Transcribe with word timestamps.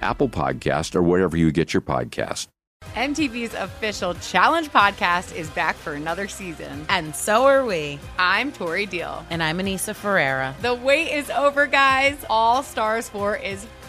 Apple 0.00 0.28
Podcast, 0.28 0.94
or 0.94 1.02
wherever 1.02 1.36
you 1.36 1.52
get 1.52 1.72
your 1.72 1.80
podcast. 1.80 2.48
MTV's 2.94 3.54
official 3.54 4.14
Challenge 4.14 4.68
podcast 4.70 5.36
is 5.36 5.48
back 5.50 5.76
for 5.76 5.92
another 5.92 6.26
season. 6.26 6.84
And 6.88 7.14
so 7.14 7.44
are 7.44 7.64
we. 7.64 8.00
I'm 8.18 8.50
Tori 8.50 8.86
Deal. 8.86 9.24
And 9.30 9.42
I'm 9.42 9.58
Anissa 9.58 9.94
Ferreira. 9.94 10.56
The 10.62 10.74
wait 10.74 11.12
is 11.12 11.30
over, 11.30 11.66
guys. 11.66 12.16
All 12.28 12.62
Stars 12.62 13.08
4 13.10 13.36
is 13.36 13.64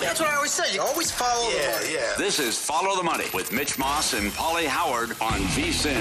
That's 0.00 0.20
what 0.20 0.28
I 0.28 0.36
always 0.36 0.52
say. 0.52 0.74
You 0.74 0.80
always 0.80 1.10
follow 1.10 1.50
yeah, 1.50 1.72
the 1.72 1.78
money. 1.78 1.94
Yeah. 1.94 2.14
This 2.18 2.38
is 2.38 2.58
Follow 2.58 2.96
the 2.96 3.02
Money 3.02 3.26
with 3.32 3.52
Mitch 3.52 3.78
Moss 3.78 4.14
and 4.14 4.30
Pauly 4.32 4.66
Howard 4.66 5.10
on 5.20 5.40
VSIN. 5.54 6.00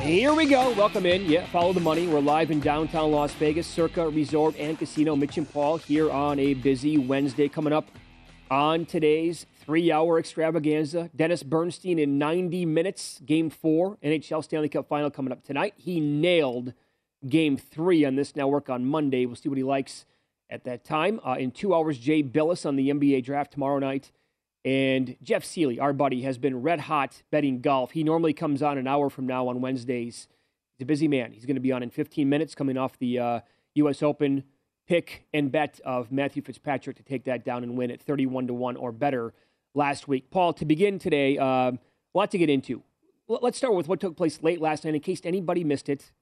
Here 0.00 0.32
we 0.32 0.46
go. 0.46 0.72
Welcome 0.74 1.04
in. 1.04 1.24
Yeah, 1.24 1.46
follow 1.46 1.72
the 1.72 1.80
money. 1.80 2.06
We're 2.06 2.20
live 2.20 2.52
in 2.52 2.60
downtown 2.60 3.10
Las 3.10 3.32
Vegas, 3.34 3.66
Circa 3.66 4.08
Resort 4.08 4.54
and 4.56 4.78
Casino. 4.78 5.16
Mitch 5.16 5.36
and 5.36 5.52
Paul 5.52 5.78
here 5.78 6.10
on 6.10 6.38
a 6.38 6.54
busy 6.54 6.96
Wednesday. 6.96 7.48
Coming 7.48 7.72
up 7.72 7.90
on 8.48 8.86
today's 8.86 9.46
three 9.60 9.90
hour 9.90 10.18
extravaganza. 10.18 11.10
Dennis 11.16 11.42
Bernstein 11.42 11.98
in 11.98 12.18
90 12.18 12.64
minutes, 12.66 13.20
game 13.26 13.50
four, 13.50 13.98
NHL 14.04 14.44
Stanley 14.44 14.68
Cup 14.68 14.86
final 14.88 15.10
coming 15.10 15.32
up 15.32 15.42
tonight. 15.42 15.74
He 15.76 15.98
nailed 15.98 16.72
game 17.28 17.56
three 17.56 18.04
on 18.04 18.16
this 18.16 18.36
network 18.36 18.70
on 18.70 18.84
Monday. 18.84 19.26
We'll 19.26 19.36
see 19.36 19.48
what 19.48 19.58
he 19.58 19.64
likes 19.64 20.06
at 20.50 20.64
that 20.64 20.84
time. 20.84 21.20
Uh, 21.26 21.36
in 21.38 21.50
two 21.50 21.74
hours, 21.74 21.98
Jay 21.98 22.22
Bilas 22.22 22.66
on 22.66 22.76
the 22.76 22.90
NBA 22.90 23.24
draft 23.24 23.52
tomorrow 23.52 23.78
night. 23.78 24.12
And 24.64 25.16
Jeff 25.22 25.44
Sealey, 25.44 25.80
our 25.80 25.92
buddy, 25.92 26.22
has 26.22 26.38
been 26.38 26.60
red 26.62 26.80
hot 26.80 27.22
betting 27.30 27.60
golf. 27.60 27.92
He 27.92 28.02
normally 28.02 28.32
comes 28.32 28.62
on 28.62 28.78
an 28.78 28.88
hour 28.88 29.08
from 29.08 29.26
now 29.26 29.46
on 29.48 29.60
Wednesdays. 29.60 30.26
He's 30.76 30.84
a 30.84 30.86
busy 30.86 31.06
man. 31.06 31.32
He's 31.32 31.46
going 31.46 31.54
to 31.54 31.60
be 31.60 31.72
on 31.72 31.82
in 31.82 31.90
15 31.90 32.28
minutes, 32.28 32.54
coming 32.54 32.76
off 32.76 32.98
the 32.98 33.18
uh, 33.18 33.40
U.S. 33.76 34.02
Open 34.02 34.42
pick 34.86 35.26
and 35.32 35.50
bet 35.50 35.80
of 35.84 36.12
Matthew 36.12 36.42
Fitzpatrick 36.42 36.96
to 36.96 37.02
take 37.02 37.24
that 37.24 37.44
down 37.44 37.62
and 37.62 37.76
win 37.76 37.90
at 37.90 38.00
31 38.00 38.48
to 38.48 38.54
1 38.54 38.76
or 38.76 38.92
better 38.92 39.34
last 39.74 40.08
week. 40.08 40.30
Paul, 40.30 40.52
to 40.54 40.64
begin 40.64 40.98
today, 40.98 41.38
uh, 41.38 41.72
a 41.72 41.78
lot 42.14 42.30
to 42.30 42.38
get 42.38 42.50
into. 42.50 42.82
Let's 43.28 43.58
start 43.58 43.74
with 43.74 43.88
what 43.88 44.00
took 44.00 44.16
place 44.16 44.42
late 44.42 44.60
last 44.60 44.84
night 44.84 44.94
in 44.94 45.00
case 45.00 45.20
anybody 45.24 45.64
missed 45.64 45.88
it. 45.88 46.12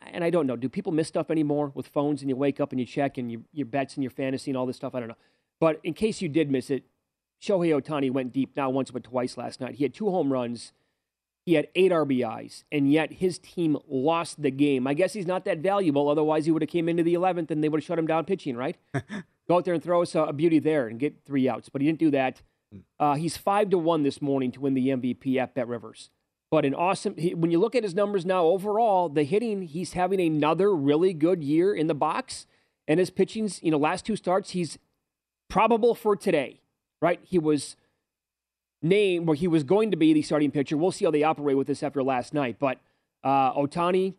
And 0.00 0.24
I 0.24 0.30
don't 0.30 0.46
know, 0.46 0.56
do 0.56 0.68
people 0.68 0.92
miss 0.92 1.08
stuff 1.08 1.30
anymore 1.30 1.72
with 1.74 1.86
phones 1.86 2.20
and 2.22 2.28
you 2.28 2.36
wake 2.36 2.60
up 2.60 2.72
and 2.72 2.80
you 2.80 2.86
check 2.86 3.18
and 3.18 3.30
you, 3.30 3.44
your 3.52 3.66
bets 3.66 3.94
and 3.94 4.04
your 4.04 4.10
fantasy 4.10 4.50
and 4.50 4.56
all 4.58 4.66
this 4.66 4.76
stuff? 4.76 4.94
I 4.94 5.00
don't 5.00 5.08
know. 5.08 5.16
But 5.60 5.80
in 5.84 5.94
case 5.94 6.20
you 6.20 6.28
did 6.28 6.50
miss 6.50 6.70
it, 6.70 6.84
Shohei 7.40 7.80
Ohtani 7.80 8.10
went 8.10 8.32
deep 8.32 8.56
not 8.56 8.72
once 8.72 8.90
but 8.90 9.04
twice 9.04 9.36
last 9.36 9.60
night. 9.60 9.76
He 9.76 9.84
had 9.84 9.94
two 9.94 10.10
home 10.10 10.32
runs. 10.32 10.72
He 11.44 11.54
had 11.54 11.66
eight 11.74 11.90
RBIs, 11.90 12.62
and 12.70 12.90
yet 12.92 13.14
his 13.14 13.40
team 13.40 13.76
lost 13.88 14.40
the 14.40 14.52
game. 14.52 14.86
I 14.86 14.94
guess 14.94 15.12
he's 15.12 15.26
not 15.26 15.44
that 15.44 15.58
valuable. 15.58 16.08
Otherwise, 16.08 16.44
he 16.44 16.52
would 16.52 16.62
have 16.62 16.68
came 16.70 16.88
into 16.88 17.02
the 17.02 17.14
11th 17.14 17.50
and 17.50 17.64
they 17.64 17.68
would 17.68 17.80
have 17.80 17.84
shut 17.84 17.98
him 17.98 18.06
down 18.06 18.24
pitching, 18.24 18.56
right? 18.56 18.76
Go 19.48 19.56
out 19.56 19.64
there 19.64 19.74
and 19.74 19.82
throw 19.82 20.02
us 20.02 20.14
a, 20.14 20.22
a, 20.22 20.32
beauty 20.32 20.60
there 20.60 20.86
and 20.86 21.00
get 21.00 21.24
three 21.26 21.48
outs. 21.48 21.68
But 21.68 21.82
he 21.82 21.88
didn't 21.88 21.98
do 21.98 22.12
that. 22.12 22.42
Uh, 22.98 23.14
he's 23.14 23.36
five 23.36 23.70
to 23.70 23.78
one 23.78 24.04
this 24.04 24.22
morning 24.22 24.52
to 24.52 24.60
win 24.60 24.74
the 24.74 24.88
MVP 24.88 25.36
at 25.36 25.54
Bet 25.54 25.66
Rivers. 25.66 26.10
But 26.52 26.64
an 26.64 26.74
awesome. 26.74 27.16
He, 27.16 27.34
when 27.34 27.50
you 27.50 27.58
look 27.58 27.74
at 27.74 27.82
his 27.82 27.96
numbers 27.96 28.24
now, 28.24 28.44
overall, 28.44 29.08
the 29.08 29.24
hitting, 29.24 29.62
he's 29.62 29.94
having 29.94 30.20
another 30.20 30.72
really 30.72 31.12
good 31.12 31.42
year 31.42 31.74
in 31.74 31.88
the 31.88 31.94
box, 31.94 32.46
and 32.86 33.00
his 33.00 33.10
pitching's. 33.10 33.60
You 33.60 33.72
know, 33.72 33.78
last 33.78 34.06
two 34.06 34.14
starts, 34.14 34.50
he's 34.50 34.78
probable 35.48 35.96
for 35.96 36.14
today 36.14 36.60
right? 37.02 37.20
He 37.22 37.38
was 37.38 37.76
named, 38.80 39.26
well, 39.26 39.36
he 39.36 39.48
was 39.48 39.64
going 39.64 39.90
to 39.90 39.96
be 39.98 40.14
the 40.14 40.22
starting 40.22 40.50
pitcher. 40.50 40.78
We'll 40.78 40.92
see 40.92 41.04
how 41.04 41.10
they 41.10 41.24
operate 41.24 41.58
with 41.58 41.66
this 41.66 41.82
after 41.82 42.02
last 42.02 42.32
night. 42.32 42.56
But 42.58 42.78
uh, 43.22 43.52
Ohtani, 43.52 44.14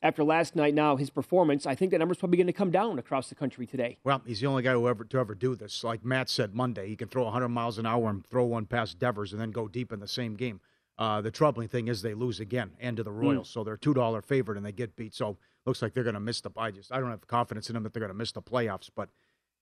after 0.00 0.24
last 0.24 0.56
night, 0.56 0.72
now 0.72 0.96
his 0.96 1.10
performance, 1.10 1.66
I 1.66 1.74
think 1.74 1.90
the 1.90 1.98
number's 1.98 2.16
probably 2.16 2.38
going 2.38 2.46
to 2.46 2.52
come 2.52 2.70
down 2.70 2.98
across 2.98 3.28
the 3.28 3.34
country 3.34 3.66
today. 3.66 3.98
Well, 4.04 4.22
he's 4.24 4.40
the 4.40 4.46
only 4.46 4.62
guy 4.62 4.72
who 4.72 4.88
ever 4.88 5.04
to 5.04 5.18
ever 5.18 5.34
do 5.34 5.56
this. 5.56 5.84
Like 5.84 6.04
Matt 6.04 6.30
said 6.30 6.54
Monday, 6.54 6.88
he 6.88 6.96
can 6.96 7.08
throw 7.08 7.24
100 7.24 7.48
miles 7.48 7.78
an 7.78 7.84
hour 7.84 8.08
and 8.08 8.24
throw 8.24 8.44
one 8.44 8.64
past 8.64 8.98
Devers 9.00 9.32
and 9.32 9.42
then 9.42 9.50
go 9.50 9.66
deep 9.66 9.92
in 9.92 9.98
the 9.98 10.08
same 10.08 10.36
game. 10.36 10.60
Uh, 10.98 11.20
the 11.20 11.30
troubling 11.30 11.68
thing 11.68 11.86
is 11.86 12.02
they 12.02 12.14
lose 12.14 12.40
again 12.40 12.72
and 12.80 12.96
to 12.96 13.04
the 13.04 13.12
Royals, 13.12 13.48
mm. 13.48 13.52
so 13.52 13.62
they're 13.62 13.76
two 13.76 13.94
dollar 13.94 14.20
favorite 14.20 14.56
and 14.56 14.66
they 14.66 14.72
get 14.72 14.96
beat. 14.96 15.14
So 15.14 15.36
looks 15.64 15.80
like 15.80 15.94
they're 15.94 16.02
going 16.02 16.14
to 16.14 16.20
miss 16.20 16.40
the. 16.40 16.50
I 16.56 16.72
just 16.72 16.92
I 16.92 16.98
don't 16.98 17.10
have 17.10 17.26
confidence 17.26 17.68
in 17.70 17.74
them 17.74 17.84
that 17.84 17.92
they're 17.92 18.00
going 18.00 18.10
to 18.10 18.14
miss 18.14 18.32
the 18.32 18.42
playoffs, 18.42 18.90
but 18.94 19.08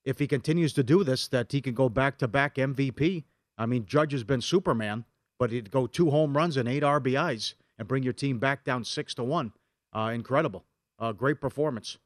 if 0.04 0.18
he 0.18 0.26
continues 0.26 0.72
to 0.74 0.82
do 0.82 1.04
this, 1.04 1.28
that 1.28 1.52
he 1.52 1.60
can 1.60 1.74
go 1.74 1.88
back 1.88 2.16
to 2.18 2.28
back 2.28 2.54
MVP. 2.54 3.24
I 3.58 3.66
mean, 3.66 3.84
Judge 3.86 4.12
has 4.12 4.24
been 4.24 4.40
Superman, 4.40 5.04
but 5.38 5.50
he'd 5.50 5.70
go 5.70 5.86
two 5.86 6.10
home 6.10 6.36
runs 6.36 6.56
and 6.56 6.68
eight 6.68 6.82
RBIs 6.82 7.54
and 7.78 7.88
bring 7.88 8.02
your 8.02 8.12
team 8.12 8.38
back 8.38 8.64
down 8.64 8.84
six 8.84 9.14
to 9.14 9.24
one. 9.24 9.52
Uh, 9.92 10.12
incredible, 10.14 10.64
uh, 10.98 11.12
great 11.12 11.40
performance. 11.40 11.98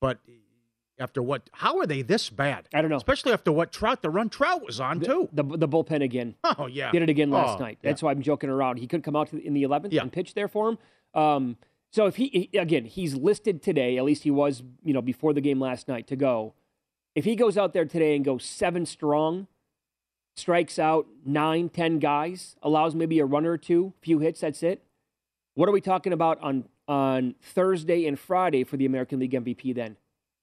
But 0.00 0.18
after 0.98 1.22
what? 1.22 1.48
How 1.52 1.78
are 1.78 1.86
they 1.86 2.02
this 2.02 2.30
bad? 2.30 2.68
I 2.74 2.80
don't 2.80 2.90
know. 2.90 2.96
Especially 2.96 3.32
after 3.32 3.52
what 3.52 3.72
Trout, 3.72 4.02
the 4.02 4.10
run 4.10 4.28
Trout 4.28 4.64
was 4.64 4.80
on 4.80 4.98
the, 4.98 5.06
too. 5.06 5.28
The, 5.32 5.42
the 5.42 5.68
bullpen 5.68 6.02
again. 6.02 6.34
Oh 6.58 6.66
yeah, 6.66 6.90
did 6.90 7.02
it 7.02 7.08
again 7.08 7.30
last 7.30 7.60
oh, 7.60 7.64
night. 7.64 7.78
That's 7.82 8.02
yeah. 8.02 8.06
why 8.06 8.12
I'm 8.12 8.22
joking 8.22 8.50
around. 8.50 8.78
He 8.78 8.86
could 8.86 9.02
come 9.02 9.16
out 9.16 9.32
in 9.32 9.54
the 9.54 9.62
11th 9.62 9.88
yeah. 9.92 10.02
and 10.02 10.12
pitch 10.12 10.34
there 10.34 10.48
for 10.48 10.70
him. 10.70 10.78
Um, 11.14 11.56
so 11.92 12.06
if 12.06 12.16
he 12.16 12.50
again, 12.54 12.84
he's 12.84 13.14
listed 13.14 13.62
today. 13.62 13.98
At 13.98 14.04
least 14.04 14.22
he 14.22 14.30
was, 14.30 14.62
you 14.84 14.92
know, 14.92 15.02
before 15.02 15.32
the 15.32 15.40
game 15.40 15.60
last 15.60 15.88
night 15.88 16.06
to 16.08 16.16
go 16.16 16.54
if 17.16 17.24
he 17.24 17.34
goes 17.34 17.56
out 17.56 17.72
there 17.72 17.86
today 17.86 18.14
and 18.14 18.24
goes 18.24 18.44
seven 18.44 18.84
strong, 18.84 19.48
strikes 20.36 20.78
out 20.78 21.06
nine, 21.24 21.70
ten 21.70 21.98
guys, 21.98 22.56
allows 22.62 22.94
maybe 22.94 23.18
a 23.18 23.24
runner 23.24 23.52
or 23.52 23.58
two, 23.58 23.94
few 24.02 24.18
hits, 24.18 24.42
that's 24.42 24.62
it. 24.62 24.84
What 25.54 25.68
are 25.68 25.72
we 25.72 25.80
talking 25.80 26.12
about 26.12 26.38
on 26.42 26.68
on 26.86 27.34
Thursday 27.42 28.06
and 28.06 28.18
Friday 28.20 28.62
for 28.62 28.76
the 28.76 28.84
American 28.84 29.18
League 29.18 29.32
MVP 29.32 29.74
then? 29.74 29.96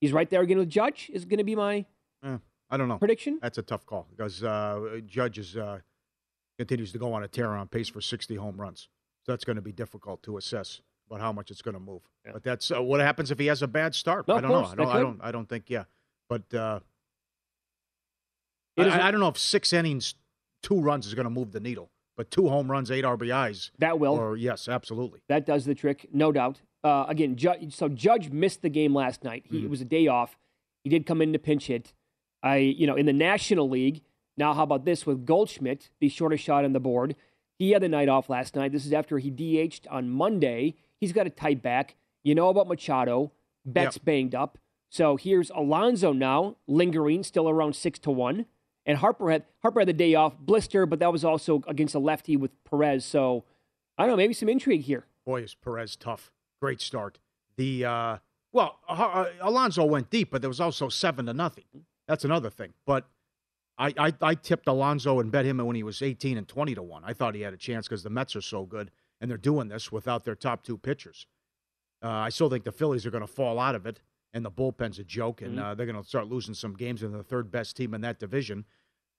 He's 0.04 0.12
right 0.12 0.30
there 0.30 0.42
again 0.42 0.58
with 0.58 0.70
Judge, 0.70 1.10
is 1.14 1.24
going 1.24 1.38
to 1.38 1.46
be 1.46 1.56
my. 1.56 1.86
Yeah. 2.22 2.40
I 2.70 2.76
don't 2.76 2.90
know. 2.90 2.98
Prediction? 2.98 3.40
That's 3.42 3.58
a 3.58 3.62
tough 3.62 3.86
call 3.86 4.06
because 4.10 4.44
uh, 4.44 5.00
Judge 5.06 5.38
is, 5.38 5.56
uh, 5.56 5.80
continues 6.58 6.92
to 6.92 6.98
go 6.98 7.14
on 7.14 7.24
a 7.24 7.28
tear 7.30 7.52
on 7.52 7.70
pace 7.70 7.88
for 7.88 8.02
60 8.02 8.36
home 8.36 8.60
runs. 8.60 8.90
So 9.26 9.32
that's 9.32 9.46
going 9.46 9.56
to 9.56 9.62
be 9.62 9.72
difficult 9.72 10.22
to 10.24 10.36
assess 10.36 10.82
about 11.08 11.22
how 11.22 11.32
much 11.32 11.52
it's 11.52 11.62
going 11.62 11.76
to 11.76 11.80
move. 11.80 12.02
But 12.30 12.44
that's 12.44 12.70
uh, 12.70 12.82
what 12.82 13.00
happens 13.00 13.32
if 13.32 13.40
he 13.40 13.46
has 13.46 13.62
a 13.62 13.68
bad 13.68 13.96
start. 13.96 14.28
No, 14.28 14.36
I 14.36 14.42
don't 14.42 14.52
course, 14.52 14.76
know. 14.76 14.84
I 14.84 14.86
don't, 14.86 14.88
I 14.90 15.00
don't. 15.00 15.20
I 15.24 15.32
don't 15.32 15.48
think. 15.48 15.70
Yeah, 15.70 15.86
but 16.28 16.54
uh, 16.54 16.82
I, 18.78 19.08
I 19.08 19.12
don't 19.12 19.22
know 19.22 19.30
if 19.30 19.38
six 19.38 19.72
innings, 19.72 20.16
two 20.62 20.82
runs 20.82 21.08
is 21.08 21.14
going 21.14 21.28
to 21.28 21.30
move 21.30 21.54
the 21.54 21.62
needle. 21.62 21.92
But 22.18 22.30
two 22.30 22.50
home 22.50 22.70
runs, 22.70 22.92
eight 22.92 23.06
RBIs. 23.06 23.72
That 23.80 24.00
will. 24.00 24.16
Or 24.16 24.36
yes, 24.36 24.68
absolutely. 24.68 25.22
That 25.30 25.46
does 25.46 25.64
the 25.64 25.76
trick, 25.76 26.10
no 26.12 26.34
doubt. 26.34 26.60
Uh, 26.84 27.06
again, 27.08 27.36
Ju- 27.36 27.70
so 27.70 27.88
Judge 27.90 28.30
missed 28.30 28.62
the 28.62 28.70
game 28.70 28.94
last 28.94 29.24
night. 29.24 29.46
He, 29.50 29.64
It 29.64 29.70
was 29.70 29.82
a 29.82 29.86
day 29.86 30.08
off. 30.08 30.38
He 30.84 30.90
did 30.90 31.06
come 31.06 31.22
in 31.22 31.32
to 31.34 31.40
pinch 31.40 31.68
hit. 31.68 31.94
I, 32.42 32.58
you 32.58 32.86
know, 32.88 32.96
in 32.96 33.06
the 33.06 33.14
National 33.14 33.70
League. 33.70 34.02
Now, 34.36 34.54
how 34.54 34.64
about 34.64 34.84
this 34.84 35.06
with 35.06 35.26
Goldschmidt, 35.26 35.90
the 36.02 36.10
shortest 36.10 36.44
shot 36.44 36.66
on 36.66 36.74
the 36.74 36.80
board? 36.80 37.16
He 37.60 37.72
had 37.72 37.82
the 37.84 37.88
night 37.90 38.10
off 38.10 38.30
last 38.30 38.56
night. 38.56 38.72
This 38.72 38.86
is 38.86 38.92
after 38.92 39.20
he 39.20 39.30
DH'd 39.30 39.88
on 39.90 40.10
Monday. 40.10 40.76
He's 41.00 41.14
got 41.14 41.28
a 41.28 41.30
tight 41.30 41.62
back. 41.62 41.96
You 42.24 42.34
know 42.36 42.50
about 42.50 42.68
Machado. 42.68 43.32
Betts 43.66 43.98
banged 44.00 44.36
up. 44.36 44.58
So 44.90 45.16
here's 45.16 45.50
Alonso 45.52 46.12
now, 46.14 46.58
lingering, 46.68 47.24
still 47.24 47.48
around 47.50 47.76
six 47.76 47.98
to 48.00 48.12
one. 48.12 48.46
And 48.86 48.98
Harper 48.98 49.32
had 49.32 49.44
Harper 49.62 49.80
had 49.80 49.88
the 49.88 49.94
day 49.94 50.14
off, 50.16 50.38
blister, 50.38 50.86
but 50.86 51.00
that 51.00 51.12
was 51.14 51.24
also 51.24 51.64
against 51.68 51.96
a 51.96 52.00
lefty 52.00 52.36
with 52.36 52.52
Perez. 52.66 53.06
So 53.06 53.46
I 53.98 54.04
don't 54.04 54.12
know, 54.12 54.18
maybe 54.18 54.34
some 54.34 54.50
intrigue 54.50 54.82
here. 54.82 55.06
Boy, 55.26 55.44
is 55.44 55.56
Perez 55.56 55.96
tough. 55.96 56.32
Great 56.64 56.80
start. 56.80 57.20
The 57.58 57.84
uh, 57.84 58.18
well, 58.54 58.80
uh, 58.88 59.26
Alonso 59.42 59.84
went 59.84 60.10
deep, 60.10 60.32
but 60.32 60.40
there 60.40 60.50
was 60.50 60.62
also 60.62 60.88
seven 60.88 61.26
to 61.26 61.34
nothing. 61.34 61.66
That's 62.08 62.24
another 62.24 62.50
thing. 62.50 62.74
But 62.86 63.06
I, 63.78 63.94
I, 63.98 64.14
I 64.22 64.36
tipped 64.36 64.66
Alonso 64.70 65.20
and 65.20 65.30
bet 65.30 65.44
him 65.44 65.58
when 65.58 65.76
he 65.76 65.84
was 65.84 66.02
eighteen 66.02 66.38
and 66.38 66.48
twenty 66.48 66.74
to 66.74 66.82
one. 66.82 67.04
I 67.04 67.12
thought 67.12 67.36
he 67.36 67.42
had 67.42 67.54
a 67.54 67.58
chance 67.58 67.90
because 67.90 68.02
the 68.04 68.10
Mets 68.10 68.34
are 68.38 68.42
so 68.42 68.64
good, 68.64 68.92
and 69.20 69.30
they're 69.30 69.38
doing 69.38 69.68
this 69.68 69.92
without 69.92 70.24
their 70.24 70.36
top 70.36 70.64
two 70.64 70.78
pitchers. 70.78 71.28
Uh, 72.02 72.08
I 72.08 72.30
still 72.30 72.50
think 72.50 72.64
the 72.64 72.72
Phillies 72.72 73.06
are 73.06 73.12
going 73.12 73.28
to 73.28 73.34
fall 73.34 73.60
out 73.60 73.76
of 73.76 73.86
it, 73.86 74.00
and 74.34 74.46
the 74.46 74.50
bullpen's 74.52 75.00
a 75.00 75.04
joke, 75.04 75.42
and 75.42 75.58
Mhm. 75.58 75.62
uh, 75.62 75.76
they're 75.76 75.86
going 75.86 76.02
to 76.02 76.08
start 76.08 76.28
losing 76.30 76.54
some 76.54 76.76
games. 76.76 77.04
And 77.04 77.14
the 77.14 77.24
third 77.24 77.52
best 77.52 77.76
team 77.76 77.94
in 77.94 78.00
that 78.02 78.20
division. 78.20 78.64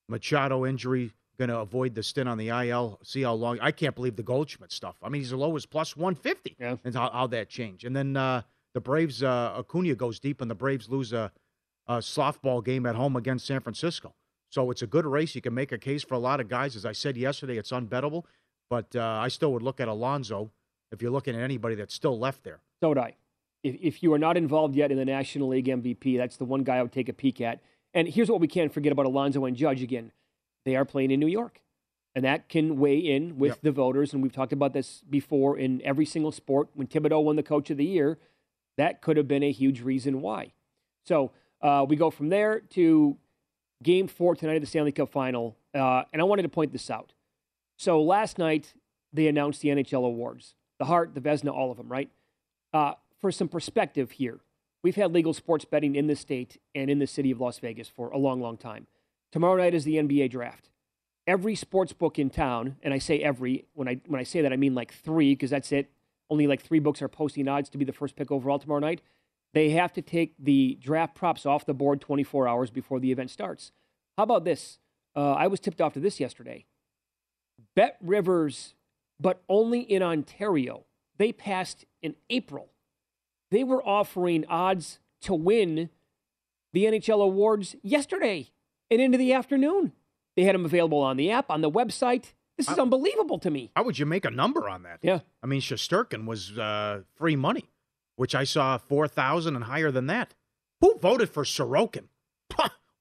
Machado 0.09 0.65
injury 0.65 1.13
going 1.39 1.49
to 1.49 1.59
avoid 1.59 1.95
the 1.95 2.03
stint 2.03 2.29
on 2.29 2.39
the 2.39 2.49
IL. 2.49 2.99
See 3.03 3.23
how 3.23 3.35
long. 3.35 3.59
I 3.61 3.71
can't 3.73 3.95
believe 3.95 4.17
the 4.17 4.23
Goldschmidt 4.23 4.73
stuff. 4.73 4.97
I 5.03 5.09
mean, 5.09 5.21
he's 5.21 5.31
the 5.31 5.37
lowest 5.37 5.71
plus 5.71 5.97
150. 5.97 6.57
Yeah. 6.59 6.77
And 6.85 6.95
how, 6.95 7.11
how 7.11 7.27
that 7.29 7.49
changed. 7.49 7.85
And 7.85 7.95
then 7.95 8.17
uh, 8.17 8.43
the 8.73 8.81
Braves, 8.81 9.23
uh, 9.23 9.55
Acuna 9.57 9.95
goes 9.95 10.21
deep, 10.21 10.41
and 10.41 10.51
the 10.51 10.55
Braves 10.55 10.89
lose 10.89 11.13
a, 11.13 11.33
a 11.87 11.97
softball 11.97 12.65
game 12.65 12.87
at 12.87 12.95
home 12.95 13.17
against 13.17 13.47
San 13.47 13.61
Francisco. 13.61 14.15
So 14.51 14.71
it's 14.71 14.83
a 14.83 14.87
good 14.87 15.07
race. 15.07 15.35
You 15.35 15.41
can 15.41 15.55
make 15.55 15.73
a 15.73 15.79
case 15.79 16.05
for 16.05 16.15
a 16.15 16.19
lot 16.19 16.41
of 16.41 16.49
guys. 16.49 16.77
As 16.77 16.87
I 16.87 16.93
said 16.93 17.17
yesterday, 17.17 17.59
it's 17.59 17.73
unbettable. 17.73 18.25
But 18.71 18.95
uh, 18.97 19.03
I 19.03 19.29
still 19.29 19.53
would 19.53 19.63
look 19.63 19.81
at 19.81 19.89
Alonso 19.89 20.51
if 20.93 21.03
you're 21.03 21.11
looking 21.11 21.35
at 21.35 21.43
anybody 21.43 21.75
that's 21.75 21.95
still 21.95 22.19
left 22.19 22.45
there. 22.45 22.61
So 22.81 22.89
would 22.89 22.99
I. 22.99 23.15
If, 23.63 23.77
if 23.81 24.03
you 24.03 24.13
are 24.13 24.19
not 24.19 24.37
involved 24.37 24.77
yet 24.77 24.91
in 24.93 24.97
the 24.97 25.05
National 25.05 25.49
League 25.49 25.67
MVP, 25.67 26.17
that's 26.17 26.37
the 26.37 26.45
one 26.45 26.63
guy 26.63 26.77
I 26.77 26.83
would 26.83 26.93
take 26.93 27.09
a 27.09 27.13
peek 27.13 27.41
at. 27.41 27.61
And 27.95 28.09
here's 28.09 28.31
what 28.31 28.41
we 28.41 28.49
can't 28.49 28.73
forget 28.73 28.93
about 28.93 29.07
Alonso 29.07 29.45
and 29.45 29.57
Judge 29.57 29.83
again. 29.83 30.13
They 30.65 30.77
are 30.77 30.85
playing 30.85 31.11
in 31.11 31.21
New 31.21 31.27
York. 31.29 31.61
And 32.17 32.25
that 32.25 32.49
can 32.49 32.79
weigh 32.79 32.99
in 32.99 33.39
with 33.39 33.53
Yep. 33.53 33.61
the 33.63 33.73
voters. 33.73 34.13
And 34.13 34.23
we've 34.23 34.33
talked 34.33 34.53
about 34.53 34.73
this 34.73 35.03
before 35.11 35.59
in 35.59 35.83
every 35.83 36.07
single 36.07 36.31
sport. 36.33 36.69
When 36.75 36.87
Thibodeau 36.87 37.23
won 37.23 37.37
the 37.37 37.43
Coach 37.43 37.71
of 37.71 37.77
the 37.77 37.85
Year, 37.85 38.19
that 38.77 39.03
could 39.03 39.17
have 39.17 39.27
been 39.27 39.43
a 39.43 39.51
huge 39.51 39.81
reason 39.81 40.21
why. 40.23 40.53
So 41.05 41.33
uh, 41.61 41.85
we 41.89 41.97
go 41.97 42.11
from 42.11 42.29
there 42.29 42.61
to 42.61 43.17
game 43.83 44.07
four 44.07 44.37
tonight 44.37 44.55
of 44.55 44.61
the 44.61 44.67
Stanley 44.67 44.93
Cup 44.93 45.11
final. 45.11 45.57
Uh, 45.75 46.05
and 46.13 46.23
I 46.23 46.25
wanted 46.25 46.43
to 46.43 46.49
point 46.49 46.71
this 46.73 46.89
out. 46.89 47.13
So 47.77 48.01
last 48.01 48.39
night, 48.39 48.75
they 49.13 49.27
announced 49.27 49.61
the 49.63 49.69
NHL 49.71 50.05
awards 50.07 50.55
the 50.79 50.85
Hart, 50.87 51.15
the 51.15 51.21
Vezina, 51.21 51.53
all 51.53 51.71
of 51.71 51.77
them, 51.77 51.89
right? 51.89 52.11
Uh, 52.73 52.95
for 53.21 53.31
some 53.31 53.47
perspective 53.49 54.13
here, 54.13 54.41
we've 54.83 54.97
had 54.97 55.13
legal 55.13 55.33
sports 55.33 55.65
betting 55.65 55.95
in 55.95 56.09
the 56.09 56.17
state 56.17 56.61
and 56.75 56.91
in 56.91 56.99
the 56.99 57.07
city 57.07 57.31
of 57.31 57.41
Las 57.41 57.59
Vegas 57.61 57.89
for 57.89 58.09
a 58.11 58.19
long, 58.19 58.41
long 58.41 58.57
time. 58.57 58.87
Tomorrow 59.35 59.57
night 59.57 59.75
is 59.75 59.83
the 59.83 59.97
NBA 59.97 60.31
draft. 60.31 60.71
Every 61.27 61.57
sports 61.57 61.93
book 61.93 62.21
in 62.21 62.31
town, 62.31 62.77
and 62.85 62.95
I 62.95 62.99
say 62.99 63.19
every, 63.19 63.65
when 63.73 63.89
I, 63.89 64.01
when 64.07 64.21
I 64.21 64.23
say 64.23 64.43
that, 64.43 64.53
I 64.53 64.57
mean 64.57 64.77
like 64.77 64.95
three, 64.95 65.33
because 65.33 65.51
that's 65.51 65.73
it. 65.73 65.91
Only 66.31 66.47
like 66.47 66.63
three 66.63 66.79
books 66.79 67.03
are 67.03 67.09
posting 67.09 67.49
odds 67.49 67.69
to 67.71 67.79
be 67.79 67.85
the 67.85 67.93
first 67.93 68.15
pick 68.15 68.31
overall 68.31 68.61
tomorrow 68.61 68.79
night. 68.79 69.01
They 69.53 69.71
have 69.71 69.93
to 69.95 70.03
take 70.03 70.35
the 70.39 70.79
draft 70.81 71.17
props 71.17 71.45
off 71.47 71.67
the 71.67 71.75
board 71.75 72.01
24 72.01 72.47
hours 72.47 72.71
before 72.71 73.01
the 73.01 73.11
event 73.11 73.29
starts. 73.29 73.73
How 74.17 74.23
about 74.23 74.45
this? 74.45 74.79
Uh, 75.17 75.33
I 75.33 75.49
was 75.49 75.59
tipped 75.59 75.81
off 75.81 75.95
to 75.95 76.01
this 76.01 76.21
yesterday. 76.21 76.65
Bet 77.75 77.97
Rivers, 78.01 78.75
but 79.19 79.43
only 79.49 79.81
in 79.81 80.01
Ontario. 80.01 80.85
They 81.19 81.33
passed 81.33 81.87
in 82.03 82.15
April. 82.31 82.69
They 83.51 83.65
were 83.65 83.85
offering 83.85 84.45
odds 84.49 85.01
to 85.23 85.35
win 85.35 85.91
the 86.73 86.85
NHL 86.85 87.21
awards 87.21 87.75
yesterday 87.83 88.53
and 88.91 89.01
into 89.01 89.19
the 89.19 89.33
afternoon. 89.33 89.93
They 90.37 90.45
had 90.45 90.55
them 90.55 90.65
available 90.65 90.99
on 90.99 91.17
the 91.17 91.31
app, 91.31 91.51
on 91.51 91.61
the 91.61 91.71
website. 91.71 92.33
This 92.57 92.69
is 92.69 92.79
unbelievable 92.79 93.39
to 93.41 93.51
me. 93.51 93.71
How 93.75 93.83
would 93.85 93.99
you 93.99 94.07
make 94.07 94.25
a 94.25 94.31
number 94.31 94.69
on 94.69 94.85
that? 94.85 95.01
Yeah. 95.03 95.21
I 95.43 95.47
mean, 95.47 95.61
Shesterkin 95.61 96.25
was 96.27 96.57
uh, 96.57 97.03
free 97.17 97.37
money, 97.37 97.65
which 98.17 98.35
I 98.35 98.45
saw 98.45 98.79
4,000 98.79 99.57
and 99.57 99.65
higher 99.65 99.91
than 99.91 100.07
that. 100.07 100.35
Who 100.81 100.99
voted 101.01 101.31
for 101.31 101.45
Sorokin? 101.45 102.09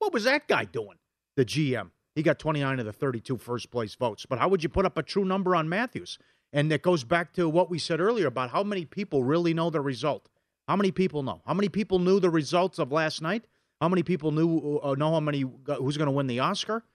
What 0.03 0.11
was 0.11 0.25
that 0.25 0.49
guy 0.49 0.65
doing? 0.65 0.97
The 1.37 1.45
GM. 1.45 1.91
He 2.13 2.23
got 2.23 2.37
29 2.37 2.77
of 2.77 2.85
the 2.85 2.91
32 2.91 3.37
first 3.37 3.71
place 3.71 3.95
votes. 3.95 4.25
But 4.25 4.37
how 4.37 4.49
would 4.49 4.61
you 4.61 4.67
put 4.67 4.85
up 4.85 4.97
a 4.97 5.01
true 5.01 5.23
number 5.23 5.55
on 5.55 5.69
Matthews? 5.69 6.19
And 6.51 6.69
it 6.73 6.81
goes 6.81 7.05
back 7.05 7.31
to 7.35 7.47
what 7.47 7.69
we 7.69 7.79
said 7.79 8.01
earlier 8.01 8.27
about 8.27 8.49
how 8.49 8.63
many 8.63 8.83
people 8.83 9.23
really 9.23 9.53
know 9.53 9.69
the 9.69 9.79
result. 9.79 10.27
How 10.67 10.75
many 10.75 10.91
people 10.91 11.23
know? 11.23 11.41
How 11.45 11.53
many 11.53 11.69
people 11.69 11.99
knew 11.99 12.19
the 12.19 12.29
results 12.29 12.79
of 12.79 12.91
last 12.91 13.21
night? 13.21 13.45
How 13.83 13.89
many 13.89 14.01
people 14.01 14.31
knew 14.31 14.79
uh, 14.81 14.95
know 14.95 15.11
how 15.11 15.19
many 15.19 15.41
who's 15.41 15.97
going 15.97 16.05
to 16.05 16.11
win 16.11 16.27
the 16.27 16.39
Oscar, 16.39 16.85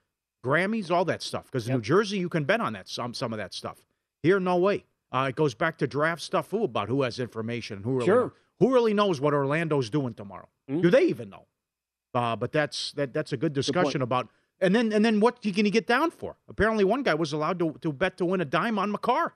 Grammys, 0.43 0.91
all 0.91 1.05
that 1.05 1.21
stuff? 1.21 1.45
Because 1.45 1.69
in 1.69 1.75
New 1.75 1.83
Jersey, 1.83 2.17
you 2.17 2.31
can 2.31 2.45
bet 2.45 2.63
on 2.63 2.73
that 2.73 2.89
some 2.89 3.13
some 3.13 3.31
of 3.35 3.37
that 3.37 3.53
stuff. 3.53 3.85
Here, 4.23 4.41
no 4.41 4.57
way. 4.57 4.87
Uh, 5.13 5.27
it 5.29 5.37
goes 5.37 5.53
back 5.55 5.77
to 5.79 5.87
draft 5.87 6.23
stuff 6.23 6.51
who 6.51 6.65
about 6.65 6.89
who 6.89 7.03
has 7.03 7.19
information, 7.19 7.83
who 7.83 7.97
really 7.97 8.07
Sure. 8.07 8.33
who 8.59 8.73
really 8.73 8.95
knows 8.95 9.21
what 9.21 9.35
Orlando's 9.35 9.91
doing 9.91 10.15
tomorrow. 10.15 10.49
Mm-hmm. 10.71 10.81
Do 10.81 10.89
they 10.89 11.03
even 11.03 11.29
know? 11.29 11.45
Uh, 12.15 12.37
but 12.37 12.53
that's 12.53 12.93
that 12.93 13.13
that's 13.13 13.35
a 13.35 13.37
good 13.37 13.53
discussion 13.53 14.01
point. 14.01 14.03
about. 14.03 14.31
And 14.59 14.75
then 14.75 14.91
and 14.91 15.05
then 15.05 15.21
what 15.21 15.43
can 15.43 15.67
you 15.67 15.71
get 15.71 15.87
down 15.87 16.11
for? 16.11 16.37
Apparently, 16.49 16.85
one 16.85 17.03
guy 17.03 17.13
was 17.13 17.35
allowed 17.35 17.59
to 17.59 17.77
to 17.83 17.93
bet 17.93 18.17
to 18.17 18.25
win 18.25 18.41
a 18.41 18.47
dime 18.47 18.79
on 18.79 18.91
Makar, 18.91 19.35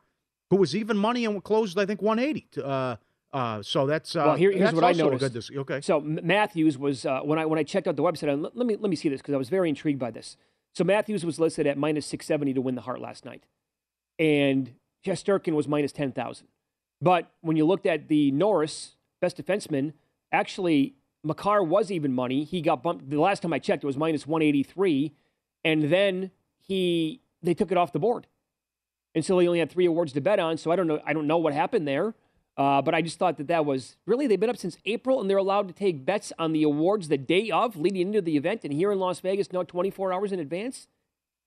who 0.48 0.56
was 0.56 0.74
even 0.74 0.96
money 0.96 1.26
and 1.26 1.44
closed 1.44 1.78
I 1.78 1.84
think 1.84 2.00
180. 2.00 2.62
Uh, 2.62 2.96
uh, 3.32 3.62
so 3.62 3.86
that's 3.86 4.14
uh, 4.14 4.24
well, 4.26 4.34
here, 4.36 4.52
here's 4.52 4.74
what 4.74 4.84
I 4.84 4.92
noticed. 4.92 5.50
Okay. 5.50 5.80
So 5.80 6.00
Matthews 6.00 6.76
was 6.76 7.06
uh, 7.06 7.20
when 7.20 7.38
I 7.38 7.46
when 7.46 7.58
I 7.58 7.62
checked 7.62 7.88
out 7.88 7.96
the 7.96 8.02
website. 8.02 8.32
and 8.32 8.42
Let, 8.42 8.54
me 8.54 8.76
let 8.76 8.90
me 8.90 8.96
see 8.96 9.08
this 9.08 9.22
because 9.22 9.34
I 9.34 9.38
was 9.38 9.48
very 9.48 9.68
intrigued 9.68 9.98
by 9.98 10.10
this. 10.10 10.36
So 10.74 10.84
Matthews 10.84 11.24
was 11.24 11.40
listed 11.40 11.66
at 11.66 11.78
minus 11.78 12.04
six 12.06 12.26
seventy 12.26 12.52
to 12.52 12.60
win 12.60 12.74
the 12.74 12.82
Hart 12.82 13.00
last 13.00 13.24
night, 13.24 13.44
and 14.18 14.74
Shesterkin 15.04 15.54
was 15.54 15.66
minus 15.66 15.92
ten 15.92 16.12
thousand. 16.12 16.48
But 17.00 17.30
when 17.40 17.56
you 17.56 17.64
looked 17.64 17.86
at 17.86 18.08
the 18.08 18.30
Norris 18.32 18.96
best 19.20 19.36
defenseman, 19.36 19.94
actually 20.30 20.94
Makar 21.24 21.62
was 21.62 21.90
even 21.90 22.12
money. 22.12 22.44
He 22.44 22.60
got 22.60 22.82
bumped. 22.82 23.08
The 23.08 23.20
last 23.20 23.40
time 23.42 23.52
I 23.52 23.58
checked, 23.58 23.82
it 23.82 23.86
was 23.86 23.96
minus 23.96 24.26
one 24.26 24.42
eighty 24.42 24.62
three, 24.62 25.12
and 25.64 25.84
then 25.84 26.30
he 26.58 27.22
they 27.42 27.54
took 27.54 27.72
it 27.72 27.78
off 27.78 27.92
the 27.92 27.98
board, 27.98 28.26
and 29.14 29.24
so 29.24 29.38
he 29.38 29.46
only 29.48 29.60
had 29.60 29.70
three 29.70 29.86
awards 29.86 30.12
to 30.12 30.20
bet 30.20 30.38
on. 30.38 30.58
So 30.58 30.70
I 30.70 30.76
don't 30.76 30.86
know. 30.86 31.00
I 31.06 31.14
don't 31.14 31.26
know 31.26 31.38
what 31.38 31.54
happened 31.54 31.88
there. 31.88 32.14
Uh, 32.56 32.82
but 32.82 32.94
I 32.94 33.00
just 33.00 33.18
thought 33.18 33.38
that 33.38 33.48
that 33.48 33.64
was 33.64 33.96
really 34.06 34.26
they've 34.26 34.38
been 34.38 34.50
up 34.50 34.58
since 34.58 34.76
April, 34.84 35.20
and 35.20 35.30
they're 35.30 35.38
allowed 35.38 35.68
to 35.68 35.74
take 35.74 36.04
bets 36.04 36.32
on 36.38 36.52
the 36.52 36.62
awards 36.64 37.08
the 37.08 37.16
day 37.18 37.50
of, 37.50 37.76
leading 37.76 38.02
into 38.08 38.20
the 38.20 38.36
event. 38.36 38.62
And 38.64 38.72
here 38.72 38.92
in 38.92 38.98
Las 38.98 39.20
Vegas, 39.20 39.52
now 39.52 39.62
24 39.62 40.12
hours 40.12 40.32
in 40.32 40.38
advance. 40.40 40.86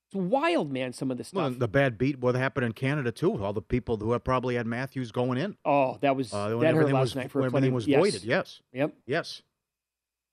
It's 0.08 0.16
wild, 0.16 0.72
man. 0.72 0.94
Some 0.94 1.10
of 1.10 1.18
this 1.18 1.30
stuff. 1.30 1.42
Well, 1.42 1.50
the 1.52 1.68
bad 1.68 1.98
beat 1.98 2.20
what 2.20 2.36
happened 2.36 2.66
in 2.66 2.74
Canada 2.74 3.12
too. 3.12 3.44
All 3.44 3.54
the 3.54 3.62
people 3.62 3.98
who 3.98 4.12
have 4.12 4.24
probably 4.24 4.56
had 4.56 4.68
Matthews 4.68 5.12
going 5.12 5.38
in. 5.38 5.58
oh, 5.66 5.98
that 6.02 6.16
was 6.16 6.32
Uh, 6.34 6.50
when 6.50 6.60
that 6.60 6.68
hurt 6.68 6.82
everything 6.82 6.94
last 6.94 7.02
was 7.02 7.16
night 7.16 7.32
for 7.32 7.40
when 7.40 7.48
everything 7.48 7.74
was 7.74 7.88
yes. 7.88 8.00
voided. 8.00 8.24
Yes. 8.24 8.62
Yep. 8.72 8.94
Yes. 9.08 9.42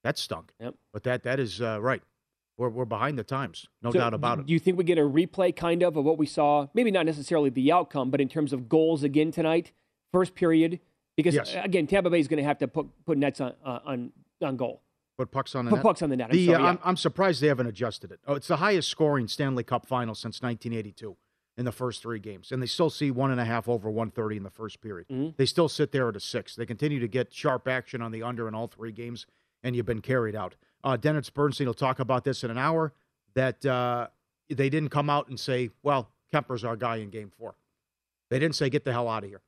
That 0.05 0.19
stunk. 0.19 0.53
Yep. 0.61 0.75
But 0.93 1.03
that 1.05 1.23
that 1.25 1.39
is 1.41 1.61
uh, 1.61 1.81
right. 1.81 2.03
We're 2.59 2.69
we're 2.69 2.85
behind 2.85 3.19
the 3.19 3.25
times. 3.25 3.67
No 3.83 3.91
So 3.91 3.99
doubt 3.99 4.13
about 4.15 4.41
it. 4.41 4.47
Do 4.47 4.53
you 4.53 4.59
think 4.59 4.77
we 4.77 4.85
get 4.85 4.99
a 4.99 5.03
replay 5.03 5.55
kind 5.57 5.83
of 5.83 5.97
of 5.97 6.05
what 6.05 6.19
we 6.19 6.27
saw? 6.27 6.67
Maybe 6.75 6.91
not 6.91 7.07
necessarily 7.07 7.49
the 7.51 7.73
outcome, 7.73 8.11
but 8.11 8.21
in 8.21 8.29
terms 8.29 8.53
of 8.53 8.69
goals 8.69 9.03
again 9.03 9.31
tonight, 9.33 9.73
first 10.13 10.35
period. 10.35 10.81
Because 11.17 11.35
Yes. 11.35 11.55
uh, 11.55 11.61
again, 11.65 11.87
Tampa 11.87 12.09
Bay 12.11 12.21
is 12.21 12.29
going 12.29 12.39
to 12.39 12.45
have 12.45 12.59
to 12.59 12.69
put 12.69 12.87
put 13.05 13.19
nets 13.19 13.41
on 13.41 13.53
uh, 13.65 13.81
on 13.85 14.13
on 14.43 14.57
goal. 14.57 14.81
Put 15.19 15.31
pucks 15.31 15.55
on 15.55 15.67
the 15.67 15.71
Put 15.71 15.77
net. 15.77 15.83
pucks 15.83 16.03
on 16.03 16.09
the 16.11 16.17
net. 16.17 16.31
I'm 16.31 16.37
The, 16.37 16.47
sorry, 16.47 16.57
uh, 16.57 16.61
yeah. 16.63 16.69
I'm, 16.71 16.79
I'm 16.85 16.97
surprised 16.97 17.43
they 17.43 17.49
haven't 17.49 17.67
adjusted 17.67 18.11
it. 18.13 18.21
Oh, 18.27 18.35
it's 18.35 18.49
the 18.49 18.57
highest 18.57 18.89
scoring 18.89 19.29
Stanley 19.29 19.63
Cup 19.63 19.87
final 19.87 20.15
since 20.15 20.41
1982 20.41 21.17
in 21.59 21.67
the 21.67 21.71
first 21.73 22.01
three 22.01 22.19
games, 22.19 22.51
and 22.51 22.63
they 22.63 22.67
still 22.67 22.89
see 22.89 23.11
one 23.11 23.31
and 23.31 23.39
a 23.39 23.45
half 23.45 23.69
over 23.69 23.91
130 23.91 24.39
in 24.39 24.43
the 24.43 24.49
first 24.51 24.81
period. 24.81 25.07
Mm-hmm. 25.09 25.33
They 25.37 25.45
still 25.45 25.69
sit 25.69 25.93
there 25.93 26.09
at 26.09 26.17
a 26.17 26.21
six. 26.21 26.57
They 26.57 26.65
continue 26.65 26.99
to 26.99 27.09
get 27.09 27.33
sharp 27.33 27.69
action 27.69 28.01
on 28.01 28.11
the 28.11 28.23
under 28.23 28.49
in 28.49 28.55
all 28.55 28.69
three 28.69 28.91
games, 28.91 29.27
and 29.63 29.77
you've 29.77 29.85
been 29.87 30.01
carried 30.01 30.35
out. 30.35 30.55
uh, 30.83 30.97
Dennis 30.97 31.29
Bernstein 31.29 31.67
will 31.67 31.75
talk 31.75 32.01
about 32.01 32.25
this 32.25 32.43
in 32.43 32.51
an 32.51 32.57
hour, 32.59 32.95
that 33.35 33.65
uh, 33.67 34.07
they 34.49 34.71
didn't 34.71 34.89
come 34.89 35.11
out 35.11 35.29
and 35.29 35.39
say, 35.39 35.69
well, 35.83 36.09
Kuemper's 36.33 36.65
our 36.65 36.75
guy 36.75 36.97
in 36.97 37.11
game 37.11 37.31
four. 37.39 37.55
They 38.31 38.39
didn't 38.39 38.55
say, 38.55 38.71
get 38.71 38.85
the 38.85 38.93
hell 38.93 39.09
out 39.11 39.25
of 39.25 39.29
here. 39.29 39.43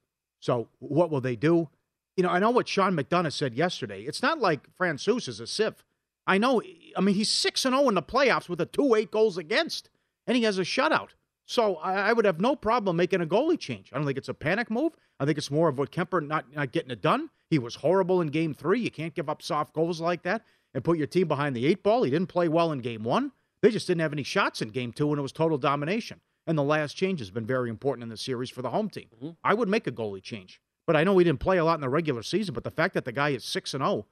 So 0.44 0.68
what 0.78 1.10
will 1.10 1.22
they 1.22 1.36
do? 1.36 1.70
You 2.18 2.22
know, 2.22 2.28
I 2.28 2.38
know 2.38 2.50
what 2.50 2.68
Sean 2.68 2.94
McDonough 2.94 3.32
said 3.32 3.54
yesterday. 3.54 4.02
It's 4.02 4.20
not 4.20 4.40
like 4.40 4.68
Francouz 4.78 5.26
is 5.26 5.40
a 5.40 5.46
sieve. 5.46 5.82
I 6.26 6.36
know, 6.36 6.60
I 6.94 7.00
mean, 7.00 7.14
he's 7.14 7.30
6 7.30 7.64
and 7.64 7.74
0 7.74 7.88
in 7.88 7.94
the 7.94 8.02
playoffs 8.02 8.46
with 8.46 8.60
a 8.60 8.66
2 8.66 8.94
8 8.94 9.10
goals 9.10 9.38
against, 9.38 9.88
and 10.26 10.36
he 10.36 10.42
has 10.42 10.58
a 10.58 10.62
shutout. 10.62 11.10
So 11.46 11.76
I, 11.76 12.10
I, 12.10 12.12
would 12.12 12.26
have 12.26 12.42
no 12.42 12.56
problem 12.56 12.96
making 12.96 13.22
a 13.22 13.26
goalie 13.26 13.58
change. 13.58 13.88
I 13.90 13.96
don't 13.96 14.04
think 14.04 14.18
it's 14.18 14.28
a 14.28 14.34
panic 14.34 14.70
move. 14.70 14.92
I 15.18 15.24
think 15.24 15.38
it's 15.38 15.50
more 15.50 15.70
of 15.70 15.78
what 15.78 15.90
Kuemper 15.90 16.26
not, 16.26 16.54
not 16.54 16.72
getting 16.72 16.90
it 16.90 17.00
done. 17.00 17.30
He 17.48 17.58
was 17.58 17.76
horrible 17.76 18.20
in 18.20 18.28
game 18.28 18.52
three. 18.52 18.80
You 18.80 18.90
can't 18.90 19.14
give 19.14 19.30
up 19.30 19.40
soft 19.40 19.72
goals 19.72 19.98
like 19.98 20.24
that 20.24 20.44
and 20.74 20.84
put 20.84 20.98
your 20.98 21.06
team 21.06 21.26
behind 21.26 21.56
the 21.56 21.64
eight 21.64 21.82
ball. 21.82 22.02
He 22.02 22.10
didn't 22.10 22.28
play 22.28 22.48
well 22.48 22.70
in 22.70 22.80
game 22.80 23.02
one. 23.02 23.32
They 23.62 23.70
just 23.70 23.86
didn't 23.86 24.02
have 24.02 24.12
any 24.12 24.24
shots 24.24 24.60
in 24.60 24.68
game 24.68 24.92
two, 24.92 25.08
and 25.08 25.18
it 25.18 25.22
was 25.22 25.32
total 25.32 25.56
domination. 25.56 26.20
And 26.46 26.58
the 26.58 26.62
last 26.62 26.94
change 26.94 27.20
has 27.20 27.30
been 27.30 27.46
very 27.46 27.70
important 27.70 28.02
in 28.02 28.08
the 28.08 28.16
series 28.16 28.50
for 28.50 28.62
the 28.62 28.70
home 28.70 28.90
team. 28.90 29.06
Mm-hmm. 29.16 29.30
I 29.42 29.54
would 29.54 29.68
make 29.68 29.86
a 29.86 29.92
goalie 29.92 30.22
change. 30.22 30.60
But 30.86 30.96
I 30.96 31.04
know 31.04 31.16
he 31.16 31.24
didn't 31.24 31.40
play 31.40 31.56
a 31.56 31.64
lot 31.64 31.76
in 31.76 31.80
the 31.80 31.88
regular 31.88 32.22
season, 32.22 32.54
but 32.54 32.64
the 32.64 32.70
fact 32.70 32.94
that 32.94 33.04
the 33.04 33.12
guy 33.12 33.30
is 33.30 33.44
6 33.44 33.74
and 33.74 33.82
0 33.82 34.06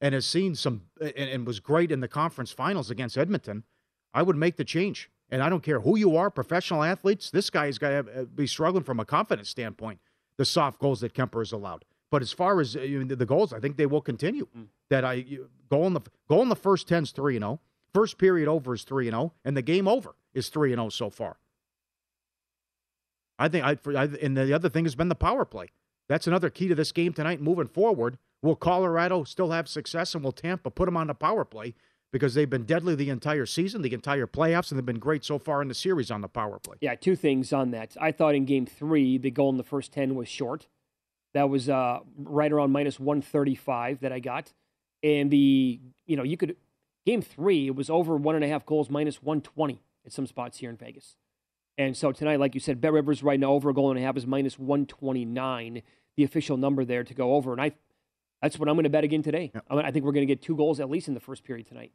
and 0.00 0.14
has 0.14 0.26
seen 0.26 0.54
some 0.54 0.82
and, 1.00 1.16
and 1.16 1.46
was 1.46 1.60
great 1.60 1.90
in 1.90 2.00
the 2.00 2.08
conference 2.08 2.52
finals 2.52 2.90
against 2.90 3.16
Edmonton, 3.16 3.64
I 4.12 4.22
would 4.22 4.36
make 4.36 4.56
the 4.56 4.64
change. 4.64 5.10
And 5.30 5.42
I 5.42 5.48
don't 5.48 5.62
care 5.62 5.80
who 5.80 5.98
you 5.98 6.16
are, 6.16 6.30
professional 6.30 6.82
athletes, 6.82 7.30
this 7.30 7.50
guy 7.50 7.66
is 7.66 7.78
going 7.78 8.04
to 8.04 8.24
be 8.26 8.46
struggling 8.46 8.84
from 8.84 8.98
a 8.98 9.04
confidence 9.04 9.50
standpoint, 9.50 10.00
the 10.38 10.44
soft 10.44 10.80
goals 10.80 11.00
that 11.00 11.12
Kuemper 11.12 11.40
has 11.40 11.52
allowed. 11.52 11.84
But 12.10 12.22
as 12.22 12.32
far 12.32 12.60
as 12.60 12.74
uh, 12.74 12.80
the 12.80 13.26
goals, 13.26 13.52
I 13.52 13.60
think 13.60 13.76
they 13.76 13.84
will 13.84 14.00
continue. 14.00 14.48
Mm. 14.56 14.68
That 14.88 15.04
I 15.04 15.26
go 15.68 15.86
in 15.86 15.92
the 15.92 16.00
go 16.28 16.40
in 16.40 16.48
the 16.48 16.56
first 16.56 16.88
10's 16.88 17.10
3 17.10 17.36
and 17.36 17.42
0. 17.42 17.60
First 17.92 18.16
period 18.18 18.48
over 18.48 18.74
is 18.74 18.84
3 18.84 19.08
and 19.08 19.14
0 19.14 19.32
and 19.44 19.56
the 19.56 19.62
game 19.62 19.86
over 19.86 20.14
is 20.32 20.48
3 20.48 20.72
and 20.72 20.80
0 20.80 20.88
so 20.88 21.10
far. 21.10 21.36
I 23.38 23.48
think 23.48 23.64
I, 23.64 23.76
I 23.96 24.04
and 24.22 24.36
the 24.36 24.52
other 24.52 24.68
thing 24.68 24.84
has 24.84 24.94
been 24.94 25.08
the 25.08 25.14
power 25.14 25.44
play. 25.44 25.68
That's 26.08 26.26
another 26.26 26.50
key 26.50 26.68
to 26.68 26.74
this 26.74 26.92
game 26.92 27.12
tonight 27.12 27.40
moving 27.40 27.68
forward. 27.68 28.18
Will 28.42 28.56
Colorado 28.56 29.24
still 29.24 29.50
have 29.50 29.68
success 29.68 30.14
and 30.14 30.24
will 30.24 30.32
Tampa 30.32 30.70
put 30.70 30.86
them 30.86 30.96
on 30.96 31.08
the 31.08 31.14
power 31.14 31.44
play? 31.44 31.74
because 32.12 32.34
they've 32.34 32.48
been 32.48 32.64
deadly 32.64 32.94
the 32.94 33.10
entire 33.10 33.46
season, 33.46 33.82
the 33.82 33.92
entire 33.92 34.26
playoffs, 34.26 34.70
and 34.70 34.78
they've 34.78 34.86
been 34.86 34.98
great 34.98 35.24
so 35.24 35.38
far 35.38 35.60
in 35.62 35.68
the 35.68 35.74
series 35.74 36.10
on 36.10 36.20
the 36.20 36.28
power 36.28 36.58
play. 36.58 36.76
Yeah, 36.80 36.94
two 36.94 37.16
things 37.16 37.52
on 37.52 37.70
that. 37.72 37.96
I 38.00 38.12
thought 38.12 38.34
in 38.34 38.44
game 38.44 38.66
three, 38.66 39.18
the 39.18 39.30
goal 39.30 39.50
in 39.50 39.56
the 39.56 39.62
first 39.64 39.92
10 39.92 40.14
was 40.14 40.28
short. 40.28 40.66
That 41.34 41.50
was 41.50 41.68
uh, 41.68 42.00
right 42.16 42.50
around 42.50 42.72
minus 42.72 42.98
135 42.98 44.00
that 44.00 44.12
I 44.12 44.20
got. 44.20 44.52
And 45.02 45.30
the, 45.30 45.80
you 46.06 46.16
know, 46.16 46.22
you 46.22 46.36
could, 46.36 46.56
game 47.04 47.22
three, 47.22 47.66
it 47.66 47.74
was 47.74 47.90
over 47.90 48.16
one 48.16 48.34
and 48.34 48.44
a 48.44 48.48
half 48.48 48.64
goals, 48.64 48.88
minus 48.88 49.22
120 49.22 49.82
at 50.06 50.12
some 50.12 50.26
spots 50.26 50.58
here 50.58 50.70
in 50.70 50.76
Vegas. 50.76 51.16
And 51.78 51.96
so 51.96 52.10
tonight, 52.10 52.40
like 52.40 52.54
you 52.54 52.60
said, 52.60 52.80
Bet 52.80 52.92
Rivers 52.92 53.22
right 53.22 53.38
now 53.38 53.52
over 53.52 53.70
a 53.70 53.74
goal 53.74 53.90
and 53.90 53.98
a 53.98 54.02
half 54.02 54.16
is 54.16 54.26
minus 54.26 54.58
129, 54.58 55.82
the 56.16 56.24
official 56.24 56.56
number 56.56 56.84
there 56.84 57.04
to 57.04 57.14
go 57.14 57.36
over. 57.36 57.52
And 57.52 57.60
I 57.60 57.72
that's 58.42 58.58
what 58.58 58.68
I'm 58.68 58.74
going 58.74 58.84
to 58.84 58.90
bet 58.90 59.04
again 59.04 59.22
today. 59.22 59.52
Yeah. 59.54 59.60
I 59.70 59.90
think 59.90 60.04
we're 60.04 60.12
going 60.12 60.26
to 60.26 60.32
get 60.32 60.42
two 60.42 60.56
goals 60.56 60.80
at 60.80 60.90
least 60.90 61.08
in 61.08 61.14
the 61.14 61.20
first 61.20 61.44
period 61.44 61.66
tonight. 61.66 61.92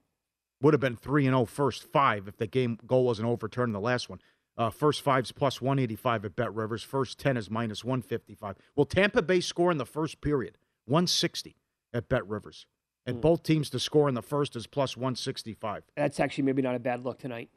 Would 0.61 0.73
have 0.73 0.81
been 0.81 0.95
3 0.95 1.27
and 1.27 1.33
0 1.33 1.45
first 1.45 1.91
five 1.91 2.27
if 2.27 2.37
the 2.37 2.47
game 2.47 2.79
goal 2.85 3.05
wasn't 3.05 3.27
overturned 3.27 3.69
in 3.69 3.73
the 3.73 3.79
last 3.81 4.09
one. 4.09 4.19
Uh, 4.55 4.69
first 4.69 5.01
five's 5.01 5.31
plus 5.31 5.61
185 5.61 6.25
at 6.25 6.35
Bet 6.35 6.53
Rivers. 6.53 6.83
First 6.83 7.19
10 7.19 7.37
is 7.37 7.49
minus 7.49 7.83
155. 7.83 8.55
Well, 8.75 8.85
Tampa 8.85 9.21
Bay 9.21 9.41
score 9.41 9.71
in 9.71 9.77
the 9.77 9.85
first 9.85 10.21
period, 10.21 10.57
160 10.85 11.57
at 11.93 12.07
Bet 12.07 12.27
Rivers. 12.27 12.67
And 13.05 13.17
mm. 13.17 13.21
both 13.21 13.43
teams 13.43 13.69
to 13.71 13.79
score 13.79 14.07
in 14.07 14.15
the 14.15 14.21
first 14.21 14.55
is 14.55 14.67
plus 14.67 14.95
165. 14.95 15.83
That's 15.97 16.19
actually 16.19 16.45
maybe 16.45 16.61
not 16.61 16.75
a 16.75 16.79
bad 16.79 17.03
look 17.03 17.19
tonight. 17.19 17.49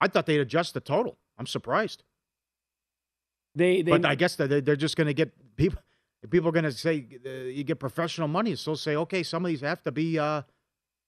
I 0.00 0.08
thought 0.08 0.26
they'd 0.26 0.40
adjust 0.40 0.74
the 0.74 0.80
total. 0.80 1.18
I'm 1.38 1.46
surprised. 1.46 2.02
They, 3.54 3.82
they 3.82 3.90
but 3.90 4.04
I 4.06 4.14
guess 4.14 4.36
they're, 4.36 4.60
they're 4.60 4.76
just 4.76 4.96
going 4.96 5.08
to 5.08 5.14
get 5.14 5.32
people 5.56 5.80
people 6.30 6.48
are 6.48 6.52
going 6.52 6.64
to 6.64 6.72
say 6.72 7.06
uh, 7.26 7.30
you 7.30 7.64
get 7.64 7.78
professional 7.78 8.28
money, 8.28 8.54
so 8.54 8.74
say 8.74 8.96
okay, 8.96 9.22
some 9.22 9.44
of 9.44 9.48
these 9.48 9.60
have 9.60 9.82
to 9.82 9.92
be 9.92 10.18
uh, 10.18 10.42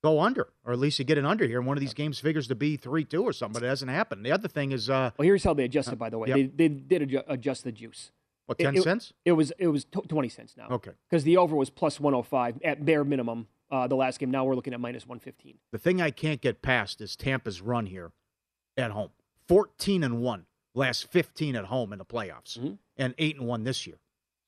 go 0.02 0.20
under, 0.20 0.48
or 0.64 0.72
at 0.72 0.78
least 0.78 0.98
you 0.98 1.04
get 1.04 1.18
an 1.18 1.24
under 1.24 1.46
here. 1.46 1.58
And 1.58 1.66
one 1.66 1.76
of 1.76 1.80
these 1.80 1.94
games 1.94 2.18
figures 2.18 2.48
to 2.48 2.54
be 2.54 2.76
three 2.76 3.04
two 3.04 3.22
or 3.22 3.32
something, 3.32 3.60
but 3.60 3.66
it 3.66 3.68
hasn't 3.68 3.90
happened. 3.90 4.24
The 4.24 4.32
other 4.32 4.48
thing 4.48 4.72
is, 4.72 4.90
uh, 4.90 5.10
well, 5.16 5.24
here's 5.24 5.44
how 5.44 5.54
they 5.54 5.64
adjusted. 5.64 5.98
By 5.98 6.10
the 6.10 6.18
way, 6.18 6.28
yep. 6.28 6.36
they, 6.36 6.68
they 6.68 6.68
did 6.68 7.22
adjust 7.28 7.64
the 7.64 7.72
juice. 7.72 8.12
What 8.46 8.58
ten 8.58 8.76
it, 8.76 8.82
cents? 8.82 9.12
It, 9.24 9.30
it 9.30 9.32
was 9.32 9.52
it 9.58 9.68
was 9.68 9.86
twenty 9.86 10.28
cents 10.28 10.54
now. 10.56 10.68
Okay, 10.70 10.92
because 11.08 11.24
the 11.24 11.36
over 11.36 11.56
was 11.56 11.70
plus 11.70 11.98
one 11.98 12.12
hundred 12.12 12.20
oh 12.20 12.22
five 12.24 12.60
at 12.62 12.84
bare 12.84 13.04
minimum. 13.04 13.46
Uh, 13.70 13.88
the 13.88 13.96
last 13.96 14.20
game. 14.20 14.30
Now 14.30 14.44
we're 14.44 14.54
looking 14.54 14.74
at 14.74 14.80
minus 14.80 15.06
one 15.06 15.18
fifteen. 15.18 15.56
The 15.72 15.78
thing 15.78 16.02
I 16.02 16.10
can't 16.10 16.40
get 16.40 16.60
past 16.60 17.00
is 17.00 17.16
Tampa's 17.16 17.62
run 17.62 17.86
here 17.86 18.12
at 18.76 18.90
home. 18.90 19.10
Fourteen 19.48 20.02
and 20.02 20.20
one 20.20 20.46
last 20.74 21.10
fifteen 21.10 21.56
at 21.56 21.66
home 21.66 21.92
in 21.92 21.98
the 21.98 22.04
playoffs, 22.04 22.58
mm-hmm. 22.58 22.74
and 22.96 23.14
eight 23.18 23.36
and 23.36 23.46
one 23.46 23.64
this 23.64 23.86
year. 23.86 23.96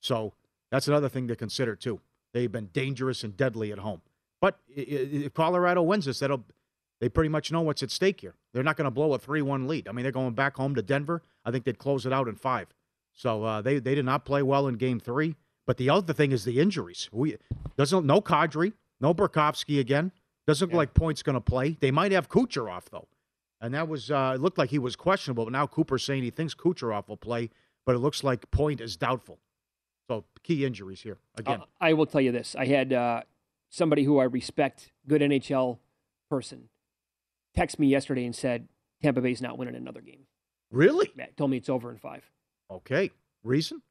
So 0.00 0.32
that's 0.70 0.88
another 0.88 1.08
thing 1.08 1.28
to 1.28 1.36
consider 1.36 1.76
too. 1.76 2.00
They've 2.32 2.50
been 2.50 2.70
dangerous 2.72 3.24
and 3.24 3.36
deadly 3.36 3.72
at 3.72 3.78
home. 3.78 4.02
But 4.40 4.58
if 4.68 5.32
Colorado 5.34 5.82
wins 5.82 6.04
this, 6.04 6.18
that'll 6.18 6.44
they 7.00 7.08
pretty 7.08 7.28
much 7.28 7.52
know 7.52 7.60
what's 7.60 7.82
at 7.82 7.90
stake 7.90 8.20
here. 8.20 8.34
They're 8.52 8.62
not 8.62 8.76
going 8.76 8.86
to 8.86 8.90
blow 8.90 9.12
a 9.12 9.18
three-one 9.18 9.68
lead. 9.68 9.88
I 9.88 9.92
mean, 9.92 10.02
they're 10.02 10.12
going 10.12 10.34
back 10.34 10.56
home 10.56 10.74
to 10.74 10.82
Denver. 10.82 11.22
I 11.44 11.50
think 11.50 11.64
they'd 11.64 11.78
close 11.78 12.06
it 12.06 12.12
out 12.12 12.28
in 12.28 12.36
five. 12.36 12.68
So 13.12 13.44
uh, 13.44 13.62
they 13.62 13.78
they 13.78 13.94
did 13.94 14.04
not 14.04 14.24
play 14.24 14.42
well 14.42 14.66
in 14.66 14.76
Game 14.76 15.00
Three. 15.00 15.36
But 15.66 15.78
the 15.78 15.90
other 15.90 16.12
thing 16.12 16.32
is 16.32 16.44
the 16.44 16.60
injuries. 16.60 17.08
We 17.12 17.36
doesn't 17.76 18.06
no 18.06 18.20
Kadri, 18.20 18.72
no 19.00 19.12
Burakovsky 19.12 19.80
again. 19.80 20.12
Doesn't 20.46 20.68
yeah. 20.68 20.76
look 20.76 20.78
like 20.78 20.94
Point's 20.94 21.22
going 21.22 21.34
to 21.34 21.40
play. 21.40 21.76
They 21.80 21.90
might 21.90 22.12
have 22.12 22.28
Kucherov 22.28 22.84
though, 22.90 23.08
and 23.60 23.74
that 23.74 23.88
was 23.88 24.10
uh, 24.10 24.32
it 24.34 24.40
looked 24.40 24.58
like 24.58 24.70
he 24.70 24.78
was 24.78 24.96
questionable. 24.96 25.44
But 25.44 25.52
now 25.52 25.66
Cooper's 25.66 26.04
saying 26.04 26.22
he 26.22 26.30
thinks 26.30 26.54
Kucherov 26.54 27.08
will 27.08 27.16
play, 27.16 27.50
but 27.84 27.94
it 27.94 27.98
looks 27.98 28.22
like 28.24 28.50
Point 28.50 28.80
is 28.80 28.96
doubtful. 28.96 29.38
So 30.08 30.24
key 30.42 30.64
injuries 30.64 31.00
here 31.00 31.18
again. 31.36 31.60
Uh, 31.62 31.64
I 31.80 31.92
will 31.92 32.06
tell 32.06 32.20
you 32.20 32.32
this: 32.32 32.54
I 32.56 32.66
had 32.66 32.92
uh, 32.92 33.22
somebody 33.70 34.04
who 34.04 34.18
I 34.18 34.24
respect, 34.24 34.92
good 35.06 35.22
NHL 35.22 35.78
person, 36.30 36.68
text 37.54 37.78
me 37.78 37.88
yesterday 37.88 38.24
and 38.24 38.34
said 38.34 38.68
Tampa 39.02 39.20
Bay's 39.20 39.42
not 39.42 39.58
winning 39.58 39.74
another 39.74 40.00
game. 40.00 40.26
Really? 40.70 41.10
Yeah, 41.16 41.26
told 41.36 41.50
me 41.50 41.56
it's 41.56 41.68
over 41.68 41.90
in 41.90 41.98
five. 41.98 42.28
Okay. 42.70 43.10
Reason? 43.42 43.82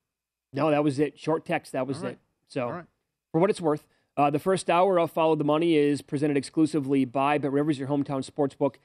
No, 0.53 0.71
that 0.71 0.83
was 0.83 0.99
it. 0.99 1.17
Short 1.17 1.45
text. 1.45 1.71
That 1.71 1.87
was 1.87 1.99
right. 1.99 2.13
it. 2.13 2.19
So, 2.47 2.83
for 3.31 3.39
what 3.39 3.49
it's 3.49 3.61
worth, 3.61 3.87
uh, 4.17 4.29
the 4.29 4.39
first 4.39 4.69
hour 4.69 4.99
of 4.99 5.11
Follow 5.11 5.35
the 5.35 5.43
Money 5.43 5.75
is 5.75 6.01
presented 6.01 6.37
exclusively 6.37 7.05
by 7.05 7.37
Bet 7.37 7.51
Rivers, 7.51 7.79
your 7.79 7.87
hometown 7.87 8.23
sports 8.23 8.55
book. 8.55 8.79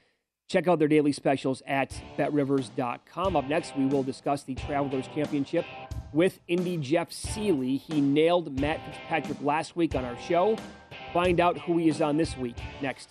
Check 0.50 0.66
out 0.66 0.80
their 0.80 0.88
daily 0.88 1.12
specials 1.12 1.62
at 1.64 1.90
betrivers.com. 2.16 3.36
Up 3.36 3.44
next, 3.44 3.76
we 3.76 3.86
will 3.86 4.02
discuss 4.02 4.42
the 4.42 4.56
Travelers 4.56 5.06
Championship 5.14 5.64
with 6.12 6.40
Indy 6.48 6.76
Jeff 6.76 7.10
Sealey. 7.10 7.78
He 7.78 8.00
nailed 8.00 8.58
Matt 8.58 8.84
Fitzpatrick 8.84 9.40
last 9.42 9.76
week 9.76 9.94
on 9.94 10.04
our 10.04 10.18
show. 10.18 10.56
Find 11.12 11.38
out 11.38 11.56
who 11.56 11.78
he 11.78 11.88
is 11.88 12.02
on 12.02 12.16
this 12.16 12.36
week 12.36 12.56
next. 12.82 13.10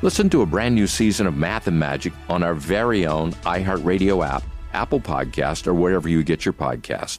Listen 0.00 0.30
to 0.30 0.42
a 0.42 0.46
brand 0.46 0.76
new 0.76 0.86
season 0.86 1.26
of 1.26 1.36
Math 1.36 1.66
and 1.66 1.76
Magic 1.76 2.12
on 2.28 2.44
our 2.44 2.54
very 2.54 3.04
own 3.04 3.32
iHeartRadio 3.44 4.24
app, 4.24 4.44
Apple 4.72 5.00
Podcast, 5.00 5.66
or 5.66 5.74
wherever 5.74 6.08
you 6.08 6.22
get 6.22 6.44
your 6.44 6.52
podcast. 6.52 7.18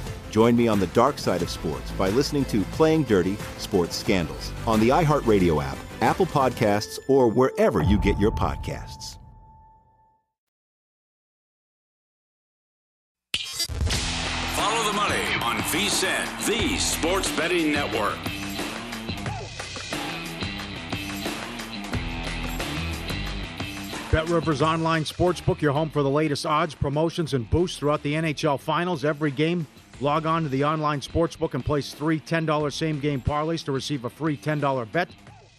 Join 0.31 0.55
me 0.55 0.69
on 0.69 0.79
the 0.79 0.87
dark 0.87 1.17
side 1.17 1.41
of 1.41 1.49
sports 1.49 1.91
by 1.91 2.09
listening 2.09 2.45
to 2.45 2.61
Playing 2.71 3.03
Dirty 3.03 3.35
Sports 3.57 3.97
Scandals 3.97 4.53
on 4.65 4.79
the 4.79 4.87
iHeartRadio 4.89 5.61
app, 5.61 5.77
Apple 5.99 6.25
Podcasts, 6.25 6.97
or 7.09 7.27
wherever 7.27 7.83
you 7.83 7.99
get 7.99 8.17
your 8.17 8.31
podcasts. 8.31 9.17
Follow 14.55 14.87
the 14.89 14.93
money 14.93 15.21
on 15.43 15.57
VSIN, 15.63 16.45
the 16.47 16.77
sports 16.77 17.29
betting 17.35 17.73
network. 17.73 18.17
Bet 24.11 24.27
Rivers 24.27 24.61
Online 24.61 25.03
Sportsbook, 25.05 25.61
your 25.61 25.71
home 25.71 25.89
for 25.89 26.03
the 26.03 26.09
latest 26.09 26.45
odds, 26.45 26.75
promotions, 26.75 27.33
and 27.33 27.49
boosts 27.49 27.77
throughout 27.77 28.03
the 28.03 28.13
NHL 28.13 28.59
Finals. 28.59 29.05
Every 29.05 29.31
game, 29.31 29.65
log 30.01 30.25
on 30.25 30.43
to 30.43 30.49
the 30.49 30.63
online 30.63 31.01
sportsbook 31.01 31.53
and 31.53 31.63
place 31.63 31.93
three 31.93 32.19
$10 32.19 32.73
same 32.73 32.99
game 32.99 33.21
parlays 33.21 33.63
to 33.65 33.71
receive 33.71 34.05
a 34.05 34.09
free 34.09 34.35
$10 34.35 34.91
bet. 34.91 35.09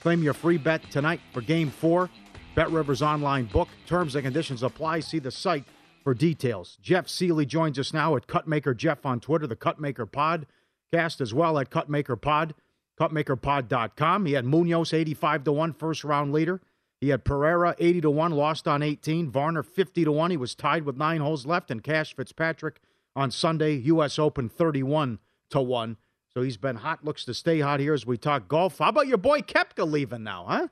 Claim 0.00 0.22
your 0.22 0.34
free 0.34 0.58
bet 0.58 0.90
tonight 0.90 1.20
for 1.32 1.40
Game 1.40 1.70
4. 1.70 2.10
Bet 2.54 2.70
Rivers 2.70 3.02
Online 3.02 3.44
Book. 3.46 3.68
Terms 3.86 4.14
and 4.14 4.24
conditions 4.24 4.62
apply. 4.62 5.00
See 5.00 5.18
the 5.18 5.30
site 5.30 5.64
for 6.02 6.12
details. 6.12 6.76
Jeff 6.82 7.06
Sealey 7.06 7.46
joins 7.46 7.78
us 7.78 7.94
now 7.94 8.16
at 8.16 8.26
Cutmaker 8.26 8.76
Jeff 8.76 9.06
on 9.06 9.20
Twitter, 9.20 9.46
the 9.46 9.56
Cutmaker 9.56 10.10
Pod. 10.10 10.46
Cast 10.92 11.20
as 11.20 11.32
well 11.32 11.58
at 11.58 11.70
Cutmaker 11.70 12.20
Pod, 12.20 12.54
cutmakerpod.com. 13.00 14.26
He 14.26 14.32
had 14.32 14.44
Munoz 14.44 14.92
85 14.92 15.44
to 15.44 15.52
1 15.52 15.72
first 15.72 16.04
round 16.04 16.32
leader. 16.32 16.60
He 17.00 17.08
had 17.08 17.24
Pereira 17.24 17.74
80 17.78 18.02
to 18.02 18.10
1, 18.10 18.32
lost 18.32 18.68
on 18.68 18.82
18. 18.82 19.30
Varner 19.30 19.62
50 19.62 20.04
to 20.04 20.12
1. 20.12 20.30
He 20.30 20.36
was 20.36 20.54
tied 20.54 20.84
with 20.84 20.96
nine 20.96 21.20
holes 21.20 21.46
left. 21.46 21.70
And 21.70 21.82
Cash 21.82 22.14
Fitzpatrick 22.14 22.80
on 23.14 23.30
Sunday, 23.30 23.74
U.S. 23.74 24.18
Open 24.18 24.48
31 24.48 25.18
to 25.50 25.60
1. 25.60 25.96
So 26.32 26.42
he's 26.42 26.56
been 26.56 26.76
hot, 26.76 27.04
looks 27.04 27.24
to 27.26 27.34
stay 27.34 27.60
hot 27.60 27.80
here 27.80 27.92
as 27.92 28.06
we 28.06 28.16
talk 28.16 28.48
golf. 28.48 28.78
How 28.78 28.88
about 28.88 29.06
your 29.06 29.18
boy 29.18 29.40
Koepka 29.40 29.90
leaving 29.90 30.24
now, 30.24 30.46
huh? 30.48 30.68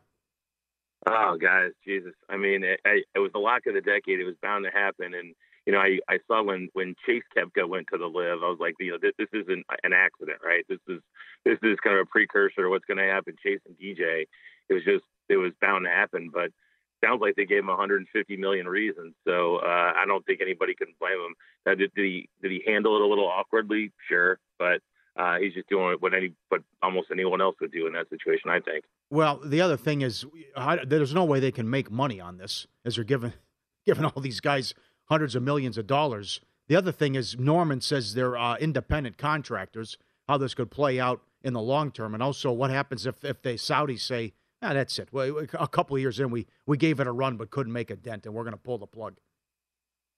Oh, 1.06 1.36
guys, 1.40 1.72
Jesus. 1.84 2.14
I 2.28 2.36
mean, 2.36 2.62
it, 2.64 2.80
it 2.84 3.18
was 3.18 3.30
the 3.32 3.38
lock 3.38 3.62
of 3.66 3.74
the 3.74 3.80
decade. 3.80 4.20
It 4.20 4.24
was 4.24 4.36
bound 4.42 4.64
to 4.64 4.70
happen. 4.70 5.14
And, 5.14 5.34
you 5.66 5.72
know, 5.72 5.78
I, 5.78 5.98
I 6.08 6.18
saw 6.26 6.42
when, 6.42 6.68
when 6.72 6.94
Chase 7.06 7.22
Koepka 7.36 7.68
went 7.68 7.86
to 7.92 7.98
the 7.98 8.06
LIV, 8.06 8.42
I 8.42 8.48
was 8.48 8.58
like, 8.60 8.74
you 8.80 8.92
know, 8.92 8.98
this, 9.00 9.12
this 9.18 9.28
isn't 9.32 9.64
an 9.82 9.92
accident, 9.92 10.38
right? 10.44 10.64
This 10.68 10.80
is, 10.88 11.00
this 11.44 11.58
is 11.62 11.78
kind 11.82 11.96
of 11.96 12.06
a 12.06 12.10
precursor 12.10 12.62
to 12.62 12.68
what's 12.68 12.84
going 12.84 12.98
to 12.98 13.04
happen. 13.04 13.36
Chase 13.42 13.60
and 13.66 13.76
DJ, 13.76 14.26
it 14.68 14.74
was 14.74 14.84
just, 14.84 15.04
it 15.28 15.36
was 15.36 15.52
bound 15.60 15.84
to 15.84 15.90
happen. 15.90 16.30
But 16.32 16.52
sounds 17.02 17.20
like 17.20 17.36
they 17.36 17.44
gave 17.44 17.60
him 17.60 17.68
150 17.68 18.36
million 18.36 18.66
reasons. 18.66 19.14
So 19.26 19.56
uh, 19.56 19.92
I 19.96 20.04
don't 20.06 20.24
think 20.26 20.40
anybody 20.40 20.74
can 20.74 20.88
blame 21.00 21.18
him. 21.18 21.34
Now, 21.66 21.74
did, 21.74 21.92
did 21.94 22.04
he 22.04 22.28
did 22.42 22.50
he 22.50 22.62
handle 22.66 22.96
it 22.96 23.02
a 23.02 23.06
little 23.06 23.28
awkwardly? 23.28 23.92
Sure, 24.08 24.38
but 24.58 24.80
uh, 25.16 25.38
he's 25.38 25.54
just 25.54 25.68
doing 25.68 25.96
what 26.00 26.14
any 26.14 26.32
what 26.48 26.62
almost 26.82 27.08
anyone 27.10 27.40
else 27.40 27.56
would 27.60 27.72
do 27.72 27.86
in 27.86 27.92
that 27.94 28.08
situation. 28.08 28.50
I 28.50 28.60
think. 28.60 28.84
Well, 29.10 29.40
the 29.44 29.60
other 29.60 29.76
thing 29.76 30.02
is, 30.02 30.24
I, 30.56 30.84
there's 30.84 31.14
no 31.14 31.24
way 31.24 31.40
they 31.40 31.52
can 31.52 31.68
make 31.68 31.90
money 31.90 32.20
on 32.20 32.38
this 32.38 32.66
as 32.84 32.94
they're 32.94 33.04
giving 33.04 33.32
giving 33.86 34.04
all 34.04 34.20
these 34.22 34.40
guys 34.40 34.74
hundreds 35.04 35.34
of 35.34 35.42
millions 35.42 35.78
of 35.78 35.86
dollars. 35.86 36.40
The 36.68 36.76
other 36.76 36.92
thing 36.92 37.16
is, 37.16 37.36
Norman 37.38 37.80
says 37.80 38.14
they're 38.14 38.38
uh, 38.38 38.56
independent 38.56 39.18
contractors. 39.18 39.98
How 40.28 40.38
this 40.38 40.54
could 40.54 40.70
play 40.70 41.00
out 41.00 41.22
in 41.42 41.54
the 41.54 41.60
long 41.60 41.90
term, 41.90 42.14
and 42.14 42.22
also 42.22 42.52
what 42.52 42.70
happens 42.70 43.06
if 43.06 43.24
if 43.24 43.42
the 43.42 43.54
Saudis 43.54 44.00
say 44.00 44.32
Ah, 44.62 44.74
that's 44.74 44.98
it. 44.98 45.08
Well, 45.10 45.46
a 45.58 45.68
couple 45.68 45.96
of 45.96 46.02
years 46.02 46.20
in, 46.20 46.30
we 46.30 46.46
we 46.66 46.76
gave 46.76 47.00
it 47.00 47.06
a 47.06 47.12
run, 47.12 47.36
but 47.36 47.50
couldn't 47.50 47.72
make 47.72 47.90
a 47.90 47.96
dent, 47.96 48.26
and 48.26 48.34
we're 48.34 48.44
going 48.44 48.52
to 48.52 48.60
pull 48.60 48.78
the 48.78 48.86
plug. 48.86 49.16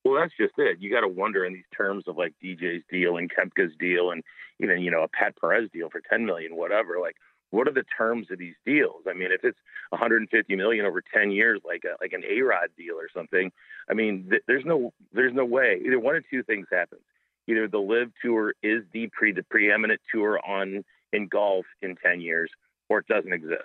Well, 0.04 0.20
that's 0.20 0.34
just 0.36 0.54
it. 0.58 0.78
You 0.80 0.90
got 0.90 1.02
to 1.02 1.08
wonder 1.08 1.44
in 1.44 1.52
these 1.52 1.64
terms 1.76 2.04
of 2.08 2.16
like 2.16 2.34
DJ's 2.42 2.82
deal 2.90 3.16
and 3.16 3.30
Koepka's 3.30 3.72
deal, 3.78 4.10
and 4.10 4.24
even 4.58 4.80
you 4.80 4.90
know 4.90 5.02
a 5.02 5.08
Pat 5.08 5.36
Perez 5.40 5.70
deal 5.72 5.90
for 5.90 6.00
10 6.00 6.26
million, 6.26 6.56
whatever. 6.56 6.98
Like, 7.00 7.16
what 7.50 7.68
are 7.68 7.72
the 7.72 7.84
terms 7.96 8.28
of 8.32 8.38
these 8.38 8.56
deals? 8.66 9.02
I 9.08 9.12
mean, 9.12 9.30
if 9.30 9.44
it's 9.44 9.58
150 9.90 10.56
million 10.56 10.86
over 10.86 11.02
10 11.14 11.30
years, 11.30 11.60
like 11.64 11.84
a, 11.84 11.96
like 12.00 12.12
an 12.12 12.24
A 12.28 12.42
Rod 12.42 12.70
deal 12.76 12.96
or 12.96 13.08
something, 13.14 13.52
I 13.88 13.94
mean, 13.94 14.26
th- 14.30 14.42
there's 14.48 14.64
no 14.64 14.92
there's 15.12 15.34
no 15.34 15.44
way. 15.44 15.80
Either 15.86 16.00
one 16.00 16.16
or 16.16 16.22
two 16.28 16.42
things 16.42 16.66
happen. 16.72 16.98
Either 17.46 17.68
the 17.68 17.78
LIV 17.78 18.12
Tour 18.22 18.54
is 18.62 18.82
the 18.92 19.08
pre 19.12 19.30
the 19.30 19.44
preeminent 19.44 20.00
tour 20.12 20.40
on 20.44 20.84
in 21.12 21.28
golf 21.28 21.66
in 21.80 21.94
10 21.94 22.20
years, 22.20 22.50
or 22.88 23.00
it 23.00 23.06
doesn't 23.06 23.32
exist. 23.32 23.62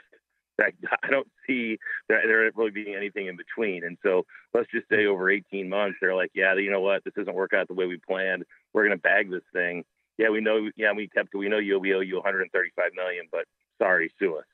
I 1.03 1.09
don't 1.09 1.27
see 1.45 1.77
there, 2.07 2.21
there 2.25 2.51
really 2.55 2.71
being 2.71 2.95
anything 2.95 3.27
in 3.27 3.37
between. 3.37 3.83
And 3.83 3.97
so 4.03 4.25
let's 4.53 4.69
just 4.71 4.89
say 4.89 5.05
over 5.05 5.29
18 5.29 5.69
months, 5.69 5.97
they're 6.01 6.15
like, 6.15 6.31
yeah, 6.33 6.55
you 6.55 6.71
know 6.71 6.81
what? 6.81 7.03
This 7.03 7.13
doesn't 7.13 7.33
work 7.33 7.53
out 7.53 7.67
the 7.67 7.73
way 7.73 7.85
we 7.85 7.97
planned. 7.97 8.43
We're 8.73 8.85
going 8.85 8.97
to 8.97 9.01
bag 9.01 9.29
this 9.29 9.43
thing. 9.53 9.83
Yeah, 10.17 10.29
we 10.29 10.41
know. 10.41 10.69
Yeah, 10.75 10.93
we 10.93 11.07
kept. 11.07 11.35
We 11.35 11.47
know 11.47 11.59
you. 11.59 11.79
We 11.79 11.93
owe 11.93 11.99
you 11.99 12.15
135 12.15 12.91
million, 12.95 13.25
but 13.31 13.45
sorry, 13.79 14.11
sue 14.17 14.37
us. 14.37 14.45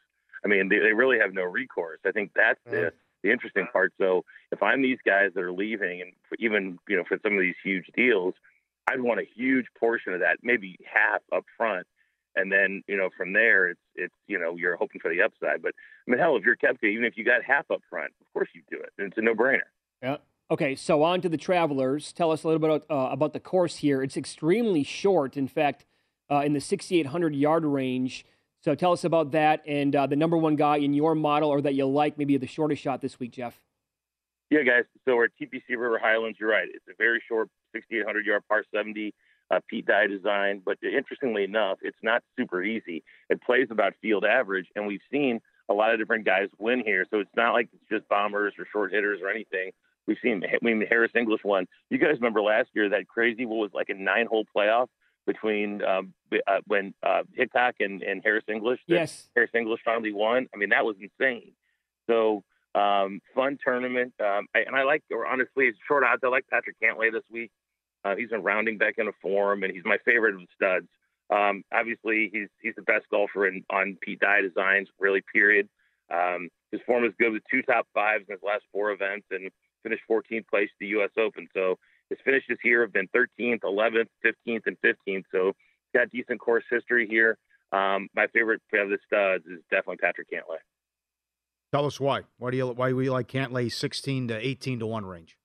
I 0.44 0.50
mean, 0.50 0.68
they, 0.68 0.80
they 0.80 0.92
really 0.92 1.20
have 1.20 1.34
no 1.34 1.44
recourse. 1.44 2.00
I 2.06 2.12
think 2.12 2.32
that's 2.36 2.60
mm. 2.68 2.72
the 2.72 2.94
the 3.24 3.32
interesting 3.32 3.68
part. 3.72 3.94
So 3.98 4.26
if 4.52 4.62
I'm 4.62 4.82
these 4.82 4.98
guys 5.06 5.32
that 5.34 5.42
are 5.42 5.54
leaving, 5.54 6.02
and 6.02 6.12
even 6.40 6.78
you 6.88 6.98
know 6.98 7.04
for 7.08 7.18
some 7.24 7.34
of 7.34 7.40
these 7.40 7.56
huge 7.64 7.86
deals, 7.96 8.34
I'd 8.88 9.02
want 9.02 9.22
a 9.22 9.26
huge 9.36 9.68
portion 9.80 10.14
of 10.14 10.20
that, 10.20 10.38
maybe 10.44 10.78
half 10.84 11.22
up 11.32 11.46
front, 11.58 11.88
and 12.36 12.52
then 12.52 12.84
you 12.88 12.98
know 12.98 13.10
from 13.16 13.34
there 13.34 13.70
it's 13.70 13.82
it's 13.96 14.14
you 14.28 14.40
know 14.40 14.56
you're 14.56 14.76
hoping 14.76 15.02
for 15.02 15.10
the 15.10 15.22
upside. 15.22 15.62
But 15.62 15.74
I 16.08 16.12
mean, 16.12 16.20
hell, 16.20 16.36
if 16.38 16.44
you're 16.44 16.56
Koepka, 16.56 16.86
even 16.86 17.06
if 17.06 17.18
you 17.18 17.24
got 17.24 17.44
half 17.44 17.70
up 17.72 17.82
front, 17.90 18.12
of 18.22 18.34
course 18.34 18.50
you 18.54 18.62
do 18.70 18.82
it. 18.82 18.92
It's 18.98 19.18
a 19.18 19.22
no 19.22 19.34
brainer. 19.34 19.60
Yeah. 20.02 20.18
Okay, 20.52 20.76
so 20.76 21.04
on 21.04 21.22
to 21.22 21.30
the 21.30 21.38
Travelers. 21.38 22.12
Tell 22.12 22.30
us 22.30 22.44
a 22.44 22.48
little 22.48 22.60
bit 22.60 22.70
about, 22.70 22.86
uh, 22.90 23.12
about 23.12 23.34
the 23.34 23.40
course 23.40 23.78
here. 23.78 24.04
It's 24.04 24.18
extremely 24.18 24.84
short, 24.84 25.38
in 25.38 25.48
fact, 25.48 25.86
uh, 26.30 26.42
in 26.46 26.54
the 26.54 26.60
6,800 26.60 27.36
yard 27.36 27.66
range. 27.66 28.26
So 28.62 28.76
tell 28.76 28.92
us 28.92 29.04
about 29.04 29.32
that 29.32 29.64
and 29.66 29.96
uh, 29.96 30.06
the 30.08 30.16
number 30.16 30.38
one 30.38 30.56
guy 30.56 30.78
in 30.78 30.94
your 30.94 31.16
model 31.16 31.50
or 31.50 31.62
that 31.62 31.74
you 31.74 31.86
like, 31.86 32.18
maybe 32.18 32.38
the 32.38 32.48
shortest 32.48 32.82
shot 32.82 33.02
this 33.02 33.20
week, 33.20 33.32
Jeff. 33.32 33.62
Yeah, 34.50 34.62
guys. 34.62 34.84
So 35.06 35.16
we're 35.16 35.26
at 35.26 35.32
TPC 35.42 35.70
River 35.70 35.98
Highlands. 35.98 36.38
You're 36.40 36.52
right. 36.52 36.68
It's 36.72 36.86
a 36.88 36.94
very 36.98 37.22
short 37.28 37.50
6,800 37.74 38.26
yard 38.26 38.44
par 38.48 38.64
70 38.74 39.14
uh, 39.54 39.60
Pete 39.68 39.86
Dye 39.86 40.08
design. 40.08 40.62
But 40.64 40.78
interestingly 40.84 41.44
enough, 41.44 41.80
it's 41.82 41.98
not 42.02 42.24
super 42.38 42.64
easy. 42.64 43.04
It 43.30 43.42
plays 43.42 43.68
about 43.70 43.94
field 44.02 44.26
average, 44.26 44.68
and 44.76 44.88
we've 44.88 45.02
seen 45.12 45.42
a 45.70 45.74
lot 45.74 45.94
of 45.94 46.00
different 46.00 46.26
guys 46.26 46.50
win 46.60 46.84
here. 46.86 47.06
So 47.10 47.20
it's 47.20 47.36
not 47.36 47.54
like 47.54 47.70
it's 47.74 47.90
just 47.90 48.08
bombers 48.10 48.54
or 48.58 48.66
short 48.72 48.92
hitters 48.92 49.20
or 49.22 49.30
anything. 49.30 49.72
We've 50.06 50.18
seen 50.22 50.44
we 50.62 50.74
mean, 50.74 50.88
Harris 50.88 51.12
English 51.16 51.42
won. 51.46 51.68
You 51.90 51.98
guys 51.98 52.16
remember 52.16 52.42
last 52.42 52.70
year 52.74 52.90
that 52.90 53.08
crazy 53.08 53.46
what 53.46 53.58
was 53.58 53.72
like 53.74 53.90
a 53.90 53.94
nine 53.94 54.28
hole 54.28 54.46
playoff 54.56 54.88
between 55.26 55.82
um, 55.84 56.14
uh, 56.34 56.60
when 56.68 56.94
uh, 57.02 57.24
Hickok 57.34 57.76
and, 57.80 58.02
and 58.04 58.22
Harris 58.22 58.44
English. 58.50 58.82
Yes. 58.88 59.30
Harris 59.36 59.52
English 59.56 59.80
finally 59.86 60.12
won. 60.12 60.48
I 60.54 60.58
mean, 60.58 60.70
that 60.70 60.84
was 60.84 60.98
insane. 61.00 61.54
So 62.10 62.44
um, 62.76 63.22
fun 63.34 63.58
tournament. 63.64 64.14
Um, 64.20 64.48
I, 64.54 64.60
and 64.68 64.76
I 64.76 64.84
like, 64.84 65.04
or 65.12 65.26
honestly, 65.26 65.68
it's 65.68 65.78
short 65.88 66.04
odds. 66.04 66.22
I 66.24 66.28
like 66.28 66.46
Patrick 66.50 66.76
Cantlay 66.84 67.12
this 67.12 67.24
week. 67.32 67.52
Uh, 68.04 68.16
he's 68.16 68.30
been 68.30 68.44
rounding 68.44 68.78
back 68.78 68.96
into 68.98 69.14
form, 69.22 69.64
and 69.64 69.74
he's 69.74 69.86
my 69.86 69.98
favorite 70.06 70.36
of 70.36 70.42
the 70.42 70.48
studs. 70.56 70.88
Um, 71.30 71.64
obviously, 71.74 72.30
he's 72.32 72.50
he's 72.62 72.76
the 72.76 72.82
best 72.82 73.06
golfer 73.10 73.48
in, 73.48 73.64
on 73.70 73.98
Pete 74.02 74.20
Dye 74.20 74.42
designs, 74.42 74.90
really. 75.00 75.22
Period. 75.34 75.70
Um, 76.14 76.50
his 76.72 76.82
form 76.86 77.06
is 77.06 77.14
good 77.20 77.32
with 77.32 77.44
two 77.50 77.62
top 77.62 77.88
fives 77.94 78.26
in 78.28 78.34
his 78.34 78.44
last 78.44 78.64
four 78.72 78.92
events, 78.92 79.28
and 79.32 79.50
finished 79.84 80.04
14th 80.10 80.48
place 80.48 80.70
at 80.72 80.80
the 80.80 80.88
U.S. 80.88 81.12
Open. 81.18 81.48
So 81.54 81.78
his 82.10 82.18
finishes 82.24 82.58
here 82.64 82.82
have 82.82 82.94
been 82.94 83.08
13th, 83.10 83.62
11th, 83.62 84.08
15th, 84.26 84.62
and 84.66 84.78
15th. 84.84 85.24
So 85.32 85.54
he's 85.92 86.00
got 86.00 86.10
decent 86.10 86.40
course 86.40 86.64
history 86.70 87.08
here. 87.08 87.38
Um, 87.72 88.08
my 88.16 88.28
favorite 88.28 88.62
of 88.74 88.90
the 88.90 88.98
studs 89.06 89.46
is 89.46 89.62
definitely 89.70 89.98
Patrick 89.98 90.30
Cantlay. 90.30 90.58
Tell 91.72 91.86
us 91.86 92.00
why. 92.00 92.22
Why 92.38 92.52
do 92.52 92.58
you 92.58 92.68
why 92.68 92.94
we 92.94 93.10
like 93.10 93.28
Cantlay 93.28 93.72
16 93.72 94.28
to 94.28 94.48
18 94.48 94.80
to 94.80 94.86
one 94.86 95.06
range? 95.06 95.38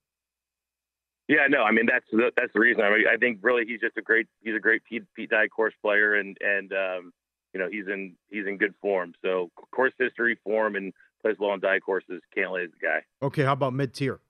Yeah, 1.28 1.46
no, 1.48 1.62
I 1.62 1.72
mean 1.72 1.86
that's 1.86 2.06
the, 2.10 2.32
that's 2.36 2.52
the 2.54 2.60
reason. 2.60 2.82
I 2.82 2.90
mean, 2.90 3.04
I 3.12 3.18
think 3.18 3.38
really 3.42 3.64
he's 3.66 3.80
just 3.80 3.98
a 3.98 4.02
great 4.02 4.26
he's 4.42 4.56
a 4.56 4.60
great 4.60 4.82
Pete, 4.84 5.04
Pete 5.14 5.30
Dye 5.30 5.48
course 5.48 5.74
player, 5.82 6.14
and 6.14 6.36
and 6.40 6.72
um, 6.72 7.12
you 7.52 7.60
know 7.60 7.68
he's 7.70 7.86
in 7.86 8.16
he's 8.30 8.46
in 8.46 8.56
good 8.56 8.74
form. 8.80 9.12
So 9.22 9.50
course 9.70 9.92
history, 9.98 10.38
form, 10.42 10.74
and 10.74 10.92
plays 11.20 11.36
well 11.38 11.50
on 11.50 11.60
Dye 11.60 11.80
courses. 11.80 12.22
Cantlay 12.36 12.64
is 12.64 12.70
the 12.72 12.86
guy. 12.86 13.04
Okay, 13.22 13.44
how 13.44 13.52
about 13.52 13.74
mid 13.74 13.92
tier? 13.92 14.20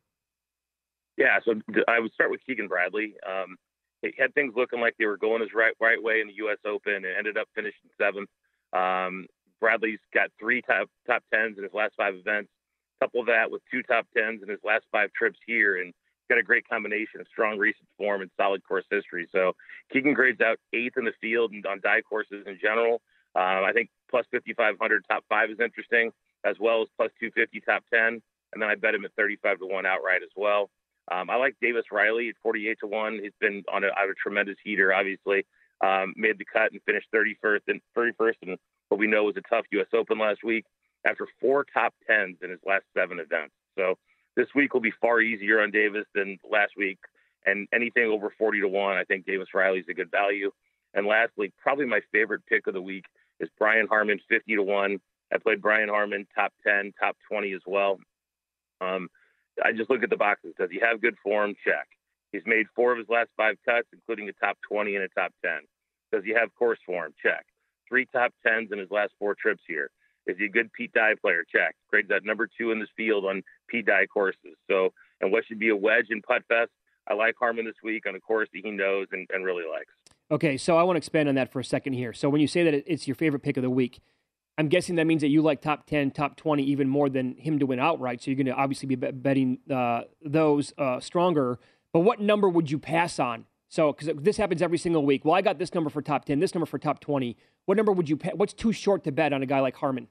Yeah, 1.16 1.38
so 1.44 1.54
I 1.86 2.00
would 2.00 2.12
start 2.12 2.30
with 2.30 2.40
Keegan 2.46 2.68
Bradley. 2.68 3.14
Um, 3.28 3.56
he 4.02 4.12
had 4.18 4.34
things 4.34 4.54
looking 4.56 4.80
like 4.80 4.94
they 4.98 5.06
were 5.06 5.16
going 5.16 5.40
his 5.40 5.50
right 5.54 5.74
right 5.80 6.02
way 6.02 6.20
in 6.20 6.26
the 6.28 6.34
U.S. 6.34 6.58
Open, 6.66 6.94
and 6.94 7.06
ended 7.06 7.38
up 7.38 7.48
finishing 7.54 7.90
seventh. 7.96 8.28
Um, 8.72 9.26
Bradley's 9.60 10.00
got 10.12 10.30
three 10.38 10.62
top 10.62 10.88
top 11.06 11.22
tens 11.32 11.58
in 11.58 11.64
his 11.64 11.72
last 11.72 11.94
five 11.96 12.14
events. 12.14 12.50
Couple 13.00 13.24
that 13.26 13.52
with 13.52 13.62
two 13.70 13.84
top 13.84 14.06
tens 14.16 14.42
in 14.42 14.48
his 14.48 14.58
last 14.64 14.84
five 14.90 15.10
trips 15.12 15.38
here, 15.46 15.80
and 15.80 15.94
got 16.28 16.38
a 16.38 16.42
great 16.42 16.68
combination 16.68 17.20
of 17.20 17.26
strong 17.28 17.58
recent 17.58 17.88
form 17.96 18.22
and 18.22 18.30
solid 18.36 18.62
course 18.66 18.84
history. 18.90 19.28
So 19.32 19.54
Keegan 19.92 20.14
grades 20.14 20.40
out 20.40 20.58
eighth 20.72 20.96
in 20.96 21.04
the 21.04 21.12
field 21.20 21.52
and 21.52 21.64
on 21.66 21.80
Dye 21.82 22.02
courses 22.02 22.44
in 22.46 22.58
general. 22.60 23.00
Um, 23.34 23.64
I 23.64 23.72
think 23.72 23.90
plus 24.10 24.26
5,500 24.32 25.04
top 25.08 25.24
five 25.28 25.50
is 25.50 25.60
interesting, 25.60 26.10
as 26.44 26.56
well 26.58 26.82
as 26.82 26.88
plus 26.96 27.10
250 27.20 27.60
top 27.60 27.84
10. 27.92 28.20
And 28.52 28.62
then 28.62 28.68
I 28.68 28.74
bet 28.74 28.94
him 28.94 29.04
at 29.04 29.12
35 29.16 29.58
to 29.58 29.66
1 29.66 29.86
outright 29.86 30.22
as 30.22 30.30
well. 30.36 30.70
Um, 31.10 31.30
I 31.30 31.36
like 31.36 31.56
Davis 31.60 31.84
Riley 31.92 32.28
at 32.28 32.34
48 32.42 32.78
to 32.80 32.86
1. 32.86 33.20
He's 33.22 33.32
been 33.40 33.62
on 33.72 33.84
a, 33.84 33.88
a 33.88 34.14
tremendous 34.22 34.56
heater, 34.62 34.92
obviously. 34.92 35.46
Um, 35.84 36.12
made 36.16 36.38
the 36.38 36.44
cut 36.44 36.72
and 36.72 36.82
finished 36.84 37.06
31st 37.14 37.60
and 37.68 37.80
31st 37.96 38.34
in 38.42 38.56
what 38.88 38.98
we 38.98 39.06
know 39.06 39.24
was 39.24 39.36
a 39.36 39.48
tough 39.48 39.64
U.S. 39.72 39.86
Open 39.94 40.18
last 40.18 40.42
week 40.42 40.64
after 41.06 41.26
four 41.40 41.64
top 41.72 41.94
tens 42.06 42.36
in 42.42 42.50
his 42.50 42.58
last 42.66 42.84
seven 42.96 43.20
events. 43.20 43.54
So 43.76 43.96
this 44.38 44.46
week 44.54 44.72
will 44.72 44.80
be 44.80 44.92
far 45.00 45.20
easier 45.20 45.60
on 45.60 45.72
Davis 45.72 46.04
than 46.14 46.38
last 46.48 46.72
week. 46.76 46.98
And 47.44 47.66
anything 47.74 48.04
over 48.04 48.32
40 48.38 48.60
to 48.60 48.68
1, 48.68 48.96
I 48.96 49.02
think 49.02 49.26
Davis 49.26 49.48
Riley's 49.52 49.86
a 49.90 49.94
good 49.94 50.12
value. 50.12 50.52
And 50.94 51.06
lastly, 51.06 51.52
probably 51.60 51.86
my 51.86 52.00
favorite 52.12 52.42
pick 52.48 52.68
of 52.68 52.74
the 52.74 52.80
week 52.80 53.04
is 53.40 53.48
Brian 53.58 53.88
Harman, 53.88 54.20
50 54.28 54.54
to 54.54 54.62
1. 54.62 54.98
I 55.32 55.38
played 55.38 55.60
Brian 55.60 55.88
Harman 55.88 56.26
top 56.34 56.52
10, 56.64 56.92
top 57.00 57.16
20 57.28 57.52
as 57.52 57.62
well. 57.66 57.98
Um, 58.80 59.08
I 59.62 59.72
just 59.72 59.90
look 59.90 60.04
at 60.04 60.10
the 60.10 60.16
boxes. 60.16 60.54
Does 60.56 60.70
he 60.70 60.78
have 60.78 61.02
good 61.02 61.16
form? 61.22 61.54
Check. 61.64 61.88
He's 62.30 62.46
made 62.46 62.66
four 62.76 62.92
of 62.92 62.98
his 62.98 63.08
last 63.08 63.30
five 63.36 63.56
cuts, 63.64 63.88
including 63.92 64.28
a 64.28 64.32
top 64.34 64.56
20 64.70 64.94
and 64.94 65.04
a 65.04 65.08
top 65.08 65.32
10. 65.44 65.52
Does 66.12 66.22
he 66.24 66.32
have 66.32 66.54
course 66.54 66.78
form? 66.86 67.12
Check. 67.20 67.44
Three 67.88 68.06
top 68.12 68.32
10s 68.46 68.72
in 68.72 68.78
his 68.78 68.90
last 68.90 69.12
four 69.18 69.34
trips 69.34 69.62
here. 69.66 69.90
Is 70.28 70.36
he 70.38 70.44
a 70.44 70.48
good 70.48 70.72
Pete 70.72 70.92
Dye 70.92 71.14
player? 71.20 71.44
Check. 71.50 71.74
Grades 71.90 72.08
that 72.08 72.24
number 72.24 72.48
two 72.58 72.70
in 72.70 72.78
this 72.78 72.88
field 72.96 73.24
on 73.24 73.42
Pete 73.68 73.86
Dye 73.86 74.06
courses. 74.06 74.56
So, 74.70 74.90
and 75.20 75.32
what 75.32 75.44
should 75.46 75.58
be 75.58 75.70
a 75.70 75.76
wedge 75.76 76.06
in 76.10 76.22
Putt 76.22 76.42
Fest? 76.48 76.70
I 77.08 77.14
like 77.14 77.34
Harman 77.38 77.64
this 77.64 77.74
week 77.82 78.04
on 78.06 78.14
a 78.14 78.20
course 78.20 78.48
that 78.52 78.60
he 78.62 78.70
knows 78.70 79.06
and, 79.10 79.26
and 79.32 79.44
really 79.44 79.64
likes. 79.68 79.92
Okay, 80.30 80.58
so 80.58 80.76
I 80.76 80.82
want 80.82 80.96
to 80.96 80.98
expand 80.98 81.28
on 81.30 81.36
that 81.36 81.50
for 81.50 81.58
a 81.58 81.64
second 81.64 81.94
here. 81.94 82.12
So 82.12 82.28
when 82.28 82.42
you 82.42 82.46
say 82.46 82.62
that 82.64 82.74
it's 82.74 83.08
your 83.08 83.14
favorite 83.14 83.42
pick 83.42 83.56
of 83.56 83.62
the 83.62 83.70
week, 83.70 84.00
I'm 84.58 84.68
guessing 84.68 84.96
that 84.96 85.06
means 85.06 85.22
that 85.22 85.28
you 85.28 85.40
like 85.40 85.62
top 85.62 85.86
10, 85.86 86.10
top 86.10 86.36
20 86.36 86.62
even 86.64 86.88
more 86.88 87.08
than 87.08 87.36
him 87.36 87.58
to 87.60 87.66
win 87.66 87.78
outright. 87.78 88.22
So 88.22 88.30
you're 88.30 88.36
going 88.36 88.46
to 88.46 88.52
obviously 88.52 88.88
be 88.88 88.96
betting 88.96 89.58
uh, 89.70 90.02
those 90.22 90.74
uh, 90.76 91.00
stronger. 91.00 91.58
But 91.92 92.00
what 92.00 92.20
number 92.20 92.48
would 92.48 92.70
you 92.70 92.78
pass 92.78 93.18
on? 93.18 93.46
So, 93.70 93.92
because 93.92 94.10
this 94.22 94.36
happens 94.36 94.62
every 94.62 94.78
single 94.78 95.04
week. 95.04 95.24
Well, 95.24 95.34
I 95.34 95.42
got 95.42 95.58
this 95.58 95.74
number 95.74 95.90
for 95.90 96.02
top 96.02 96.24
10, 96.24 96.40
this 96.40 96.54
number 96.54 96.66
for 96.66 96.78
top 96.78 97.00
20. 97.00 97.36
What 97.66 97.76
number 97.76 97.92
would 97.92 98.08
you 98.08 98.16
pay? 98.16 98.32
What's 98.34 98.54
too 98.54 98.72
short 98.72 99.04
to 99.04 99.12
bet 99.12 99.32
on 99.32 99.42
a 99.42 99.46
guy 99.46 99.60
like 99.60 99.76
Harman? 99.76 100.08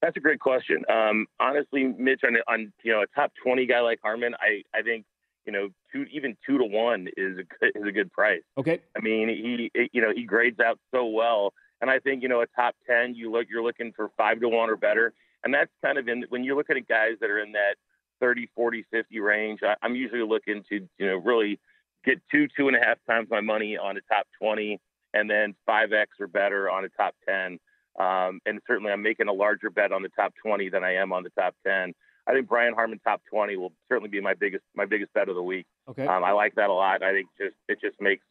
That's 0.00 0.16
a 0.16 0.20
great 0.20 0.40
question. 0.40 0.84
Um, 0.88 1.26
honestly, 1.40 1.84
Mitch, 1.84 2.20
on, 2.24 2.36
on, 2.46 2.72
you 2.82 2.92
know 2.92 3.02
a 3.02 3.06
top 3.08 3.32
20 3.42 3.66
guy 3.66 3.80
like 3.80 3.98
Harman, 4.02 4.34
I, 4.40 4.62
I 4.76 4.82
think 4.82 5.04
you 5.44 5.52
know 5.52 5.68
two 5.92 6.04
even 6.12 6.36
two 6.46 6.58
to 6.58 6.64
one 6.64 7.08
is 7.16 7.38
a 7.38 7.66
is 7.78 7.86
a 7.86 7.92
good 7.92 8.12
price. 8.12 8.42
Okay. 8.56 8.80
I 8.96 9.00
mean, 9.00 9.28
he 9.28 9.70
you 9.92 10.00
know 10.00 10.12
he 10.14 10.24
grades 10.24 10.60
out 10.60 10.78
so 10.92 11.06
well 11.06 11.52
and 11.80 11.90
I 11.90 11.98
think, 11.98 12.22
you 12.22 12.28
know, 12.28 12.40
a 12.40 12.46
top 12.46 12.74
10, 12.86 13.14
you 13.14 13.30
look, 13.30 13.46
you're 13.48 13.62
looking 13.62 13.92
for 13.94 14.10
five 14.16 14.40
to 14.40 14.48
one 14.48 14.70
or 14.70 14.76
better. 14.76 15.12
And 15.44 15.54
that's 15.54 15.70
kind 15.84 15.98
of 15.98 16.08
in, 16.08 16.24
when 16.28 16.42
you're 16.42 16.56
looking 16.56 16.76
at 16.76 16.88
guys 16.88 17.12
that 17.20 17.30
are 17.30 17.38
in 17.38 17.52
that 17.52 17.76
30, 18.20 18.48
40, 18.54 18.84
50 18.90 19.20
range, 19.20 19.60
I, 19.62 19.74
I'm 19.82 19.94
usually 19.94 20.26
looking 20.26 20.64
to, 20.70 20.88
you 20.98 21.06
know, 21.06 21.16
really 21.16 21.60
get 22.04 22.20
two, 22.30 22.48
two 22.56 22.68
and 22.68 22.76
a 22.76 22.80
half 22.80 22.98
times 23.06 23.28
my 23.30 23.40
money 23.40 23.76
on 23.76 23.96
a 23.96 24.00
top 24.12 24.26
20 24.40 24.80
and 25.14 25.30
then 25.30 25.54
5X 25.68 26.06
or 26.20 26.26
better 26.26 26.68
on 26.68 26.84
a 26.84 26.88
top 26.88 27.14
10. 27.28 27.58
Um, 27.98 28.40
and 28.46 28.60
certainly 28.66 28.92
I'm 28.92 29.02
making 29.02 29.28
a 29.28 29.32
larger 29.32 29.70
bet 29.70 29.92
on 29.92 30.02
the 30.02 30.08
top 30.10 30.32
20 30.44 30.68
than 30.68 30.84
I 30.84 30.94
am 30.94 31.12
on 31.12 31.22
the 31.22 31.30
top 31.30 31.54
10. 31.66 31.92
I 32.26 32.32
think 32.32 32.48
Brian 32.48 32.74
Harman 32.74 33.00
top 33.00 33.22
20 33.30 33.56
will 33.56 33.72
certainly 33.88 34.10
be 34.10 34.20
my 34.20 34.34
biggest, 34.34 34.64
my 34.74 34.84
biggest 34.84 35.12
bet 35.14 35.28
of 35.28 35.34
the 35.34 35.42
week. 35.42 35.66
Okay. 35.88 36.06
Um, 36.06 36.22
I 36.22 36.32
like 36.32 36.54
that 36.56 36.70
a 36.70 36.72
lot. 36.72 37.02
I 37.02 37.12
think 37.12 37.28
just, 37.38 37.56
it 37.68 37.80
just 37.80 38.00
makes, 38.00 38.24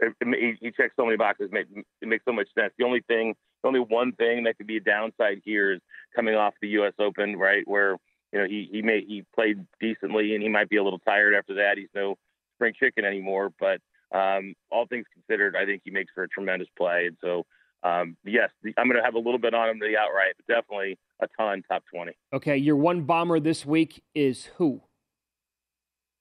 he, 0.00 0.54
he 0.60 0.70
checks 0.70 0.94
so 0.96 1.04
many 1.04 1.16
boxes. 1.16 1.50
It 1.52 2.08
makes 2.08 2.24
so 2.24 2.32
much 2.32 2.48
sense. 2.58 2.72
The 2.78 2.84
only 2.84 3.02
thing, 3.06 3.34
the 3.62 3.68
only 3.68 3.80
one 3.80 4.12
thing 4.12 4.44
that 4.44 4.56
could 4.56 4.66
be 4.66 4.78
a 4.78 4.80
downside 4.80 5.40
here 5.44 5.72
is 5.72 5.80
coming 6.14 6.34
off 6.34 6.54
the 6.60 6.68
U.S. 6.68 6.92
Open, 6.98 7.36
right, 7.36 7.62
where 7.66 7.96
you 8.32 8.40
know 8.40 8.46
he 8.46 8.68
he 8.70 8.82
may 8.82 9.00
he 9.06 9.24
played 9.34 9.64
decently 9.80 10.34
and 10.34 10.42
he 10.42 10.48
might 10.48 10.68
be 10.68 10.76
a 10.76 10.84
little 10.84 10.98
tired 10.98 11.34
after 11.34 11.54
that. 11.54 11.78
He's 11.78 11.88
no 11.94 12.16
spring 12.56 12.74
chicken 12.78 13.04
anymore. 13.04 13.52
But 13.58 13.80
um, 14.12 14.54
all 14.70 14.86
things 14.86 15.06
considered, 15.12 15.56
I 15.56 15.64
think 15.64 15.82
he 15.84 15.90
makes 15.90 16.12
for 16.14 16.24
a 16.24 16.28
tremendous 16.28 16.68
play. 16.76 17.06
And 17.06 17.16
so, 17.20 17.46
um, 17.84 18.16
yes, 18.24 18.50
the, 18.62 18.72
I'm 18.78 18.86
going 18.86 18.96
to 18.96 19.04
have 19.04 19.14
a 19.14 19.18
little 19.18 19.38
bit 19.38 19.54
on 19.54 19.68
him 19.68 19.78
to 19.80 19.86
the 19.86 19.96
outright, 19.96 20.34
but 20.36 20.46
definitely 20.52 20.98
a 21.20 21.28
ton 21.38 21.62
top 21.68 21.84
20. 21.94 22.12
Okay, 22.32 22.56
your 22.56 22.76
one 22.76 23.02
bomber 23.02 23.38
this 23.38 23.66
week 23.66 24.02
is 24.14 24.46
who? 24.56 24.80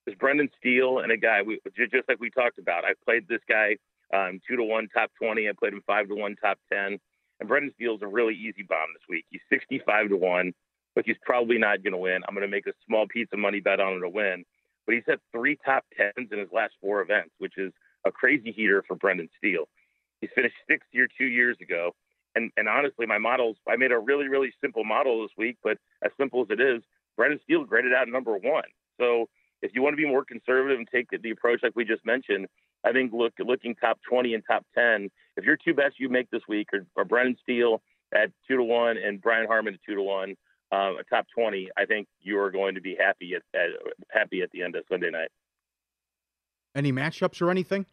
There's 0.05 0.17
Brendan 0.17 0.49
Steele 0.59 0.99
and 0.99 1.11
a 1.11 1.17
guy 1.17 1.41
we, 1.41 1.59
just 1.77 2.09
like 2.09 2.19
we 2.19 2.29
talked 2.29 2.59
about. 2.59 2.83
I 2.83 2.93
played 3.05 3.27
this 3.29 3.39
guy 3.47 3.77
um, 4.13 4.41
two 4.47 4.57
to 4.57 4.63
one 4.63 4.89
top 4.93 5.11
20. 5.21 5.47
I 5.47 5.53
played 5.57 5.73
him 5.73 5.81
five 5.87 6.09
to 6.09 6.15
one 6.15 6.35
top 6.35 6.59
10. 6.71 6.99
And 7.39 7.49
Brendan 7.49 7.71
Steele's 7.75 8.01
a 8.01 8.07
really 8.07 8.35
easy 8.35 8.63
bomb 8.67 8.89
this 8.93 9.03
week. 9.09 9.25
He's 9.29 9.41
65 9.49 10.09
to 10.09 10.17
one, 10.17 10.53
but 10.95 11.05
he's 11.05 11.15
probably 11.23 11.57
not 11.57 11.81
going 11.81 11.93
to 11.93 11.97
win. 11.97 12.21
I'm 12.27 12.35
going 12.35 12.47
to 12.47 12.51
make 12.51 12.67
a 12.67 12.73
small 12.85 13.07
piece 13.07 13.27
of 13.31 13.39
money 13.39 13.61
bet 13.61 13.79
on 13.79 13.93
him 13.93 14.01
to 14.01 14.09
win. 14.09 14.43
But 14.85 14.95
he's 14.95 15.03
had 15.07 15.19
three 15.31 15.57
top 15.63 15.85
10s 15.99 16.31
in 16.31 16.39
his 16.39 16.49
last 16.51 16.73
four 16.81 17.01
events, 17.01 17.31
which 17.37 17.57
is 17.57 17.71
a 18.05 18.11
crazy 18.11 18.51
heater 18.51 18.83
for 18.85 18.95
Brendan 18.95 19.29
Steele. 19.37 19.69
He's 20.23 20.31
finished 20.33 20.55
sixth 20.69 20.87
year 20.93 21.09
two 21.17 21.25
years 21.25 21.57
ago. 21.61 21.91
And, 22.33 22.49
and 22.55 22.69
honestly, 22.69 23.05
my 23.05 23.17
models, 23.17 23.57
I 23.67 23.75
made 23.75 23.91
a 23.91 23.99
really, 23.99 24.29
really 24.29 24.53
simple 24.61 24.85
model 24.85 25.21
this 25.21 25.31
week, 25.37 25.57
but 25.61 25.77
as 26.01 26.11
simple 26.17 26.41
as 26.41 26.47
it 26.49 26.61
is, 26.61 26.81
Brendan 27.17 27.41
Steele 27.43 27.65
graded 27.65 27.93
out 27.93 28.07
number 28.07 28.37
one. 28.37 28.63
So 28.97 29.27
if 29.61 29.71
you 29.75 29.81
want 29.81 29.93
to 29.93 29.97
be 29.97 30.07
more 30.07 30.23
conservative 30.23 30.77
and 30.77 30.87
take 30.89 31.09
the 31.11 31.29
approach 31.29 31.59
like 31.61 31.75
we 31.75 31.83
just 31.83 32.05
mentioned, 32.05 32.47
I 32.85 32.93
think 32.93 33.11
look 33.11 33.33
looking 33.37 33.75
top 33.75 33.99
20 34.09 34.33
and 34.33 34.43
top 34.49 34.65
10. 34.75 35.09
If 35.35 35.43
your 35.43 35.57
two 35.57 35.73
bets 35.73 35.95
you 35.97 36.07
make 36.07 36.31
this 36.31 36.43
week 36.47 36.69
are, 36.73 36.85
are 36.95 37.03
Brendan 37.03 37.35
Steele 37.43 37.81
at 38.15 38.31
two 38.47 38.55
to 38.55 38.63
one 38.63 38.95
and 38.95 39.21
Brian 39.21 39.45
Harman 39.45 39.73
at 39.73 39.81
two 39.85 39.95
to 39.95 40.01
one, 40.01 40.35
uh, 40.71 40.93
a 41.01 41.03
top 41.09 41.27
20, 41.35 41.67
I 41.75 41.83
think 41.83 42.07
you 42.21 42.39
are 42.39 42.49
going 42.49 42.75
to 42.75 42.81
be 42.81 42.95
happy 42.97 43.33
at, 43.35 43.41
at 43.53 43.71
happy 44.09 44.41
at 44.41 44.51
the 44.51 44.63
end 44.63 44.77
of 44.77 44.85
Sunday 44.89 45.09
night. 45.09 45.29
Any 46.75 46.93
matchups 46.93 47.41
or 47.41 47.51
anything? 47.51 47.85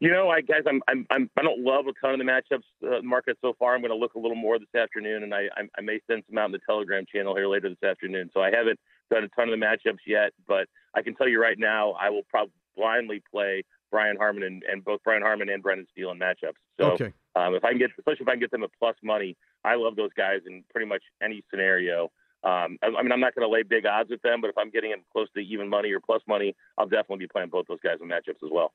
You 0.00 0.10
know, 0.10 0.28
I 0.28 0.42
guess 0.42 0.62
I'm, 0.66 0.80
I'm, 0.86 1.06
I'm 1.10 1.28
I 1.36 1.42
don't 1.42 1.64
love 1.64 1.86
a 1.88 1.92
ton 2.00 2.14
of 2.14 2.24
the 2.24 2.24
matchups 2.24 2.62
uh, 2.86 3.02
market 3.02 3.36
so 3.40 3.54
far. 3.58 3.74
I'm 3.74 3.80
going 3.80 3.90
to 3.90 3.96
look 3.96 4.14
a 4.14 4.18
little 4.18 4.36
more 4.36 4.56
this 4.58 4.72
afternoon, 4.80 5.24
and 5.24 5.34
I, 5.34 5.48
I 5.56 5.62
I 5.76 5.80
may 5.80 5.98
send 6.08 6.22
some 6.28 6.38
out 6.38 6.46
in 6.46 6.52
the 6.52 6.60
Telegram 6.64 7.04
channel 7.12 7.34
here 7.34 7.48
later 7.48 7.68
this 7.68 7.82
afternoon. 7.82 8.30
So 8.32 8.40
I 8.40 8.50
haven't 8.54 8.78
done 9.10 9.24
a 9.24 9.28
ton 9.28 9.48
of 9.52 9.58
the 9.58 9.64
matchups 9.64 9.98
yet, 10.06 10.30
but 10.46 10.68
I 10.94 11.02
can 11.02 11.16
tell 11.16 11.28
you 11.28 11.40
right 11.42 11.58
now, 11.58 11.92
I 11.92 12.10
will 12.10 12.22
probably 12.28 12.52
blindly 12.76 13.22
play 13.28 13.64
Brian 13.90 14.16
Harman 14.16 14.44
and, 14.44 14.62
and 14.70 14.84
both 14.84 15.00
Brian 15.02 15.22
Harman 15.22 15.48
and 15.48 15.62
Brendan 15.62 15.86
Steele 15.90 16.12
in 16.12 16.18
matchups. 16.18 16.60
So 16.78 16.92
Okay. 16.92 17.12
um, 17.34 17.54
if 17.56 17.64
I 17.64 17.70
can 17.70 17.78
get, 17.78 17.90
especially 17.98 18.22
if 18.22 18.28
I 18.28 18.32
can 18.32 18.40
get 18.40 18.52
them 18.52 18.62
at 18.62 18.70
plus 18.78 18.94
money, 19.02 19.36
I 19.64 19.74
love 19.74 19.96
those 19.96 20.12
guys 20.16 20.42
in 20.46 20.62
pretty 20.70 20.86
much 20.86 21.02
any 21.20 21.42
scenario. 21.50 22.12
Um, 22.44 22.78
I, 22.82 22.86
I 22.96 23.02
mean, 23.02 23.10
I'm 23.10 23.18
not 23.18 23.34
going 23.34 23.48
to 23.48 23.52
lay 23.52 23.64
big 23.64 23.84
odds 23.84 24.10
with 24.10 24.22
them, 24.22 24.40
but 24.40 24.48
if 24.50 24.58
I'm 24.58 24.70
getting 24.70 24.90
them 24.92 25.00
close 25.12 25.26
to 25.34 25.40
even 25.40 25.68
money 25.68 25.90
or 25.90 25.98
plus 25.98 26.22
money, 26.28 26.54
I'll 26.76 26.86
definitely 26.86 27.24
be 27.24 27.28
playing 27.28 27.48
both 27.48 27.66
those 27.66 27.80
guys 27.82 27.96
in 28.00 28.06
matchups 28.08 28.44
as 28.44 28.50
well. 28.52 28.72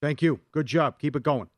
Thank 0.00 0.22
you. 0.22 0.40
Good 0.52 0.66
job. 0.66 0.98
Keep 0.98 1.16
it 1.16 1.22
going. 1.22 1.48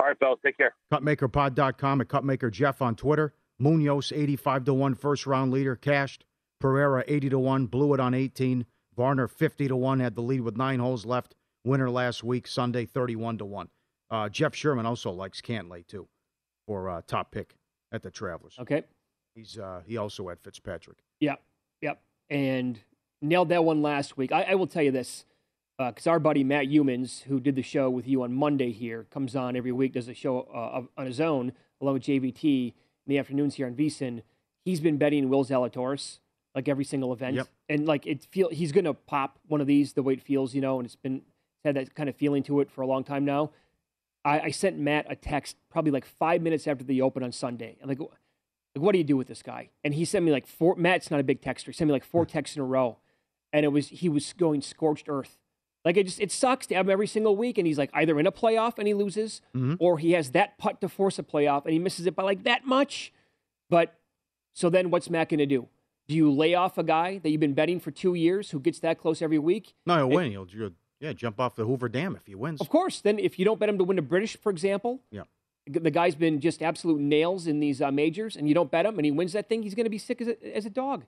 All 0.00 0.08
right, 0.08 0.18
fellas, 0.18 0.40
take 0.44 0.56
care. 0.56 0.74
CutmakerPod.com 0.92 2.00
at 2.00 2.08
Cutmaker 2.08 2.50
Jeff 2.50 2.80
on 2.82 2.96
Twitter. 2.96 3.34
Munoz, 3.58 4.12
85 4.12 4.64
to 4.64 4.74
1 4.74 4.94
first 4.94 5.26
round 5.26 5.52
leader, 5.52 5.76
cashed. 5.76 6.24
Pereira, 6.60 7.04
80 7.06 7.30
to 7.30 7.38
1, 7.38 7.66
blew 7.66 7.94
it 7.94 8.00
on 8.00 8.14
18. 8.14 8.66
Varner, 8.96 9.28
50 9.28 9.68
to 9.68 9.76
1, 9.76 10.00
had 10.00 10.14
the 10.14 10.22
lead 10.22 10.40
with 10.40 10.56
nine 10.56 10.80
holes 10.80 11.04
left. 11.04 11.34
Winner 11.64 11.90
last 11.90 12.24
week, 12.24 12.46
Sunday, 12.46 12.84
31 12.84 13.38
to 13.38 13.44
1. 13.44 13.68
Uh, 14.10 14.28
Jeff 14.28 14.54
Sherman 14.54 14.86
also 14.86 15.10
likes 15.10 15.40
Cantlay, 15.40 15.86
too, 15.86 16.08
for 16.66 16.88
uh, 16.88 17.02
top 17.06 17.30
pick 17.30 17.56
at 17.92 18.02
the 18.02 18.10
Travelers. 18.10 18.56
Okay. 18.60 18.82
He's 19.34 19.58
uh, 19.58 19.82
He 19.86 19.96
also 19.96 20.28
had 20.28 20.40
Fitzpatrick. 20.40 20.98
Yep, 21.20 21.42
yep. 21.80 22.00
And 22.28 22.80
nailed 23.20 23.48
that 23.50 23.64
one 23.64 23.82
last 23.82 24.16
week. 24.16 24.32
I, 24.32 24.42
I 24.42 24.54
will 24.54 24.66
tell 24.66 24.82
you 24.82 24.90
this, 24.90 25.24
because 25.78 26.06
our 26.06 26.18
buddy 26.20 26.44
Matt 26.44 26.66
Youmans, 26.66 27.22
who 27.24 27.40
did 27.40 27.56
the 27.56 27.62
show 27.62 27.90
with 27.90 28.06
you 28.06 28.22
on 28.22 28.32
Monday 28.32 28.70
here, 28.72 29.06
comes 29.10 29.34
on 29.34 29.56
every 29.56 29.72
week, 29.72 29.92
does 29.94 30.08
a 30.08 30.14
show 30.14 30.40
uh, 30.54 30.82
on 31.00 31.06
his 31.06 31.20
own, 31.20 31.52
along 31.80 31.94
with 31.94 32.02
JVT 32.04 32.66
in 32.68 32.72
the 33.06 33.18
afternoons 33.18 33.56
here 33.56 33.66
on 33.66 33.74
VSIN. 33.74 34.22
He's 34.64 34.80
been 34.80 34.96
betting 34.96 35.28
Will 35.28 35.44
Zalatoris 35.44 36.18
like 36.54 36.68
every 36.68 36.84
single 36.84 37.12
event, 37.14 37.36
Yep. 37.36 37.46
and 37.70 37.86
like 37.86 38.06
it 38.06 38.24
feel 38.30 38.50
he's 38.50 38.72
going 38.72 38.84
to 38.84 38.92
pop 38.94 39.38
one 39.48 39.60
of 39.62 39.66
these 39.66 39.94
the 39.94 40.02
way 40.02 40.12
it 40.12 40.22
feels, 40.22 40.54
you 40.54 40.60
know, 40.60 40.78
and 40.78 40.84
it's 40.86 40.96
been 40.96 41.22
had 41.64 41.76
that 41.76 41.94
kind 41.94 42.08
of 42.08 42.16
feeling 42.16 42.42
to 42.42 42.60
it 42.60 42.70
for 42.70 42.82
a 42.82 42.86
long 42.86 43.02
time 43.04 43.24
now. 43.24 43.50
I, 44.24 44.40
I 44.40 44.50
sent 44.50 44.78
Matt 44.78 45.06
a 45.08 45.16
text 45.16 45.56
probably 45.70 45.90
like 45.92 46.04
five 46.04 46.42
minutes 46.42 46.66
after 46.66 46.84
the 46.84 47.00
Open 47.02 47.22
on 47.22 47.32
Sunday. 47.32 47.78
I'm 47.82 47.88
like, 47.88 47.98
like, 48.00 48.08
what 48.74 48.92
do 48.92 48.98
you 48.98 49.04
do 49.04 49.16
with 49.16 49.28
this 49.28 49.42
guy? 49.42 49.70
And 49.82 49.94
he 49.94 50.04
sent 50.04 50.24
me 50.24 50.30
like 50.30 50.46
four. 50.46 50.76
Matt's 50.76 51.10
not 51.10 51.20
a 51.20 51.24
big 51.24 51.40
texter. 51.40 51.66
He 51.66 51.72
sent 51.72 51.88
me 51.88 51.92
like 51.92 52.04
four 52.04 52.26
texts 52.26 52.56
in 52.56 52.62
a 52.62 52.66
row, 52.66 52.98
and 53.52 53.64
it 53.64 53.68
was 53.68 53.88
he 53.88 54.08
was 54.10 54.32
going 54.34 54.60
scorched 54.60 55.08
earth. 55.08 55.38
Like 55.84 55.96
it 55.96 56.04
just 56.04 56.20
it 56.20 56.30
sucks 56.30 56.66
to 56.68 56.74
have 56.76 56.86
him 56.86 56.90
every 56.90 57.06
single 57.08 57.36
week, 57.36 57.58
and 57.58 57.66
he's 57.66 57.78
like 57.78 57.90
either 57.92 58.18
in 58.20 58.26
a 58.26 58.32
playoff 58.32 58.78
and 58.78 58.86
he 58.86 58.94
loses, 58.94 59.40
Mm-hmm. 59.54 59.74
or 59.80 59.98
he 59.98 60.12
has 60.12 60.30
that 60.30 60.56
putt 60.58 60.80
to 60.80 60.88
force 60.88 61.18
a 61.18 61.22
playoff 61.22 61.64
and 61.64 61.72
he 61.72 61.78
misses 61.78 62.06
it 62.06 62.14
by 62.14 62.22
like 62.22 62.44
that 62.44 62.64
much. 62.66 63.12
But 63.68 63.94
so 64.54 64.70
then 64.70 64.90
what's 64.90 65.10
Matt 65.10 65.28
going 65.30 65.38
to 65.38 65.46
do? 65.46 65.68
Do 66.08 66.14
you 66.14 66.30
lay 66.30 66.54
off 66.54 66.78
a 66.78 66.82
guy 66.84 67.18
that 67.18 67.30
you've 67.30 67.40
been 67.40 67.54
betting 67.54 67.80
for 67.80 67.90
two 67.90 68.14
years 68.14 68.50
who 68.50 68.60
gets 68.60 68.78
that 68.80 68.98
close 68.98 69.22
every 69.22 69.38
week? 69.38 69.74
No, 69.86 69.94
he'll 69.96 70.04
And- 70.06 70.14
win. 70.14 70.30
He'll, 70.32 70.44
he'll 70.44 70.70
yeah, 71.00 71.12
jump 71.12 71.40
off 71.40 71.56
the 71.56 71.64
Hoover 71.64 71.88
Dam 71.88 72.14
if 72.14 72.26
he 72.26 72.34
wins. 72.34 72.60
Of 72.60 72.68
course. 72.68 73.00
Then 73.00 73.18
if 73.18 73.38
you 73.38 73.44
don't 73.44 73.58
bet 73.58 73.68
him 73.68 73.78
to 73.78 73.84
win 73.84 73.98
a 73.98 74.02
British, 74.02 74.36
for 74.36 74.50
example, 74.50 75.00
Yeah. 75.10 75.22
the 75.66 75.90
guy's 75.90 76.14
been 76.14 76.38
just 76.40 76.62
absolute 76.62 77.00
nails 77.00 77.46
in 77.48 77.58
these 77.60 77.80
uh, 77.82 77.90
majors, 77.90 78.36
and 78.36 78.46
you 78.48 78.54
don't 78.54 78.70
bet 78.70 78.84
him, 78.86 78.98
and 78.98 79.04
he 79.04 79.10
wins 79.10 79.32
that 79.32 79.48
thing, 79.48 79.62
he's 79.64 79.74
going 79.74 79.84
to 79.84 79.90
be 79.90 79.98
sick 79.98 80.20
as 80.20 80.28
a, 80.28 80.56
as 80.56 80.64
a 80.66 80.70
dog. 80.70 81.04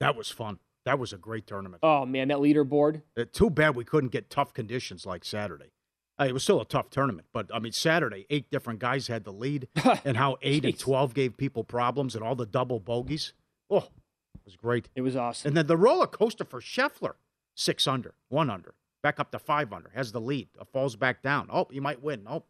That 0.00 0.16
was 0.16 0.30
fun. 0.30 0.58
That 0.84 0.98
was 0.98 1.12
a 1.12 1.18
great 1.18 1.46
tournament. 1.46 1.80
Oh 1.82 2.06
man, 2.06 2.28
that 2.28 2.38
leaderboard. 2.38 3.02
Uh, 3.16 3.24
too 3.30 3.50
bad 3.50 3.76
we 3.76 3.84
couldn't 3.84 4.10
get 4.10 4.30
tough 4.30 4.52
conditions 4.54 5.04
like 5.06 5.24
Saturday. 5.24 5.72
Uh, 6.18 6.24
it 6.24 6.32
was 6.32 6.42
still 6.42 6.60
a 6.60 6.64
tough 6.66 6.90
tournament, 6.90 7.28
but 7.32 7.50
I 7.52 7.58
mean, 7.58 7.72
Saturday, 7.72 8.26
eight 8.30 8.50
different 8.50 8.78
guys 8.78 9.06
had 9.06 9.24
the 9.24 9.32
lead, 9.32 9.68
and 10.04 10.16
how 10.16 10.36
eight 10.42 10.64
and 10.64 10.78
twelve 10.78 11.14
gave 11.14 11.36
people 11.36 11.64
problems, 11.64 12.14
and 12.14 12.24
all 12.24 12.34
the 12.34 12.46
double 12.46 12.80
bogeys. 12.80 13.32
Oh, 13.70 13.88
it 14.34 14.44
was 14.44 14.56
great. 14.56 14.88
It 14.94 15.02
was 15.02 15.16
awesome. 15.16 15.48
And 15.48 15.56
then 15.56 15.66
the 15.66 15.76
roller 15.76 16.06
coaster 16.06 16.44
for 16.44 16.60
Scheffler, 16.60 17.14
six 17.54 17.86
under, 17.86 18.14
one 18.28 18.50
under, 18.50 18.74
back 19.02 19.20
up 19.20 19.30
to 19.32 19.38
five 19.38 19.72
under, 19.72 19.90
has 19.94 20.12
the 20.12 20.20
lead, 20.20 20.48
uh, 20.58 20.64
falls 20.64 20.96
back 20.96 21.22
down. 21.22 21.48
Oh, 21.50 21.68
you 21.70 21.80
might 21.80 22.02
win. 22.02 22.26
Oh, 22.28 22.44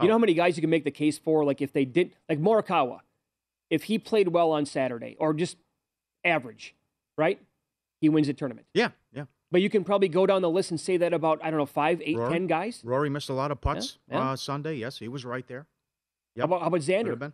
You 0.00 0.08
know 0.08 0.14
how 0.14 0.18
many 0.18 0.34
guys 0.34 0.56
you 0.56 0.60
can 0.60 0.70
make 0.70 0.84
the 0.84 0.90
case 0.90 1.18
for? 1.18 1.44
Like 1.44 1.60
if 1.60 1.72
they 1.72 1.84
didn't, 1.84 2.14
like 2.28 2.40
Morikawa, 2.40 3.00
if 3.68 3.84
he 3.84 3.98
played 3.98 4.28
well 4.28 4.50
on 4.52 4.64
Saturday 4.64 5.16
or 5.18 5.34
just 5.34 5.56
average, 6.24 6.74
right? 7.18 7.40
He 8.00 8.08
wins 8.08 8.26
the 8.26 8.34
tournament. 8.34 8.66
yeah, 8.74 8.90
yeah. 9.12 9.24
But 9.52 9.62
you 9.62 9.68
can 9.70 9.82
probably 9.84 10.08
go 10.08 10.26
down 10.26 10.42
the 10.42 10.50
list 10.50 10.70
and 10.70 10.80
say 10.80 10.96
that 10.98 11.12
about 11.12 11.40
I 11.42 11.50
don't 11.50 11.58
know 11.58 11.66
five, 11.66 12.00
eight, 12.02 12.14
ten 12.16 12.20
Rory? 12.22 12.46
guys. 12.46 12.80
Rory 12.84 13.10
missed 13.10 13.28
a 13.30 13.34
lot 13.34 13.50
of 13.50 13.60
putts 13.60 13.98
Yeah, 14.08 14.16
yeah. 14.16 14.30
Uh, 14.30 14.36
Sunday. 14.36 14.74
Yes, 14.76 14.98
he 14.98 15.08
was 15.08 15.24
right 15.24 15.46
there. 15.46 15.66
How 16.38 16.44
about 16.44 16.60
how 16.62 16.68
about 16.68 16.80
Xander? 16.80 17.32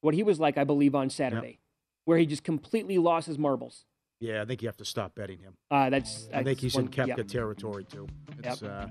What 0.00 0.14
he 0.14 0.22
was 0.22 0.38
like, 0.40 0.58
I 0.58 0.64
believe, 0.64 0.94
on 0.94 1.08
Saturday, 1.10 1.60
where 2.04 2.18
he 2.18 2.26
just 2.26 2.42
completely 2.44 2.98
lost 2.98 3.26
his 3.28 3.38
marbles. 3.38 3.84
Yeah, 4.20 4.42
I 4.42 4.44
think 4.44 4.62
you 4.62 4.68
have 4.68 4.76
to 4.78 4.84
stop 4.84 5.14
betting 5.14 5.38
him. 5.38 5.54
Uh, 5.70 5.90
that's 5.90 6.28
I 6.34 6.42
think 6.42 6.58
he's 6.60 6.74
one- 6.74 6.84
in 6.84 6.90
Koepka 6.90 7.16
yep. 7.18 7.28
territory 7.28 7.84
too. 7.84 8.06
It's 8.42 8.60
Yep. 8.62 8.70
uh, 8.70 8.86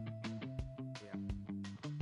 yeah, 1.03 1.19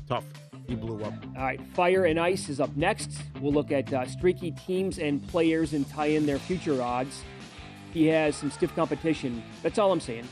tough. 0.08 0.26
He 0.67 0.76
blew 0.76 1.04
up. 1.04 1.13
All 1.36 1.43
right, 1.43 1.60
Fire 1.74 2.06
and 2.06 2.19
Ice 2.19 2.47
is 2.50 2.60
up 2.62 2.76
next. 2.78 3.12
We'll 3.41 3.52
look 3.52 3.71
at 3.71 3.91
uh, 3.91 4.06
streaky 4.06 4.52
teams 4.52 5.00
and 5.00 5.26
players 5.28 5.74
and 5.74 5.89
tie 5.89 6.06
in 6.08 6.26
their 6.26 6.39
future 6.39 6.82
odds. 6.82 7.24
He 7.93 8.08
has 8.08 8.36
some 8.36 8.51
stiff 8.51 8.73
competition. 8.75 9.43
That's 9.63 9.77
all 9.77 9.91
I'm 9.91 9.99
saying. 9.99 10.27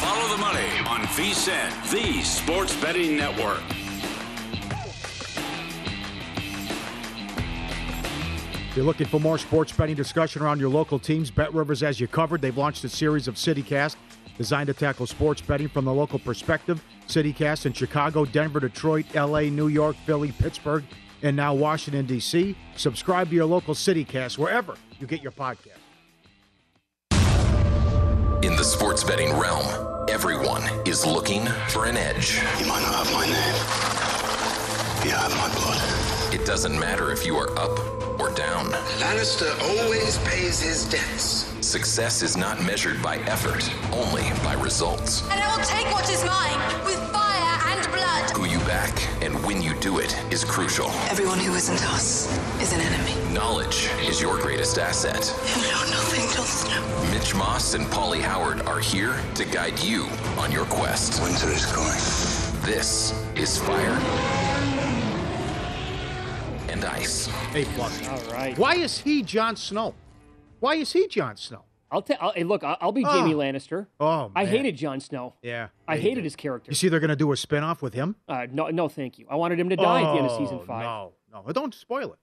Follow 0.00 0.28
the 0.28 0.38
money 0.38 0.68
on 0.88 1.00
VSIN, 1.08 1.90
the 1.90 2.22
sports 2.22 2.74
betting 2.80 3.16
network. 3.16 3.60
If 8.74 8.78
you're 8.78 8.86
looking 8.86 9.06
for 9.06 9.20
more 9.20 9.38
sports 9.38 9.70
betting 9.70 9.94
discussion 9.94 10.42
around 10.42 10.58
your 10.58 10.68
local 10.68 10.98
teams, 10.98 11.30
Bet 11.30 11.54
Rivers 11.54 11.80
has 11.82 12.00
you 12.00 12.08
covered. 12.08 12.40
They've 12.40 12.56
launched 12.56 12.82
a 12.82 12.88
series 12.88 13.28
of 13.28 13.36
CityCast 13.36 13.94
designed 14.36 14.66
to 14.66 14.74
tackle 14.74 15.06
sports 15.06 15.40
betting 15.40 15.68
from 15.68 15.84
the 15.84 15.94
local 15.94 16.18
perspective. 16.18 16.82
CityCast 17.06 17.66
in 17.66 17.72
Chicago, 17.72 18.24
Denver, 18.24 18.58
Detroit, 18.58 19.06
LA, 19.14 19.42
New 19.42 19.68
York, 19.68 19.94
Philly, 20.06 20.32
Pittsburgh, 20.32 20.82
and 21.24 21.34
now 21.34 21.54
Washington, 21.54 22.04
D.C. 22.06 22.54
Subscribe 22.76 23.30
to 23.30 23.34
your 23.34 23.46
local 23.46 23.74
CityCast 23.74 24.38
wherever 24.38 24.76
you 25.00 25.06
get 25.06 25.22
your 25.22 25.32
podcast. 25.32 25.80
In 28.44 28.54
the 28.56 28.62
sports 28.62 29.02
betting 29.02 29.32
realm, 29.38 30.06
everyone 30.10 30.62
is 30.86 31.06
looking 31.06 31.46
for 31.68 31.86
an 31.86 31.96
edge. 31.96 32.40
You 32.60 32.66
might 32.66 32.82
not 32.82 33.06
have 33.06 33.12
my 33.12 33.24
name. 33.24 33.54
You 35.04 35.16
have 35.16 35.30
my 35.30 35.48
blood. 35.54 36.34
It 36.34 36.44
doesn't 36.46 36.78
matter 36.78 37.10
if 37.10 37.24
you 37.24 37.36
are 37.36 37.50
up 37.58 38.20
or 38.20 38.30
down. 38.34 38.66
Lannister 39.00 39.50
always 39.62 40.18
pays 40.18 40.60
his 40.60 40.84
debts. 40.84 41.50
Success 41.66 42.22
is 42.22 42.36
not 42.36 42.62
measured 42.64 43.02
by 43.02 43.16
effort, 43.20 43.70
only 43.92 44.24
by 44.42 44.52
results. 44.62 45.22
And 45.30 45.40
I 45.42 45.56
will 45.56 45.64
take 45.64 45.90
what 45.90 46.10
is 46.10 46.22
mine 46.24 46.84
with 46.84 46.98
fire 47.10 47.33
back 48.94 49.22
and 49.22 49.34
when 49.44 49.62
you 49.62 49.74
do 49.80 49.98
it 49.98 50.16
is 50.32 50.44
crucial. 50.44 50.90
Everyone 51.10 51.38
who 51.38 51.54
isn't 51.54 51.82
us 51.92 52.26
is 52.60 52.72
an 52.72 52.80
enemy. 52.80 53.34
Knowledge 53.34 53.90
is 54.02 54.20
your 54.20 54.38
greatest 54.40 54.78
asset. 54.78 55.32
You 55.56 55.62
know 55.70 55.90
nothing, 55.90 56.22
Jon 56.34 56.46
Snow. 56.46 57.10
Mitch 57.10 57.34
Moss 57.34 57.74
and 57.74 57.86
Pauly 57.86 58.20
Howard 58.20 58.62
are 58.62 58.80
here 58.80 59.16
to 59.34 59.44
guide 59.44 59.78
you 59.80 60.06
on 60.38 60.52
your 60.52 60.64
quest. 60.66 61.22
Winter 61.22 61.48
is 61.48 61.66
coming. 61.66 62.64
This 62.64 63.12
is 63.36 63.58
Fire 63.58 63.98
and 66.68 66.84
Ice. 66.84 67.28
A 67.54 67.64
plus. 67.76 68.08
All 68.08 68.32
right. 68.32 68.56
Why 68.58 68.74
is 68.76 68.98
he 68.98 69.22
Jon 69.22 69.56
Snow? 69.56 69.94
Why 70.60 70.76
is 70.76 70.92
he 70.92 71.06
Jon 71.08 71.36
Snow? 71.36 71.64
I'll 71.94 72.02
tell. 72.02 72.32
Hey, 72.34 72.44
look, 72.44 72.64
I'll, 72.64 72.76
I'll 72.80 72.92
be 72.92 73.04
Oh. 73.04 73.08
Jaime 73.08 73.32
Lannister. 73.34 73.86
Oh, 74.00 74.30
I 74.34 74.44
hated 74.44 74.76
Jon 74.76 75.00
Snow. 75.00 75.34
Yeah. 75.42 75.68
I 75.88 75.96
hated 75.96 76.16
did. 76.16 76.24
his 76.24 76.36
character. 76.36 76.70
You 76.70 76.74
see, 76.74 76.88
they're 76.88 77.00
going 77.00 77.08
to 77.10 77.16
do 77.16 77.30
a 77.32 77.36
spinoff 77.36 77.80
with 77.82 77.94
him. 77.94 78.16
Uh, 78.28 78.46
no, 78.50 78.68
no, 78.68 78.88
thank 78.88 79.18
you. 79.18 79.26
I 79.30 79.36
wanted 79.36 79.60
him 79.60 79.68
to 79.68 79.76
die 79.76 80.02
at 80.02 80.12
the 80.12 80.18
end 80.18 80.26
of 80.26 80.36
season 80.36 80.58
Oh, 80.60 80.66
five. 80.66 80.82
No, 80.82 81.12
no, 81.46 81.52
don't 81.52 81.72
spoil 81.74 82.12
it. 82.12 82.18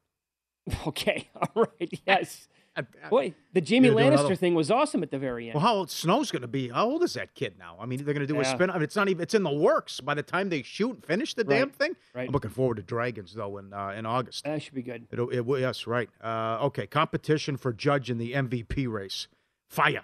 Okay, 0.88 1.27
all 1.36 1.63
right, 1.79 2.01
yes. 2.05 2.47
Boy, 3.10 3.34
the 3.51 3.60
Jaime 3.67 3.88
You're 3.88 3.95
gonna 3.95 4.10
do 4.12 4.15
Lannister 4.15 4.19
another- 4.19 4.36
thing 4.36 4.55
was 4.55 4.71
awesome 4.71 5.03
at 5.03 5.12
the 5.12 5.17
very 5.19 5.47
end. 5.47 5.55
Well, 5.55 5.62
how 5.63 5.73
old 5.73 5.89
Snow's 5.91 6.31
going 6.31 6.43
to 6.43 6.47
be? 6.47 6.69
How 6.69 6.86
old 6.86 7.03
is 7.03 7.13
that 7.15 7.34
kid 7.36 7.55
now? 7.60 7.75
I 7.79 7.86
mean, 7.86 7.97
they're 8.05 8.13
going 8.13 8.25
to 8.25 8.31
do 8.34 8.39
a 8.39 8.43
Yeah. 8.43 8.53
spin. 8.53 8.69
I 8.69 8.75
mean, 8.75 8.84
it's 8.84 8.95
not 8.95 9.10
even. 9.10 9.21
It's 9.23 9.34
in 9.34 9.43
the 9.43 9.51
works. 9.51 9.99
By 9.99 10.13
the 10.13 10.23
time 10.23 10.47
they 10.49 10.62
shoot 10.62 10.91
and 10.93 11.03
finish 11.05 11.34
the 11.34 11.43
damn 11.43 11.69
thing, 11.71 11.97
right. 12.13 12.27
I'm 12.27 12.31
looking 12.31 12.51
forward 12.51 12.77
to 12.77 12.84
Dragons 12.84 13.34
though 13.34 13.57
in 13.57 13.73
uh, 13.73 13.89
in 13.97 14.05
August. 14.05 14.45
That 14.45 14.62
should 14.62 14.73
be 14.75 14.84
good. 14.84 15.05
It'll, 15.12 15.29
it 15.29 15.41
will. 15.41 15.60
Yes, 15.60 15.86
right. 15.86 16.10
Uh, 16.23 16.60
okay, 16.67 16.88
competition 16.88 17.57
for 17.57 17.73
judge 17.73 18.10
in 18.10 18.17
the 18.19 18.31
MVP 18.34 18.88
race. 18.89 19.27
Fire. 19.71 20.03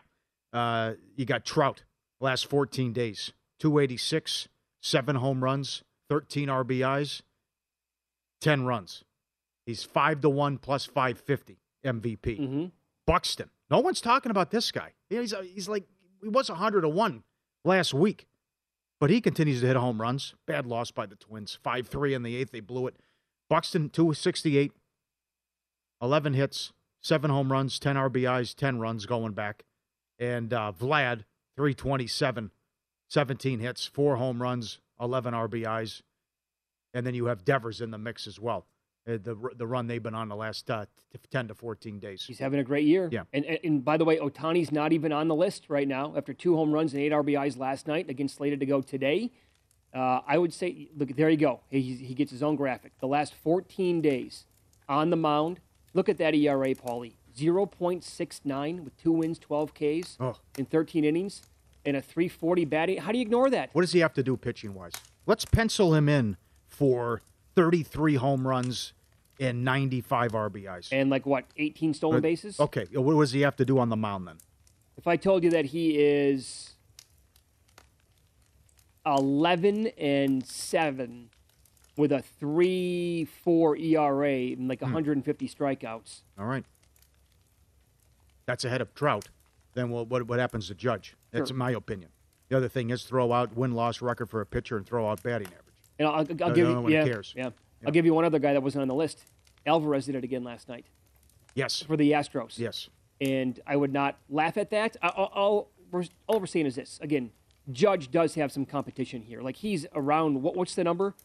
Uh, 0.53 0.93
you 1.15 1.25
got 1.25 1.45
Trout. 1.45 1.83
Last 2.19 2.47
14 2.47 2.93
days, 2.93 3.33
286, 3.59 4.47
seven 4.81 5.17
home 5.17 5.43
runs, 5.43 5.83
13 6.09 6.47
RBIs, 6.47 7.21
10 8.41 8.65
runs. 8.65 9.03
He's 9.67 9.83
five 9.83 10.21
to 10.21 10.29
one 10.29 10.57
plus 10.57 10.85
550 10.85 11.59
MVP. 11.85 12.39
Mm-hmm. 12.39 12.65
Buxton. 13.05 13.51
No 13.69 13.79
one's 13.81 14.01
talking 14.01 14.31
about 14.31 14.49
this 14.49 14.71
guy. 14.71 14.93
He's, 15.09 15.33
he's 15.53 15.69
like, 15.69 15.83
he 16.23 16.29
was 16.29 16.49
100 16.49 16.81
to 16.81 16.89
one 16.89 17.23
last 17.63 17.93
week, 17.93 18.25
but 18.99 19.11
he 19.11 19.21
continues 19.21 19.61
to 19.61 19.67
hit 19.67 19.75
home 19.75 20.01
runs. 20.01 20.33
Bad 20.47 20.65
loss 20.65 20.89
by 20.89 21.05
the 21.05 21.17
Twins. 21.17 21.59
5 21.61 21.87
3 21.87 22.13
in 22.15 22.23
the 22.23 22.35
eighth. 22.35 22.51
They 22.51 22.61
blew 22.61 22.87
it. 22.87 22.95
Buxton, 23.49 23.89
268, 23.89 24.71
11 26.01 26.33
hits, 26.33 26.73
seven 27.01 27.29
home 27.29 27.51
runs, 27.51 27.79
10 27.79 27.95
RBIs, 27.95 28.55
10 28.55 28.79
runs 28.79 29.05
going 29.05 29.33
back. 29.33 29.63
And 30.19 30.53
uh, 30.53 30.71
Vlad, 30.77 31.23
327, 31.55 32.51
17 33.07 33.59
hits, 33.59 33.85
four 33.85 34.17
home 34.17 34.41
runs, 34.41 34.79
11 34.99 35.33
RBIs. 35.33 36.01
And 36.93 37.05
then 37.05 37.13
you 37.13 37.25
have 37.25 37.45
Devers 37.45 37.81
in 37.81 37.91
the 37.91 37.97
mix 37.97 38.27
as 38.27 38.39
well. 38.39 38.65
Uh, 39.07 39.17
the 39.23 39.37
the 39.55 39.65
run 39.65 39.87
they've 39.87 40.03
been 40.03 40.15
on 40.15 40.27
the 40.27 40.35
last 40.35 40.69
uh, 40.69 40.85
10 41.31 41.47
to 41.49 41.55
14 41.55 41.99
days. 41.99 42.25
He's 42.25 42.39
having 42.39 42.59
a 42.59 42.63
great 42.63 42.85
year. 42.85 43.07
Yeah. 43.11 43.23
And, 43.31 43.45
and, 43.45 43.59
and 43.63 43.85
by 43.85 43.97
the 43.97 44.03
way, 44.03 44.17
Ohtani's 44.17 44.71
not 44.71 44.91
even 44.91 45.11
on 45.13 45.27
the 45.27 45.35
list 45.35 45.69
right 45.69 45.87
now 45.87 46.13
after 46.17 46.33
two 46.33 46.55
home 46.55 46.71
runs 46.71 46.93
and 46.93 47.01
eight 47.01 47.11
RBIs 47.11 47.57
last 47.57 47.87
night 47.87 48.09
against 48.09 48.35
slated 48.35 48.59
to 48.59 48.65
go 48.65 48.81
today. 48.81 49.31
Uh, 49.93 50.19
I 50.27 50.37
would 50.37 50.53
say, 50.53 50.89
look, 50.95 51.15
there 51.15 51.29
you 51.29 51.37
go. 51.37 51.61
He, 51.69 51.81
he 51.81 52.13
gets 52.13 52.31
his 52.31 52.43
own 52.43 52.55
graphic. 52.55 52.91
The 52.99 53.07
last 53.07 53.33
14 53.33 54.01
days 54.01 54.45
on 54.89 55.09
the 55.09 55.15
mound. 55.15 55.61
Look 55.93 56.09
at 56.09 56.17
that 56.17 56.35
ERA, 56.35 56.75
Pauly. 56.75 57.13
0.69 57.37 58.83
with 58.83 58.97
two 58.97 59.11
wins, 59.11 59.37
12 59.39 59.73
Ks 59.73 60.17
Oh. 60.19 60.35
in 60.57 60.65
13 60.65 61.03
innings, 61.05 61.43
and 61.85 61.95
a 61.95 62.01
340 62.01 62.65
batting. 62.65 62.97
How 62.97 63.11
do 63.11 63.17
you 63.17 63.21
ignore 63.21 63.49
that? 63.51 63.69
What 63.73 63.81
does 63.81 63.91
he 63.93 63.99
have 63.99 64.13
to 64.13 64.23
do 64.23 64.35
pitching 64.37 64.73
wise? 64.73 64.93
Let's 65.25 65.45
pencil 65.45 65.93
him 65.93 66.09
in 66.09 66.37
for 66.67 67.21
33 67.55 68.15
home 68.15 68.47
runs 68.47 68.93
and 69.39 69.63
95 69.63 70.31
RBIs. 70.31 70.89
And 70.91 71.09
like 71.11 71.25
what, 71.27 71.45
18 71.57 71.93
stolen 71.93 72.17
Uh, 72.17 72.21
bases? 72.21 72.59
Okay, 72.59 72.85
what 72.93 73.19
does 73.19 73.31
he 73.31 73.41
have 73.41 73.55
to 73.57 73.65
do 73.65 73.77
on 73.77 73.89
the 73.89 73.95
mound 73.97 74.27
then? 74.27 74.37
If 74.97 75.05
I 75.07 75.15
told 75.15 75.43
you 75.43 75.51
that 75.51 75.65
he 75.65 75.97
is 75.99 76.73
11 79.05 79.87
and 79.97 80.45
7 80.45 81.29
with 81.97 82.11
a 82.11 82.21
3 82.21 83.25
4 83.25 83.75
ERA 83.77 84.29
and 84.29 84.69
like 84.69 84.79
hmm. 84.79 84.85
150 84.85 85.49
strikeouts. 85.49 86.21
All 86.39 86.45
right. 86.45 86.63
That's 88.45 88.63
ahead 88.63 88.79
of 88.79 88.93
Trout. 88.95 89.27
Then 89.73 89.89
what, 89.89 90.07
what, 90.07 90.27
what 90.27 90.39
happens 90.39 90.67
to 90.67 90.75
Judge? 90.75 91.15
That's 91.31 91.49
Sure. 91.49 91.57
my 91.57 91.71
opinion. 91.71 92.11
The 92.49 92.55
other 92.55 92.69
thing 92.69 92.91
is 92.91 93.03
throw 93.03 93.33
out 93.33 93.57
win 93.57 93.73
loss 93.73 94.01
record 94.01 94.29
for 94.29 94.39
a 94.39 94.45
pitcher 94.45 94.77
and 94.77 94.85
throw 94.85 95.09
out 95.09 95.21
batting 95.21 95.47
average. 95.47 95.75
And 95.99 96.07
I'll, 96.07 96.15
I'll 96.15 96.23
No- 96.49 96.53
give 96.55 96.67
no 96.67 96.75
you 96.75 96.81
one 96.81 96.91
yeah, 96.91 97.03
cares. 97.03 97.33
yeah. 97.35 97.49
I'll 97.85 97.91
give 97.91 98.05
you 98.05 98.13
one 98.13 98.23
other 98.25 98.39
guy 98.39 98.53
that 98.53 98.63
wasn't 98.63 98.83
on 98.83 98.87
the 98.87 98.95
list. 98.95 99.25
Alvarez 99.65 100.05
did 100.05 100.15
it 100.15 100.23
again 100.23 100.43
last 100.43 100.69
night 100.69 100.85
Yes. 101.55 101.81
for 101.81 101.97
the 101.97 102.11
Astros. 102.11 102.57
Yes. 102.57 102.89
And 103.19 103.59
I 103.67 103.75
would 103.75 103.91
not 103.91 104.17
laugh 104.29 104.57
at 104.57 104.69
that. 104.69 104.95
I- 105.01 105.09
All, 105.09 105.31
all, 105.33 105.71
we're, 105.91 106.05
all 106.27 106.39
we're 106.39 106.45
saying 106.45 106.67
is 106.67 106.75
this 106.75 106.99
again, 107.01 107.31
Judge 107.71 108.09
does 108.11 108.35
have 108.35 108.51
some 108.51 108.65
competition 108.65 109.21
here. 109.21 109.41
Like 109.41 109.57
he's 109.57 109.85
around, 109.93 110.41
what, 110.41 110.55
what's 110.55 110.75
the 110.75 110.85
number? 110.85 111.15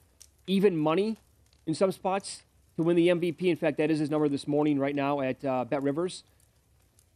Even 0.46 0.76
money 0.76 1.18
in 1.66 1.74
some 1.74 1.92
spots 1.92 2.42
to 2.76 2.82
win 2.82 2.96
the 2.96 3.08
MVP. 3.08 3.42
In 3.42 3.56
fact, 3.56 3.78
that 3.78 3.90
is 3.90 3.98
his 3.98 4.10
number 4.10 4.28
this 4.28 4.46
morning 4.48 4.78
right 4.78 4.94
now 4.94 5.20
at 5.20 5.44
uh, 5.44 5.64
Bet 5.64 5.82
Rivers. 5.82 6.24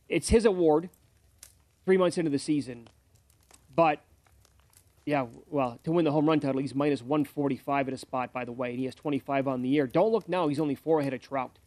It's 0.09 0.29
his 0.29 0.45
award 0.45 0.91
three 1.85 1.97
months 1.97 2.19
into 2.19 2.31
the 2.31 2.39
season. 2.39 2.89
But, 3.75 4.01
yeah, 5.05 5.27
well, 5.49 5.79
to 5.85 5.93
win 5.93 6.05
the 6.05 6.13
home 6.13 6.27
run 6.27 6.41
title, 6.41 6.61
he's 6.61 6.75
minus 6.75 7.03
145 7.03 7.89
at 7.89 7.95
a 7.95 7.99
spot, 7.99 8.33
by 8.33 8.45
the 8.45 8.53
way, 8.53 8.71
and 8.71 8.79
he 8.79 8.85
has 8.87 8.95
25 8.95 9.49
on 9.49 9.63
the 9.63 9.69
year. 9.69 9.87
Don't 9.87 10.13
look 10.13 10.29
now, 10.29 10.49
he's 10.49 10.61
only 10.61 10.75
four 10.75 11.01
ahead 11.01 11.15
of 11.15 11.21
Trout. 11.21 11.59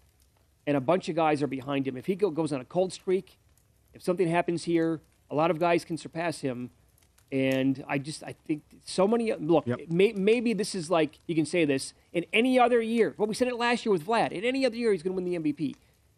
And 0.66 0.78
a 0.78 0.82
bunch 0.82 1.10
of 1.10 1.16
guys 1.16 1.42
are 1.42 1.48
behind 1.48 1.88
him. 1.88 1.98
If 1.98 2.06
he 2.06 2.16
go, 2.16 2.30
goes 2.30 2.54
on 2.54 2.62
a 2.62 2.66
cold 2.66 2.94
streak, 2.94 3.38
if 3.94 4.04
something 4.04 4.28
happens 4.28 4.66
here, 4.66 5.02
a 5.32 5.36
lot 5.36 5.52
of 5.52 5.60
guys 5.60 5.86
can 5.86 5.98
surpass 5.98 6.42
him. 6.42 6.72
And 7.32 7.84
I 7.88 8.00
just, 8.00 8.24
I 8.24 8.34
think 8.48 8.64
so 8.86 9.08
many. 9.08 9.34
Look, 9.34 9.68
may, 9.90 10.14
maybe 10.14 10.54
this 10.54 10.74
is 10.74 10.90
like 10.90 11.20
you 11.28 11.36
can 11.36 11.46
say 11.46 11.64
this 11.66 11.94
in 12.12 12.26
any 12.34 12.60
other 12.60 12.82
year. 12.82 13.14
Well, 13.18 13.28
we 13.28 13.36
said 13.36 13.48
it 13.48 13.56
last 13.56 13.86
year 13.86 13.94
with 13.94 14.06
Vlad. 14.06 14.32
In 14.32 14.44
any 14.44 14.66
other 14.66 14.76
year, 14.76 14.92
he's 14.92 15.04
going 15.04 15.16
to 15.16 15.22
win 15.22 15.44
the 15.44 15.54
MVP. 15.54 15.76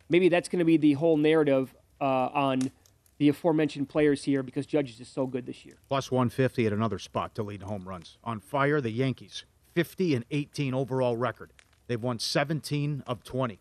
Maybe 0.07 0.29
that's 0.29 0.47
going 0.47 0.59
to 0.59 0.65
be 0.65 0.77
the 0.77 0.93
whole 0.93 1.17
narrative 1.17 1.73
uh, 1.99 2.29
on 2.33 2.71
the 3.17 3.29
aforementioned 3.29 3.87
players 3.87 4.23
here 4.23 4.41
because 4.41 4.65
Judge 4.65 4.89
is 4.89 4.97
just 4.97 5.13
so 5.13 5.27
good 5.27 5.45
this 5.45 5.65
year. 5.65 5.75
Plus 5.87 6.09
150 6.09 6.65
at 6.65 6.73
another 6.73 6.97
spot 6.97 7.35
to 7.35 7.43
lead 7.43 7.61
home 7.63 7.87
runs. 7.87 8.17
On 8.23 8.39
fire, 8.39 8.81
the 8.81 8.89
Yankees, 8.89 9.45
50 9.75 10.15
and 10.15 10.25
18 10.31 10.73
overall 10.73 11.15
record. 11.15 11.51
They've 11.87 12.01
won 12.01 12.19
17 12.19 13.03
of 13.05 13.23
20. 13.23 13.59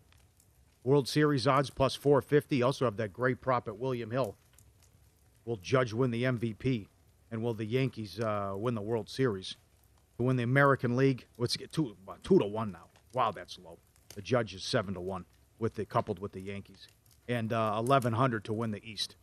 World 0.83 1.09
Series 1.09 1.47
odds 1.47 1.69
plus 1.69 1.95
450. 1.95 2.63
Also 2.63 2.85
have 2.87 2.97
that 2.97 3.13
great 3.13 3.41
prop 3.41 3.69
at 3.69 3.77
William 3.77 4.11
Hill. 4.11 4.37
Will 5.45 5.57
Judge 5.57 5.93
win 5.93 6.11
the 6.11 6.25
MVP? 6.25 6.87
And 7.31 7.43
will 7.43 7.55
the 7.55 7.65
Yankees 7.65 8.19
uh, 8.21 8.55
win 8.57 8.75
the 8.75 8.81
World 8.83 9.09
Series? 9.09 9.57
To 10.19 10.25
win 10.25 10.37
the 10.37 10.43
American 10.43 10.97
League, 10.97 11.27
let's 11.39 11.57
get 11.57 11.73
two, 11.73 11.97
about 12.03 12.23
two 12.23 12.39
to 12.39 12.45
one 12.45 12.73
now. 12.73 12.87
Wow, 13.15 13.31
that's 13.33 13.59
low. 13.59 13.79
The 14.15 14.23
Judge 14.23 14.55
is 14.55 14.63
seven 14.65 14.95
to 14.95 15.01
one 15.01 15.25
with 15.59 15.75
the 15.75 15.85
coupled 15.87 16.19
with 16.19 16.33
the 16.33 16.41
Yankees, 16.41 16.89
and 17.29 17.53
uh, 17.53 17.73
1100 17.81 18.45
to 18.45 18.53
win 18.53 18.71
the 18.71 18.85
East. 18.85 19.17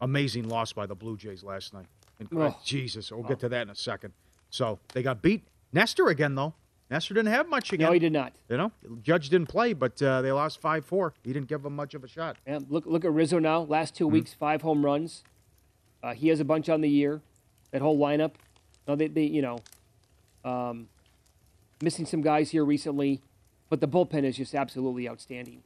Amazing 0.00 0.48
loss 0.48 0.72
by 0.72 0.86
the 0.86 0.94
Blue 0.94 1.16
Jays 1.16 1.44
last 1.44 1.72
night. 1.74 1.86
And, 2.18 2.28
Oh. 2.34 2.56
Jesus, 2.64 3.10
we'll 3.12 3.22
get 3.22 3.38
to 3.40 3.48
that 3.48 3.62
in 3.62 3.70
a 3.70 3.74
second. 3.74 4.14
So 4.50 4.78
they 4.92 5.02
got 5.02 5.22
beat. 5.22 5.44
Nestor 5.72 6.08
again, 6.08 6.34
though. 6.34 6.54
Nestor 6.90 7.14
didn't 7.14 7.32
have 7.32 7.48
much 7.48 7.72
again. 7.72 7.86
No, 7.86 7.92
he 7.92 7.98
did 7.98 8.12
not. 8.12 8.34
You 8.48 8.56
know, 8.58 8.72
Judge 9.02 9.28
didn't 9.30 9.46
play, 9.48 9.72
but 9.72 10.00
uh, 10.02 10.20
they 10.20 10.30
lost 10.30 10.60
five 10.60 10.84
four. 10.84 11.14
He 11.24 11.32
didn't 11.32 11.48
give 11.48 11.62
them 11.62 11.74
much 11.74 11.94
of 11.94 12.04
a 12.04 12.08
shot. 12.08 12.36
And 12.46 12.66
look 12.68 12.84
look 12.84 13.04
at 13.04 13.12
Rizzo 13.12 13.38
now. 13.38 13.60
Last 13.62 13.94
2 13.94 14.06
weeks, 14.06 14.34
five 14.34 14.60
home 14.62 14.84
runs. 14.84 15.24
Uh, 16.02 16.14
he 16.14 16.28
has 16.28 16.40
a 16.40 16.44
bunch 16.44 16.68
on 16.68 16.80
the 16.80 16.88
year. 16.88 17.20
That 17.70 17.80
whole 17.82 17.98
lineup. 17.98 18.32
No, 18.86 18.96
they, 18.96 19.06
they 19.06 19.22
you 19.24 19.42
know, 19.42 19.58
um, 20.44 20.88
missing 21.80 22.04
some 22.04 22.20
guys 22.20 22.50
here 22.50 22.64
recently, 22.64 23.20
but 23.70 23.80
the 23.80 23.88
bullpen 23.88 24.24
is 24.24 24.36
just 24.36 24.54
absolutely 24.54 25.08
outstanding. 25.08 25.62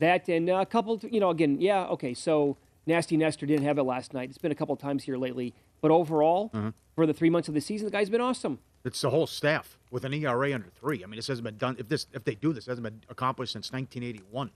That 0.00 0.28
and 0.28 0.50
uh, 0.50 0.56
a 0.56 0.66
couple, 0.66 1.00
you 1.08 1.20
know, 1.20 1.30
again, 1.30 1.60
yeah, 1.60 1.84
okay. 1.86 2.14
So 2.14 2.56
Nasty 2.86 3.16
Nestor 3.16 3.46
didn't 3.46 3.64
have 3.64 3.78
it 3.78 3.84
last 3.84 4.12
night. 4.12 4.28
It's 4.28 4.38
been 4.38 4.52
a 4.52 4.56
couple 4.56 4.74
times 4.76 5.04
here 5.04 5.16
lately, 5.16 5.54
but 5.80 5.90
overall, 5.90 6.50
for 6.96 7.06
the 7.06 7.14
three 7.14 7.30
months 7.30 7.48
of 7.48 7.54
the 7.54 7.60
season, 7.60 7.86
the 7.86 7.92
guy's 7.92 8.10
been 8.10 8.20
awesome. 8.20 8.58
It's 8.84 9.00
the 9.00 9.10
whole 9.10 9.26
staff 9.26 9.78
with 9.90 10.04
an 10.04 10.12
ERA 10.12 10.52
under 10.52 10.68
three. 10.68 11.02
I 11.02 11.06
mean, 11.06 11.16
this 11.16 11.28
hasn't 11.28 11.44
been 11.44 11.56
done. 11.56 11.76
If 11.78 11.88
this, 11.88 12.06
if 12.12 12.24
they 12.24 12.34
do 12.34 12.52
this, 12.52 12.66
it 12.66 12.72
hasn't 12.72 12.82
been 12.84 13.00
accomplished 13.08 13.52
since 13.52 13.72
1981. 13.72 14.50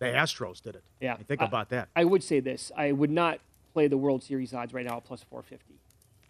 The 0.00 0.06
Astros 0.06 0.60
did 0.60 0.76
it. 0.76 0.82
Yeah, 1.00 1.14
I 1.14 1.16
mean, 1.16 1.24
think 1.24 1.40
I- 1.40 1.46
about 1.46 1.70
that. 1.70 1.88
I 1.96 2.04
would 2.04 2.22
say 2.22 2.40
this: 2.40 2.70
I 2.76 2.92
would 2.92 3.10
not 3.10 3.38
play 3.78 3.86
the 3.86 3.96
World 3.96 4.24
Series 4.24 4.52
odds 4.52 4.74
right 4.74 4.84
now 4.84 4.96
at 4.96 5.04
plus 5.04 5.22
450, 5.22 5.78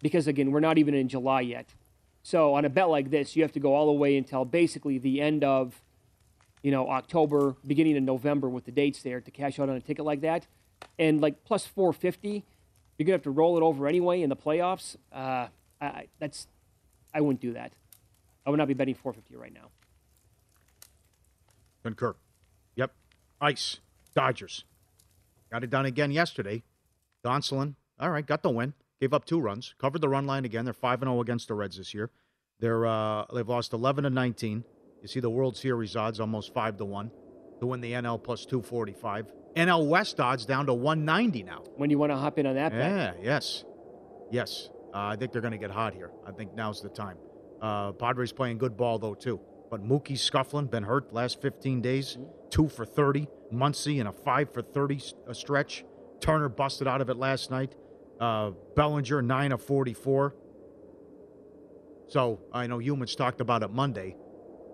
because 0.03 0.27
again, 0.27 0.51
we're 0.51 0.59
not 0.59 0.77
even 0.77 0.93
in 0.93 1.09
July 1.09 1.41
yet. 1.41 1.73
So 2.21 2.53
on 2.53 2.63
a 2.63 2.69
bet 2.69 2.89
like 2.89 3.09
this, 3.09 3.35
you 3.35 3.41
have 3.41 3.53
to 3.53 3.59
go 3.59 3.73
all 3.73 3.87
the 3.87 3.93
way 3.93 4.17
until 4.17 4.45
basically 4.45 4.99
the 4.99 5.19
end 5.19 5.43
of, 5.43 5.81
you 6.61 6.69
know, 6.69 6.87
October, 6.87 7.55
beginning 7.65 7.97
of 7.97 8.03
November 8.03 8.47
with 8.47 8.65
the 8.65 8.71
dates 8.71 9.01
there 9.01 9.19
to 9.19 9.31
cash 9.31 9.57
out 9.57 9.67
on 9.67 9.75
a 9.75 9.81
ticket 9.81 10.05
like 10.05 10.21
that, 10.21 10.45
and 10.99 11.21
like 11.21 11.43
plus 11.43 11.65
450, 11.65 12.43
you're 12.99 13.05
gonna 13.07 13.13
have 13.13 13.23
to 13.23 13.31
roll 13.31 13.57
it 13.57 13.63
over 13.63 13.87
anyway 13.87 14.21
in 14.21 14.29
the 14.29 14.35
playoffs. 14.35 14.95
Uh, 15.11 15.47
I, 15.81 16.05
that's, 16.19 16.45
I 17.15 17.21
wouldn't 17.21 17.41
do 17.41 17.53
that. 17.53 17.73
I 18.45 18.51
would 18.51 18.57
not 18.57 18.67
be 18.67 18.75
betting 18.75 18.93
450 18.93 19.35
right 19.37 19.53
now. 19.55 19.69
Concur. 21.81 22.15
Yep. 22.75 22.91
Ice. 23.41 23.79
Dodgers. 24.13 24.65
Got 25.51 25.63
it 25.63 25.71
done 25.71 25.87
again 25.87 26.11
yesterday. 26.11 26.61
Gonsolin, 27.25 27.75
all 27.99 28.09
right, 28.09 28.25
got 28.25 28.43
the 28.43 28.49
win. 28.49 28.73
Gave 28.99 29.13
up 29.13 29.25
two 29.25 29.39
runs. 29.39 29.75
Covered 29.79 30.01
the 30.01 30.09
run 30.09 30.25
line 30.25 30.45
again. 30.45 30.65
They're 30.65 30.73
5 30.73 31.01
and 31.01 31.09
0 31.09 31.21
against 31.21 31.47
the 31.47 31.53
Reds 31.53 31.77
this 31.77 31.93
year. 31.93 32.09
They're, 32.59 32.85
uh, 32.85 33.25
they've 33.33 33.47
lost 33.47 33.71
11 33.71 34.03
to 34.03 34.09
19. 34.09 34.65
You 35.01 35.07
see 35.07 35.21
the 35.21 35.29
World 35.29 35.55
Series 35.55 35.95
odds 35.95 36.19
almost 36.19 36.53
5 36.53 36.77
to 36.77 36.85
1 36.85 37.11
to 37.61 37.65
win 37.65 37.79
the 37.81 37.93
NL 37.93 38.21
plus 38.21 38.45
245. 38.45 39.31
NL 39.55 39.87
West 39.87 40.19
odds 40.19 40.45
down 40.45 40.65
to 40.65 40.73
190 40.73 41.43
now. 41.43 41.63
When 41.77 41.89
you 41.89 41.97
want 41.97 42.11
to 42.11 42.17
hop 42.17 42.37
in 42.39 42.45
on 42.45 42.55
that 42.55 42.71
bet? 42.71 42.79
Yeah, 42.91 43.13
yes. 43.21 43.63
Yes. 44.31 44.69
Uh, 44.93 45.07
I 45.07 45.15
think 45.15 45.31
they're 45.31 45.41
going 45.41 45.53
to 45.53 45.57
get 45.57 45.71
hot 45.71 45.93
here. 45.93 46.11
I 46.27 46.31
think 46.31 46.53
now's 46.53 46.81
the 46.81 46.89
time. 46.89 47.17
Uh, 47.61 47.93
Padres 47.93 48.31
playing 48.31 48.57
good 48.57 48.75
ball, 48.75 48.99
though, 48.99 49.13
too. 49.13 49.39
But 49.69 49.87
Mookie's 49.87 50.21
scuffling, 50.21 50.65
been 50.67 50.83
hurt 50.83 51.13
last 51.13 51.41
15 51.41 51.81
days. 51.81 52.17
Two 52.49 52.67
for 52.67 52.85
30. 52.85 53.27
Muncy 53.53 53.99
in 53.99 54.07
a 54.07 54.11
five 54.11 54.51
for 54.53 54.61
30 54.61 55.01
a 55.27 55.35
stretch. 55.35 55.83
Turner 56.21 56.49
busted 56.49 56.87
out 56.87 57.01
of 57.01 57.09
it 57.09 57.17
last 57.17 57.51
night. 57.51 57.75
Uh, 58.19 58.51
Bellinger, 58.75 59.21
9 59.21 59.51
of 59.51 59.61
44. 59.61 60.35
So 62.07 62.41
I 62.51 62.67
know 62.67 62.79
Youmans 62.79 63.15
talked 63.15 63.39
about 63.39 63.63
it 63.63 63.71
Monday. 63.71 64.15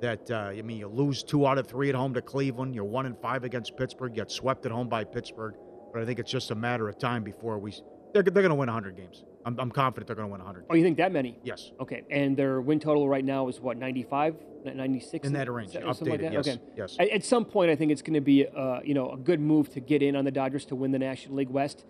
That 0.01 0.29
uh, 0.31 0.51
I 0.57 0.61
mean, 0.61 0.77
you 0.77 0.87
lose 0.87 1.23
two 1.23 1.47
out 1.47 1.57
of 1.57 1.67
three 1.67 1.89
at 1.89 1.95
home 1.95 2.13
to 2.13 2.21
Cleveland. 2.21 2.75
You're 2.75 2.85
one 2.85 3.05
and 3.05 3.17
five 3.19 3.43
against 3.43 3.77
Pittsburgh. 3.77 4.11
You 4.11 4.23
get 4.23 4.31
swept 4.31 4.65
at 4.65 4.71
home 4.71 4.89
by 4.89 5.03
Pittsburgh. 5.03 5.55
But 5.93 6.01
I 6.01 6.05
think 6.05 6.19
it's 6.19 6.31
just 6.31 6.51
a 6.51 6.55
matter 6.55 6.89
of 6.89 6.97
time 6.97 7.23
before 7.23 7.57
we 7.57 7.71
They're, 8.13 8.23
they're 8.23 8.31
going 8.43 8.49
to 8.49 8.55
win 8.55 8.67
100 8.67 8.97
games. 8.97 9.23
I'm, 9.45 9.59
I'm 9.59 9.71
confident 9.71 10.07
they're 10.07 10.15
going 10.15 10.27
to 10.27 10.31
win 10.31 10.39
100. 10.41 10.65
Oh, 10.69 10.75
you 10.75 10.83
think 10.83 10.97
that 10.97 11.11
many? 11.11 11.37
Yes. 11.43 11.71
Okay, 11.79 12.01
and 12.09 12.35
their 12.35 12.61
win 12.61 12.79
total 12.79 13.07
right 13.07 13.23
now 13.23 13.47
is 13.47 13.59
what 13.61 13.77
95, 13.77 14.35
96 14.65 15.27
In 15.27 15.33
that 15.33 15.51
range, 15.51 15.67
Is 15.69 15.73
that- 15.75 15.83
or 15.83 15.93
something 15.93 16.09
like 16.09 16.19
updated, 16.21 16.23
that? 16.23 16.33
yes, 16.33 16.47
Okay. 16.47 16.61
yes. 16.75 16.95
At, 16.99 17.09
at 17.09 17.23
some 17.23 17.45
point, 17.45 17.69
I 17.69 17.75
think 17.75 17.91
it's 17.91 18.01
going 18.01 18.15
to 18.15 18.21
be 18.21 18.47
uh, 18.47 18.79
you 18.83 18.95
know 18.95 19.11
a 19.11 19.17
good 19.17 19.39
move 19.39 19.69
to 19.73 19.79
get 19.79 20.01
in 20.01 20.15
on 20.15 20.25
the 20.25 20.31
Dodgers 20.31 20.65
to 20.65 20.75
win 20.75 20.91
the 20.91 20.97
National 20.99 21.35
League 21.35 21.49
West. 21.51 21.85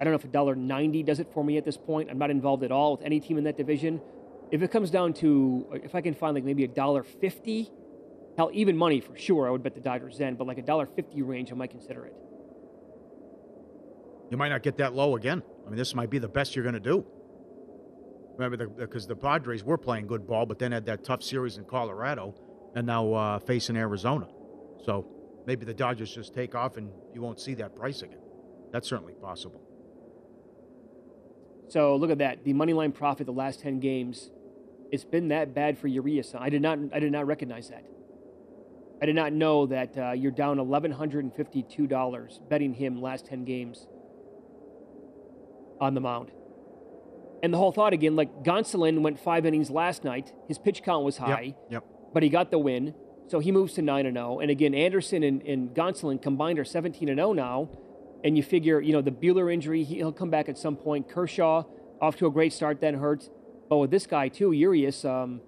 I 0.00 0.04
don't 0.04 0.12
know 0.12 0.18
if 0.18 0.24
a 0.24 0.28
dollar 0.28 0.54
ninety 0.54 1.02
does 1.02 1.18
it 1.18 1.28
for 1.32 1.42
me 1.42 1.56
at 1.56 1.64
this 1.64 1.78
point. 1.78 2.10
I'm 2.10 2.18
not 2.18 2.30
involved 2.30 2.62
at 2.62 2.70
all 2.72 2.92
with 2.96 3.06
any 3.06 3.20
team 3.20 3.38
in 3.38 3.44
that 3.44 3.56
division. 3.56 4.00
If 4.50 4.60
it 4.60 4.70
comes 4.70 4.90
down 4.90 5.14
to 5.14 5.66
if 5.82 5.94
I 5.94 6.02
can 6.02 6.12
find 6.12 6.34
like 6.34 6.44
maybe 6.44 6.64
a 6.64 6.68
dollar 6.68 7.02
fifty, 7.04 7.70
hell, 8.36 8.50
even 8.52 8.76
money 8.76 9.00
for 9.00 9.16
sure, 9.16 9.48
I 9.48 9.50
would 9.50 9.62
bet 9.62 9.74
the 9.74 9.80
Dodgers 9.80 10.18
then. 10.18 10.34
But 10.34 10.46
like 10.46 10.58
a 10.58 10.62
dollar 10.62 10.84
fifty 10.84 11.22
range, 11.22 11.50
I 11.52 11.54
might 11.54 11.70
consider 11.70 12.04
it. 12.04 12.14
You 14.30 14.36
might 14.36 14.48
not 14.50 14.62
get 14.62 14.76
that 14.78 14.94
low 14.94 15.16
again. 15.16 15.42
I 15.64 15.68
mean, 15.68 15.76
this 15.76 15.94
might 15.94 16.10
be 16.10 16.18
the 16.18 16.28
best 16.28 16.54
you're 16.54 16.64
going 16.64 16.74
to 16.74 16.80
do. 16.80 17.04
Remember, 18.36 18.66
because 18.66 19.06
the, 19.06 19.14
Padres 19.14 19.62
were 19.62 19.78
playing 19.78 20.06
good 20.06 20.26
ball, 20.26 20.46
but 20.46 20.58
then 20.58 20.72
had 20.72 20.86
that 20.86 21.04
tough 21.04 21.22
series 21.22 21.58
in 21.58 21.64
Colorado, 21.64 22.34
and 22.74 22.86
now 22.86 23.12
uh, 23.12 23.38
facing 23.38 23.76
Arizona. 23.76 24.26
So 24.84 25.06
maybe 25.46 25.64
the 25.64 25.74
Dodgers 25.74 26.14
just 26.14 26.34
take 26.34 26.54
off, 26.54 26.76
and 26.76 26.90
you 27.14 27.20
won't 27.20 27.40
see 27.40 27.54
that 27.54 27.76
price 27.76 28.02
again. 28.02 28.18
That's 28.72 28.88
certainly 28.88 29.12
possible. 29.14 29.60
So 31.68 31.96
look 31.96 32.10
at 32.10 32.18
that. 32.18 32.44
The 32.44 32.52
money 32.52 32.72
line 32.72 32.92
profit 32.92 33.26
the 33.26 33.32
last 33.32 33.60
ten 33.60 33.80
games, 33.80 34.30
it's 34.90 35.04
been 35.04 35.28
that 35.28 35.54
bad 35.54 35.78
for 35.78 35.88
Urias. 35.88 36.34
I 36.34 36.48
did 36.48 36.62
not 36.62 36.78
I 36.92 37.00
did 37.00 37.12
not 37.12 37.26
recognize 37.26 37.68
that. 37.68 37.84
I 39.00 39.06
did 39.06 39.14
not 39.14 39.32
know 39.32 39.66
that 39.66 39.98
uh, 39.98 40.12
you're 40.12 40.32
down 40.32 40.58
eleven 40.58 40.90
hundred 40.90 41.24
and 41.24 41.34
fifty 41.34 41.62
two 41.62 41.86
dollars 41.86 42.40
betting 42.48 42.74
him 42.74 43.00
last 43.00 43.26
ten 43.26 43.44
games 43.44 43.86
on 45.82 45.94
the 45.94 46.00
mound. 46.00 46.30
And 47.42 47.52
the 47.52 47.58
whole 47.58 47.72
thought 47.72 47.92
again, 47.92 48.14
like 48.14 48.44
Gonsolin 48.44 49.00
went 49.02 49.18
five 49.18 49.44
innings 49.44 49.68
last 49.68 50.04
night. 50.04 50.32
His 50.46 50.58
pitch 50.58 50.82
count 50.84 51.04
was 51.04 51.16
high, 51.16 51.56
Yep. 51.70 51.84
but 52.14 52.22
he 52.22 52.28
got 52.28 52.52
the 52.52 52.58
win. 52.58 52.94
So 53.26 53.40
he 53.40 53.50
moves 53.50 53.72
to 53.74 53.82
9 53.82 54.06
and 54.06 54.16
0. 54.16 54.38
And 54.40 54.50
again, 54.50 54.74
Anderson 54.74 55.22
and, 55.24 55.42
and 55.42 55.74
Gonsolin 55.74 56.22
combined 56.22 56.58
are 56.60 56.64
17 56.64 57.08
and 57.08 57.18
0 57.18 57.32
now. 57.32 57.68
And 58.24 58.36
you 58.36 58.42
figure, 58.44 58.80
you 58.80 58.92
know, 58.92 59.00
the 59.02 59.10
Buehler 59.10 59.52
injury, 59.52 59.82
he- 59.82 59.96
he'll 59.96 60.12
come 60.12 60.30
back 60.30 60.48
at 60.48 60.56
some 60.56 60.76
point. 60.76 61.08
Kershaw 61.08 61.64
off 62.00 62.16
to 62.18 62.26
a 62.26 62.30
great 62.30 62.52
start, 62.52 62.80
then 62.80 62.94
hurt. 62.94 63.28
But 63.68 63.78
with 63.78 63.90
this 63.90 64.06
guy 64.06 64.28
too, 64.28 64.52
Urias, 64.52 65.04
um, 65.04 65.40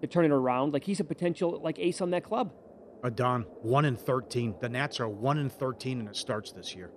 to 0.00 0.06
turn 0.08 0.24
it 0.24 0.32
around, 0.32 0.72
like 0.72 0.84
he's 0.84 0.98
a 1.00 1.04
potential 1.04 1.60
like 1.62 1.78
ace 1.78 2.00
on 2.00 2.10
that 2.10 2.24
club. 2.24 2.52
Uh, 3.04 3.10
Don, 3.10 3.42
1 3.62 3.84
in 3.84 3.94
13. 3.94 4.56
The 4.60 4.68
Nats 4.68 4.98
are 4.98 5.08
1 5.08 5.38
in 5.38 5.50
13 5.50 6.00
and 6.00 6.08
it 6.08 6.16
starts 6.16 6.50
this 6.50 6.74
year. 6.74 6.90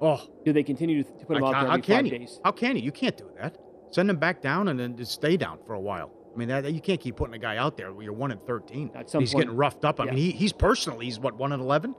Oh. 0.00 0.26
Do 0.44 0.52
they 0.52 0.62
continue 0.62 1.02
to, 1.02 1.10
to 1.18 1.26
put 1.26 1.36
him 1.36 1.44
out 1.44 1.52
there 1.52 1.60
how 1.60 1.68
every 1.70 1.82
can 1.82 1.96
five 1.96 2.06
you? 2.12 2.18
days? 2.18 2.40
How 2.44 2.52
can 2.52 2.76
you? 2.76 2.82
You 2.82 2.92
can't 2.92 3.16
do 3.16 3.28
that. 3.40 3.58
Send 3.90 4.08
him 4.08 4.16
back 4.16 4.40
down 4.40 4.68
and 4.68 4.78
then 4.78 4.96
just 4.96 5.12
stay 5.12 5.36
down 5.36 5.58
for 5.66 5.74
a 5.74 5.80
while. 5.80 6.12
I 6.32 6.38
mean, 6.38 6.48
that, 6.48 6.72
you 6.72 6.80
can't 6.80 7.00
keep 7.00 7.16
putting 7.16 7.34
a 7.34 7.38
guy 7.38 7.56
out 7.56 7.76
there 7.76 7.92
where 7.92 8.04
you're 8.04 8.12
one 8.12 8.30
in 8.30 8.38
thirteen. 8.38 8.90
At 8.94 9.10
some 9.10 9.20
he's 9.20 9.32
point- 9.32 9.46
getting 9.46 9.56
roughed 9.56 9.84
up. 9.84 10.00
I 10.00 10.04
yeah. 10.04 10.10
mean, 10.12 10.18
he, 10.20 10.30
he's 10.30 10.52
personally 10.52 11.06
he's 11.06 11.18
what 11.18 11.36
one 11.36 11.52
in 11.52 11.60
eleven, 11.60 11.90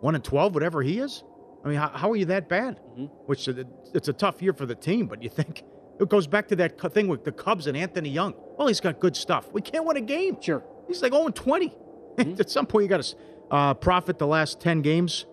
one 0.00 0.14
in 0.14 0.22
twelve, 0.22 0.54
whatever 0.54 0.80
he 0.82 1.00
is. 1.00 1.24
I 1.64 1.68
mean, 1.68 1.76
how, 1.76 1.88
how 1.88 2.10
are 2.12 2.16
you 2.16 2.24
that 2.26 2.48
bad? 2.48 2.80
Mm-hmm. 2.92 3.04
Which 3.26 3.48
uh, 3.48 3.64
it's 3.92 4.08
a 4.08 4.12
tough 4.12 4.40
year 4.40 4.52
for 4.52 4.64
the 4.64 4.74
team, 4.76 5.06
but 5.08 5.22
you 5.22 5.28
think 5.28 5.64
it 6.00 6.08
goes 6.08 6.26
back 6.26 6.48
to 6.48 6.56
that 6.56 6.78
cu- 6.78 6.88
thing 6.88 7.08
with 7.08 7.24
the 7.24 7.32
Cubs 7.32 7.66
and 7.66 7.76
Anthony 7.76 8.08
Young. 8.08 8.32
Well, 8.56 8.68
he's 8.68 8.80
got 8.80 9.00
good 9.00 9.16
stuff. 9.16 9.52
We 9.52 9.60
can't 9.60 9.84
win 9.84 9.96
a 9.96 10.00
game. 10.00 10.38
Sure, 10.40 10.62
he's 10.86 11.02
like 11.02 11.12
0 11.12 11.26
and 11.26 11.34
20. 11.34 11.74
At 12.38 12.48
some 12.48 12.66
point, 12.66 12.84
you 12.84 12.88
got 12.88 13.02
to 13.02 13.16
uh, 13.50 13.74
profit 13.74 14.18
the 14.18 14.26
last 14.26 14.60
ten 14.60 14.82
games. 14.82 15.26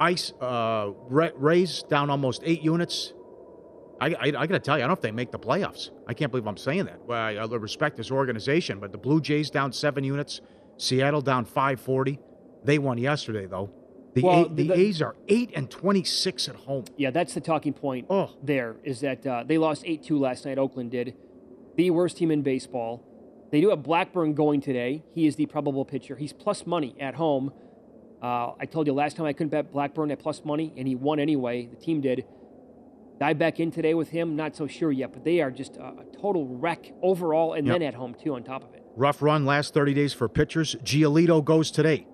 Ice 0.00 0.32
uh, 0.40 0.90
Ra- 1.08 1.28
Rays 1.36 1.82
down 1.84 2.08
almost 2.10 2.42
eight 2.44 2.62
units. 2.62 3.12
I, 4.00 4.08
I, 4.14 4.16
I 4.24 4.30
got 4.46 4.48
to 4.48 4.58
tell 4.58 4.78
you, 4.78 4.84
I 4.84 4.86
don't 4.86 4.88
know 4.88 4.92
if 4.94 5.02
they 5.02 5.10
make 5.10 5.30
the 5.30 5.38
playoffs. 5.38 5.90
I 6.08 6.14
can't 6.14 6.30
believe 6.30 6.46
I'm 6.46 6.56
saying 6.56 6.86
that. 6.86 7.00
Well, 7.04 7.20
I, 7.20 7.32
I 7.34 7.44
respect 7.44 7.98
this 7.98 8.10
organization, 8.10 8.80
but 8.80 8.92
the 8.92 8.98
Blue 8.98 9.20
Jays 9.20 9.50
down 9.50 9.72
seven 9.72 10.02
units, 10.02 10.40
Seattle 10.78 11.20
down 11.20 11.44
540. 11.44 12.18
They 12.64 12.78
won 12.78 12.96
yesterday, 12.96 13.44
though. 13.46 13.70
The, 14.14 14.22
Well, 14.22 14.46
A, 14.46 14.48
the, 14.48 14.68
the- 14.68 14.74
A's 14.74 15.02
are 15.02 15.16
eight 15.28 15.50
and 15.54 15.70
26 15.70 16.48
at 16.48 16.56
home. 16.56 16.84
Yeah, 16.96 17.10
that's 17.10 17.34
the 17.34 17.40
talking 17.42 17.74
point 17.74 18.06
Oh. 18.08 18.30
there 18.42 18.76
is 18.84 19.00
that 19.00 19.26
uh, 19.26 19.44
they 19.46 19.58
lost 19.58 19.82
8 19.84 20.02
2 20.02 20.18
last 20.18 20.46
night. 20.46 20.56
Oakland 20.56 20.90
did. 20.92 21.14
The 21.76 21.90
worst 21.90 22.16
team 22.16 22.30
in 22.30 22.40
baseball. 22.42 23.04
They 23.52 23.60
do 23.60 23.68
have 23.70 23.82
Blackburn 23.82 24.32
going 24.34 24.60
today. 24.62 25.02
He 25.14 25.26
is 25.26 25.36
the 25.36 25.44
probable 25.46 25.84
pitcher. 25.84 26.16
He's 26.16 26.32
plus 26.32 26.66
money 26.66 26.94
at 26.98 27.16
home. 27.16 27.52
Uh, 28.22 28.52
I 28.60 28.66
told 28.66 28.86
you 28.86 28.92
last 28.92 29.16
time 29.16 29.26
I 29.26 29.32
couldn't 29.32 29.48
bet 29.50 29.72
Blackburn 29.72 30.10
at 30.10 30.18
plus 30.18 30.44
money, 30.44 30.72
and 30.76 30.86
he 30.86 30.94
won 30.94 31.18
anyway. 31.18 31.66
The 31.66 31.76
team 31.76 32.00
did. 32.00 32.24
Dive 33.18 33.38
back 33.38 33.60
in 33.60 33.70
today 33.70 33.94
with 33.94 34.08
him, 34.10 34.36
not 34.36 34.56
so 34.56 34.66
sure 34.66 34.90
yet, 34.92 35.12
but 35.12 35.24
they 35.24 35.40
are 35.40 35.50
just 35.50 35.76
a, 35.76 35.84
a 35.84 36.04
total 36.20 36.46
wreck 36.46 36.92
overall, 37.02 37.52
and 37.54 37.66
Yep. 37.66 37.74
then 37.78 37.82
at 37.88 37.94
home, 37.94 38.14
too, 38.14 38.34
on 38.34 38.42
top 38.42 38.62
of 38.64 38.74
it. 38.74 38.82
Rough 38.96 39.22
run 39.22 39.44
last 39.46 39.72
30 39.74 39.94
days 39.94 40.12
for 40.12 40.28
pitchers. 40.28 40.74
Giolito 40.82 41.44
goes 41.44 41.70
today. 41.70 42.06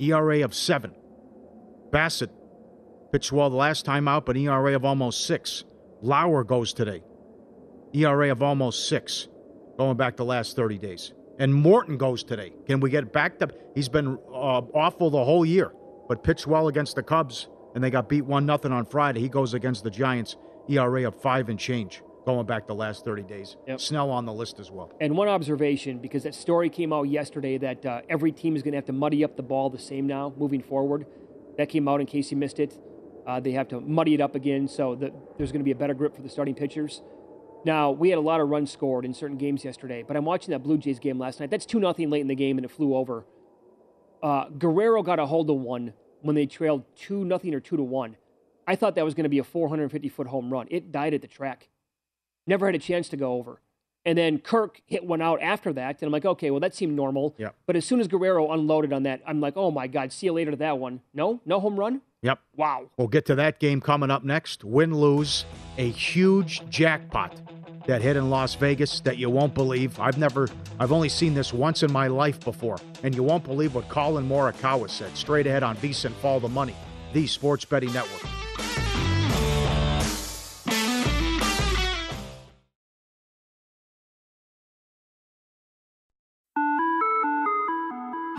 ERA 0.00 0.42
of 0.42 0.54
seven. 0.54 0.94
Bassitt 1.90 2.30
pitched 3.12 3.32
well 3.32 3.48
the 3.50 3.56
last 3.56 3.84
time 3.84 4.08
out, 4.08 4.26
but 4.26 4.36
ERA 4.36 4.74
of 4.74 4.84
almost 4.84 5.26
six. 5.26 5.64
Lauer 6.02 6.44
goes 6.44 6.72
today. 6.74 7.02
ERA 7.94 8.30
of 8.30 8.42
almost 8.42 8.88
six, 8.88 9.28
going 9.78 9.96
back 9.96 10.16
the 10.16 10.24
last 10.24 10.54
30 10.56 10.78
days. 10.78 11.12
And 11.38 11.54
Morton 11.54 11.98
goes 11.98 12.24
today. 12.24 12.52
Can 12.66 12.80
we 12.80 12.90
get 12.90 13.12
back 13.12 13.38
to? 13.40 13.48
He's 13.74 13.88
been 13.88 14.18
uh, 14.28 14.62
awful 14.74 15.10
the 15.10 15.24
whole 15.24 15.44
year, 15.44 15.72
but 16.08 16.22
pitched 16.22 16.46
well 16.46 16.68
against 16.68 16.96
the 16.96 17.02
Cubs, 17.02 17.48
and 17.74 17.84
they 17.84 17.90
got 17.90 18.08
beat 18.08 18.22
one 18.22 18.46
nothing 18.46 18.72
on 18.72 18.86
Friday. 18.86 19.20
He 19.20 19.28
goes 19.28 19.54
against 19.54 19.84
the 19.84 19.90
Giants. 19.90 20.36
ERA 20.68 21.06
of 21.06 21.14
five 21.20 21.48
and 21.48 21.58
change, 21.58 22.02
going 22.24 22.46
back 22.46 22.66
the 22.66 22.74
last 22.74 23.04
30 23.04 23.22
days. 23.22 23.56
Snell 23.76 24.10
on 24.10 24.24
the 24.24 24.32
list 24.32 24.58
as 24.58 24.70
well. 24.70 24.92
And 25.00 25.16
one 25.16 25.28
observation, 25.28 25.98
because 25.98 26.24
that 26.24 26.34
story 26.34 26.68
came 26.68 26.92
out 26.92 27.04
yesterday 27.04 27.58
that 27.58 27.86
uh, 27.86 28.00
every 28.08 28.32
team 28.32 28.56
is 28.56 28.62
going 28.62 28.72
to 28.72 28.78
have 28.78 28.86
to 28.86 28.92
muddy 28.92 29.22
up 29.24 29.36
the 29.36 29.42
ball 29.42 29.70
the 29.70 29.78
same 29.78 30.06
now 30.06 30.32
moving 30.36 30.62
forward. 30.62 31.06
That 31.56 31.68
came 31.68 31.88
out 31.88 32.00
in 32.00 32.06
case 32.06 32.30
you 32.30 32.36
missed 32.36 32.58
it. 32.58 32.78
Uh, 33.26 33.40
they 33.40 33.52
have 33.52 33.68
to 33.68 33.80
muddy 33.80 34.14
it 34.14 34.20
up 34.20 34.34
again, 34.34 34.68
so 34.68 34.94
that 34.96 35.12
there's 35.36 35.50
going 35.50 35.60
to 35.60 35.64
be 35.64 35.72
a 35.72 35.76
better 35.76 35.94
grip 35.94 36.14
for 36.14 36.22
the 36.22 36.28
starting 36.28 36.54
pitchers. 36.54 37.02
Now, 37.66 37.90
we 37.90 38.10
had 38.10 38.18
a 38.18 38.22
lot 38.22 38.40
of 38.40 38.48
runs 38.48 38.70
scored 38.70 39.04
in 39.04 39.12
certain 39.12 39.38
games 39.38 39.64
yesterday, 39.64 40.04
but 40.06 40.16
I'm 40.16 40.24
watching 40.24 40.52
that 40.52 40.60
Blue 40.60 40.78
Jays 40.78 41.00
game 41.00 41.18
last 41.18 41.40
night. 41.40 41.50
That's 41.50 41.66
2 41.66 41.80
nothing 41.80 42.10
late 42.10 42.20
in 42.20 42.28
the 42.28 42.36
game, 42.36 42.58
and 42.58 42.64
it 42.64 42.70
flew 42.70 42.94
over. 42.94 43.24
Uh, 44.22 44.44
Guerrero 44.50 45.02
got 45.02 45.18
a 45.18 45.26
hold 45.26 45.50
of 45.50 45.56
one 45.56 45.92
when 46.22 46.36
they 46.36 46.46
trailed 46.46 46.84
2 46.94 47.24
nothing 47.24 47.52
or 47.54 47.58
2 47.58 47.76
to 47.76 47.82
1. 47.82 48.16
I 48.68 48.76
thought 48.76 48.94
that 48.94 49.04
was 49.04 49.14
going 49.14 49.24
to 49.24 49.28
be 49.28 49.40
a 49.40 49.44
450 49.44 50.08
foot 50.08 50.28
home 50.28 50.52
run. 50.52 50.68
It 50.70 50.92
died 50.92 51.12
at 51.12 51.22
the 51.22 51.26
track. 51.26 51.68
Never 52.46 52.66
had 52.66 52.76
a 52.76 52.78
chance 52.78 53.08
to 53.08 53.16
go 53.16 53.32
over. 53.32 53.60
And 54.04 54.16
then 54.16 54.38
Kirk 54.38 54.80
hit 54.86 55.04
one 55.04 55.20
out 55.20 55.42
after 55.42 55.72
that, 55.72 56.00
and 56.00 56.06
I'm 56.06 56.12
like, 56.12 56.24
okay, 56.24 56.52
well, 56.52 56.60
that 56.60 56.72
seemed 56.72 56.94
normal. 56.94 57.34
Yep. 57.36 57.56
But 57.66 57.74
as 57.74 57.84
soon 57.84 57.98
as 57.98 58.06
Guerrero 58.06 58.52
unloaded 58.52 58.92
on 58.92 59.02
that, 59.02 59.22
I'm 59.26 59.40
like, 59.40 59.54
oh 59.56 59.72
my 59.72 59.88
God, 59.88 60.12
see 60.12 60.26
you 60.26 60.32
later 60.32 60.52
to 60.52 60.56
that 60.58 60.78
one. 60.78 61.00
No, 61.12 61.40
no 61.44 61.58
home 61.58 61.76
run? 61.76 62.00
Yep. 62.22 62.38
Wow. 62.54 62.90
We'll 62.96 63.08
get 63.08 63.26
to 63.26 63.34
that 63.34 63.58
game 63.58 63.80
coming 63.80 64.12
up 64.12 64.22
next. 64.22 64.62
Win 64.62 64.94
lose, 64.94 65.44
a 65.78 65.90
huge 65.90 66.62
jackpot 66.70 67.34
that 67.86 68.02
hit 68.02 68.16
in 68.16 68.30
Las 68.30 68.54
Vegas 68.54 69.00
that 69.00 69.16
you 69.16 69.30
won't 69.30 69.54
believe. 69.54 69.98
I've 69.98 70.18
never, 70.18 70.48
I've 70.78 70.92
only 70.92 71.08
seen 71.08 71.34
this 71.34 71.52
once 71.52 71.82
in 71.82 71.92
my 71.92 72.08
life 72.08 72.40
before, 72.40 72.78
and 73.02 73.14
you 73.14 73.22
won't 73.22 73.44
believe 73.44 73.74
what 73.74 73.88
Collin 73.88 74.28
Morikawa 74.28 74.90
said. 74.90 75.16
Straight 75.16 75.46
ahead 75.46 75.62
on 75.62 75.76
VSiN 75.76 76.12
Follow 76.14 76.40
the 76.40 76.48
Money, 76.48 76.74
the 77.12 77.26
Sports 77.26 77.64
Betting 77.64 77.92
Network. 77.92 78.35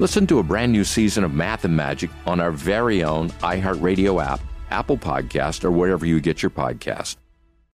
Listen 0.00 0.26
to 0.28 0.38
a 0.38 0.42
brand 0.42 0.72
new 0.72 0.82
season 0.82 1.24
of 1.24 1.34
Math 1.34 1.66
and 1.66 1.76
Magic 1.76 2.08
on 2.24 2.40
our 2.40 2.52
very 2.52 3.04
own 3.04 3.28
iHeartRadio 3.42 4.24
app, 4.24 4.40
Apple 4.70 4.96
Podcast, 4.96 5.62
or 5.62 5.70
wherever 5.70 6.06
you 6.06 6.20
get 6.20 6.42
your 6.42 6.48
podcast. 6.48 7.16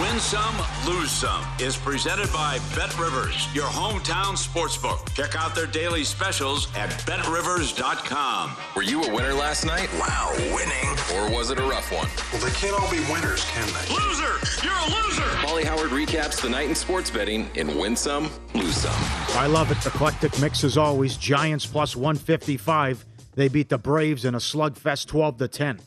Win 0.00 0.20
some, 0.20 0.54
lose 0.86 1.10
some 1.10 1.42
is 1.58 1.74
presented 1.74 2.30
by 2.30 2.58
Bet 2.74 2.98
Rivers, 2.98 3.48
your 3.54 3.64
hometown 3.64 4.36
sportsbook. 4.36 5.14
Check 5.14 5.34
out 5.34 5.54
their 5.54 5.66
daily 5.66 6.04
specials 6.04 6.68
at 6.76 6.90
betrivers.com. 7.06 8.52
Were 8.74 8.82
you 8.82 9.02
a 9.04 9.14
winner 9.14 9.32
last 9.32 9.64
night? 9.64 9.88
Wow, 9.98 10.34
winning. 10.54 10.90
Or 11.14 11.34
was 11.34 11.50
it 11.50 11.58
a 11.58 11.62
rough 11.62 11.90
one? 11.90 12.08
Well, 12.30 12.44
they 12.44 12.54
can't 12.54 12.78
all 12.78 12.90
be 12.90 13.00
winners, 13.10 13.42
can 13.46 13.66
they? 13.68 13.94
Loser! 13.94 14.34
You're 14.62 14.74
a 14.74 15.02
loser! 15.02 15.22
Pauly 15.40 15.64
Howard 15.64 15.88
recaps 15.88 16.42
the 16.42 16.50
night 16.50 16.68
in 16.68 16.74
sports 16.74 17.08
betting 17.08 17.48
in 17.54 17.78
Win 17.78 17.96
Some, 17.96 18.28
Lose 18.54 18.76
Some. 18.76 18.92
I 19.38 19.46
love 19.46 19.70
it. 19.70 19.86
Eclectic 19.86 20.38
mix 20.40 20.62
as 20.62 20.76
always. 20.76 21.16
Giants 21.16 21.64
plus 21.64 21.96
155. 21.96 23.02
They 23.34 23.48
beat 23.48 23.70
the 23.70 23.78
Braves 23.78 24.26
in 24.26 24.34
a 24.34 24.38
slugfest 24.38 25.06
12 25.06 25.38
to 25.38 25.48
10. 25.48 25.80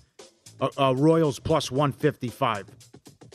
Uh, 0.60 0.70
uh, 0.80 0.96
Royals 0.96 1.38
plus 1.38 1.70
155. 1.70 2.79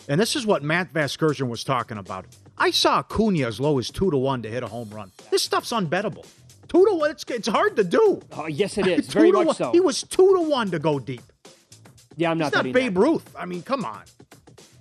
And 0.09 0.21
this 0.21 0.37
is 0.37 0.47
what 0.47 0.63
Matt 0.63 0.93
Vasgersian 0.93 1.49
was 1.49 1.65
talking 1.65 1.97
about. 1.99 2.27
I 2.59 2.71
saw 2.71 2.99
Acuna 2.99 3.47
as 3.47 3.59
low 3.59 3.79
as 3.79 3.91
2 3.91 4.11
to 4.11 4.17
1 4.17 4.43
to 4.43 4.51
hit 4.51 4.63
a 4.63 4.67
home 4.67 4.91
run. 4.91 5.11
This 5.31 5.43
stuff's 5.43 5.73
unbettable. 5.73 6.27
2 6.69 6.87
to 6.87 6.95
1, 6.95 7.11
it's, 7.11 7.25
it's 7.29 7.49
hard 7.49 7.77
to 7.77 7.85
do. 7.85 8.21
Oh, 8.33 8.47
yes, 8.47 8.79
it 8.79 8.87
is. 8.87 9.07
Two 9.09 9.19
Very 9.19 9.33
much 9.33 9.47
one. 9.47 9.57
so. 9.57 9.73
He 9.73 9.81
was 9.81 10.03
2 10.03 10.17
to 10.37 10.41
1 10.51 10.71
to 10.73 10.79
go 10.79 10.99
deep. 10.99 11.23
yeah, 12.17 12.31
I'm 12.31 12.39
not 12.39 12.49
It's 12.49 12.57
not 12.57 12.65
Babe 12.73 12.95
that. 12.95 13.01
Ruth. 13.01 13.35
I 13.39 13.47
mean, 13.47 13.63
come 13.63 13.85
on. 13.85 14.03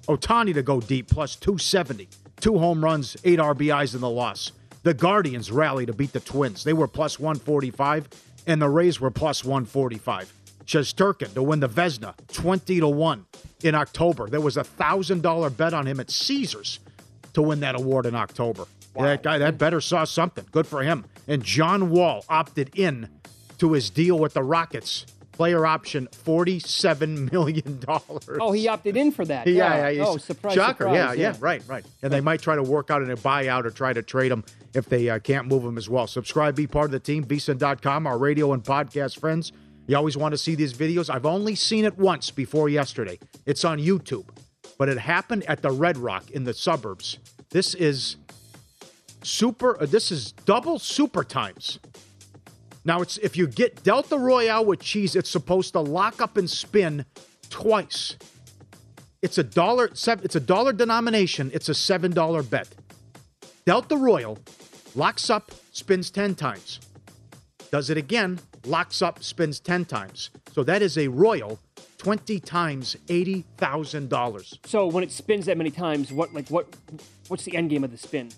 Ohtani 0.08 0.54
to 0.56 0.62
go 0.64 0.82
deep 0.82 1.10
plus 1.10 1.36
270. 1.38 2.10
Two 2.42 2.58
home 2.60 2.84
runs, 2.84 3.16
eight 3.24 3.40
RBIs 3.40 3.96
in 3.96 4.02
the 4.02 4.10
loss. 4.10 4.52
The 4.84 4.94
Guardians 4.94 5.50
rally 5.50 5.86
to 5.86 5.94
beat 5.94 6.12
the 6.12 6.20
Twins. 6.20 6.66
They 6.66 6.74
were 6.74 6.90
plus 6.90 7.18
145, 7.18 8.10
and 8.48 8.62
the 8.62 8.68
Rays 8.68 9.00
were 9.00 9.12
plus 9.12 9.46
145. 9.46 10.34
Shesterkin 10.66 11.34
to 11.36 11.42
win 11.44 11.62
the 11.62 11.70
Vezina, 11.70 12.14
20 12.34 12.82
to 12.82 12.88
1 12.90 13.26
in 13.64 13.76
October. 13.76 14.30
There 14.30 14.42
was 14.42 14.58
a 14.58 14.64
$1,000 14.64 15.56
bet 15.58 15.74
on 15.74 15.88
him 15.88 16.00
at 16.00 16.10
Caesars 16.12 16.80
to 17.34 17.42
win 17.42 17.60
that 17.62 17.76
award 17.76 18.06
in 18.06 18.16
October. 18.16 18.66
That 18.96 19.24
guy, 19.24 19.40
that 19.40 19.58
better 19.58 19.82
saw 19.82 20.04
something. 20.04 20.46
Good 20.52 20.68
for 20.68 20.84
him. 20.84 21.06
And 21.28 21.42
John 21.44 21.90
Wall 21.90 22.24
opted 22.30 22.72
in 22.76 23.10
to 23.58 23.74
his 23.74 23.90
deal 23.90 24.20
with 24.20 24.34
the 24.34 24.44
Rockets. 24.44 25.06
Player 25.32 25.66
option, 25.66 26.08
$47 26.12 27.32
million. 27.32 27.84
Oh, 28.40 28.52
he 28.52 28.68
opted 28.68 28.96
in 28.96 29.12
for 29.12 29.26
that. 29.26 29.48
Yeah, 29.54 29.90
yeah. 29.90 30.06
Oh, 30.06 30.18
surprise, 30.18 30.54
Shocker. 30.54 30.84
surprise. 30.86 31.18
yeah, 31.18 31.32
yeah, 31.32 31.36
right, 31.40 31.64
right. 31.68 31.84
And 32.04 32.14
they 32.14 32.22
might 32.22 32.40
try 32.40 32.56
to 32.56 32.62
work 32.62 32.92
out 32.92 33.02
in 33.02 33.10
a 33.10 33.18
buyout 33.18 33.66
or 33.66 33.72
try 33.72 33.94
to 33.94 34.04
trade 34.04 34.32
him 34.32 34.44
if 34.76 34.86
they 34.86 35.10
uh, 35.10 35.18
can't 35.18 35.48
move 35.48 35.64
him 35.64 35.76
as 35.80 35.90
well. 35.90 36.06
Subscribe, 36.06 36.56
be 36.56 36.68
part 36.68 36.86
of 36.86 36.92
the 36.92 37.00
team, 37.00 37.26
vsin.com, 37.26 38.06
our 38.06 38.20
radio 38.20 38.54
and 38.54 38.64
podcast 38.64 39.20
friends. 39.20 39.52
You 39.88 39.98
always 39.98 40.16
want 40.16 40.34
to 40.34 40.38
see 40.38 40.56
these 40.56 40.74
videos. 40.74 41.10
I've 41.10 41.26
only 41.26 41.56
seen 41.56 41.84
it 41.86 41.98
once 41.98 42.32
before 42.32 42.70
yesterday. 42.70 43.20
It's 43.46 43.66
on 43.66 43.80
YouTube, 43.80 44.30
but 44.78 44.88
it 44.88 44.98
happened 44.98 45.44
at 45.44 45.62
the 45.62 45.72
Red 45.72 45.98
Rock 45.98 46.32
in 46.32 46.46
the 46.46 46.54
suburbs. 46.54 47.20
This 47.50 47.76
is 47.76 48.16
super, 49.24 49.82
uh, 49.82 49.86
this 49.86 50.12
is 50.12 50.32
double 50.32 50.80
super 50.80 51.24
times. 51.24 51.80
Now, 52.86 53.02
it's 53.02 53.18
if 53.18 53.38
you 53.38 53.48
get 53.48 53.84
Delta 53.84 54.18
Royale 54.18 54.66
with 54.66 54.80
cheese, 54.80 55.16
it's 55.16 55.30
supposed 55.30 55.74
to 55.74 55.80
lock 55.80 56.22
up 56.22 56.38
and 56.38 56.50
spin 56.50 57.06
twice. 57.50 58.18
It's 59.22 59.38
a 59.38 59.44
dollar. 59.44 59.86
It's 59.86 60.36
a 60.36 60.40
dollar 60.40 60.74
denomination. 60.74 61.50
It's 61.54 61.70
a 61.70 61.74
seven 61.74 62.12
dollar 62.12 62.44
bet. 62.44 62.68
Delta 63.66 63.96
Royal 63.96 64.38
locks 64.96 65.30
up, 65.30 65.52
spins 65.72 66.10
ten 66.12 66.36
times. 66.36 66.82
Does 67.72 67.90
it 67.90 67.96
again, 67.96 68.40
locks 68.66 69.02
up, 69.02 69.24
spins 69.24 69.60
ten 69.60 69.86
times. 69.86 70.30
So 70.52 70.64
that 70.64 70.82
is 70.82 70.98
a 70.98 71.08
Royal, 71.08 71.60
twenty 71.98 72.40
times 72.40 72.96
eighty 73.10 73.46
thousand 73.58 74.10
dollars. 74.10 74.58
So 74.66 74.88
when 74.88 75.04
it 75.04 75.12
spins 75.12 75.46
that 75.46 75.58
many 75.58 75.72
times, 75.72 76.12
what 76.12 76.34
like 76.34 76.50
what 76.50 76.68
what's 77.28 77.44
the 77.46 77.56
end 77.56 77.70
game 77.70 77.84
of 77.84 77.92
the 77.92 77.98
spin? 77.98 78.30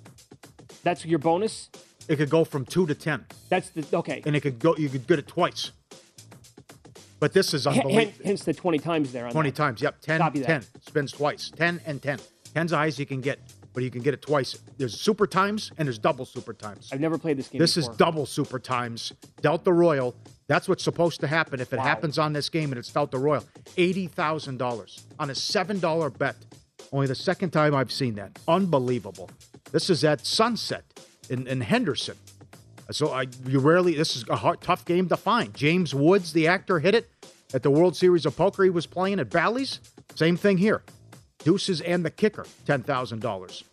That's 0.83 1.05
your 1.05 1.19
bonus. 1.19 1.69
It 2.07 2.17
could 2.17 2.29
go 2.29 2.43
from 2.45 2.65
two 2.65 2.85
to 2.85 2.93
ten, 2.93 3.25
That's 3.49 3.69
the 3.69 3.85
okay. 3.97 4.21
and 4.25 4.35
it 4.35 4.41
could 4.41 4.59
go. 4.59 4.75
You 4.77 4.89
could 4.89 5.07
get 5.07 5.17
it 5.19 5.27
twice. 5.27 5.71
But 7.19 7.33
this 7.33 7.53
is 7.53 7.65
unbelievable. 7.65 7.95
hen- 7.95 8.13
hence 8.23 8.43
the 8.43 8.53
twenty 8.53 8.77
times 8.77 9.11
there. 9.11 9.25
On 9.25 9.31
20 9.31 9.49
that. 9.49 9.55
times. 9.55 9.81
Yep. 9.81 10.01
10, 10.01 10.19
Copy 10.19 10.39
that. 10.39 10.47
10. 10.47 10.81
Spins 10.81 11.11
twice. 11.13 11.51
10 11.55 11.81
and 11.85 12.01
10. 12.01 12.19
10's 12.53 12.71
the 12.71 12.77
highest 12.77 12.99
you 12.99 13.05
can 13.05 13.21
get, 13.21 13.39
but 13.75 13.83
you 13.83 13.91
can 13.91 14.01
get 14.01 14.13
it 14.13 14.21
twice. 14.21 14.57
There's 14.77 14.99
super 14.99 15.27
times 15.27 15.71
and 15.77 15.87
there's 15.87 15.99
double 15.99 16.25
super 16.25 16.53
times. 16.53 16.89
I've 16.91 17.01
never 17.01 17.17
played 17.19 17.37
this 17.37 17.49
game. 17.49 17.59
This 17.59 17.75
is 17.77 17.87
double 17.89 18.25
super 18.25 18.57
times. 18.57 19.11
Delta 19.41 19.71
Royal. 19.71 20.15
That's 20.47 20.67
what's 20.69 20.83
supposed 20.83 21.19
to 21.21 21.27
happen 21.27 21.59
if 21.59 21.73
it 21.73 21.77
Wow. 21.77 21.83
happens 21.83 22.17
on 22.17 22.33
this 22.33 22.49
game 22.49 22.71
and 22.71 22.79
it's 22.79 22.91
Delta 22.91 23.17
Royal. 23.17 23.43
$80,000 23.77 25.03
on 25.19 25.29
a 25.29 25.33
$7 25.33 26.17
bet. 26.17 26.35
Only 26.91 27.07
the 27.07 27.15
second 27.15 27.49
time 27.51 27.75
I've 27.75 27.91
seen 27.91 28.15
that. 28.15 28.39
Unbelievable. 28.47 29.29
This 29.71 29.89
is 29.89 30.03
at 30.03 30.25
sunset 30.25 30.83
in, 31.29 31.45
in 31.47 31.61
Henderson. 31.61 32.15
So 32.91 33.09
I, 33.09 33.25
you 33.47 33.59
rarely. 33.59 33.95
This 33.95 34.15
is 34.15 34.23
a 34.29 34.35
hard, 34.35 34.61
tough 34.61 34.85
game 34.85 35.09
to 35.09 35.17
find. 35.17 35.53
James 35.53 35.93
Woods, 35.95 36.31
the 36.33 36.47
actor, 36.47 36.79
hit 36.79 36.93
it 36.95 37.09
at 37.53 37.63
the 37.63 37.71
World 37.71 37.95
Series 37.95 38.25
of 38.25 38.37
Poker 38.37 38.63
he 38.63 38.69
was 38.69 38.85
playing 38.85 39.19
at 39.19 39.29
Bally's. 39.31 39.79
Same 40.13 40.37
thing 40.37 40.57
here. 40.59 40.83
Deuces 41.45 41.79
and 41.79 42.03
the 42.03 42.11
kicker, 42.11 42.45
ten 42.65 42.83
thousand 42.83 43.21
dollars. 43.21 43.63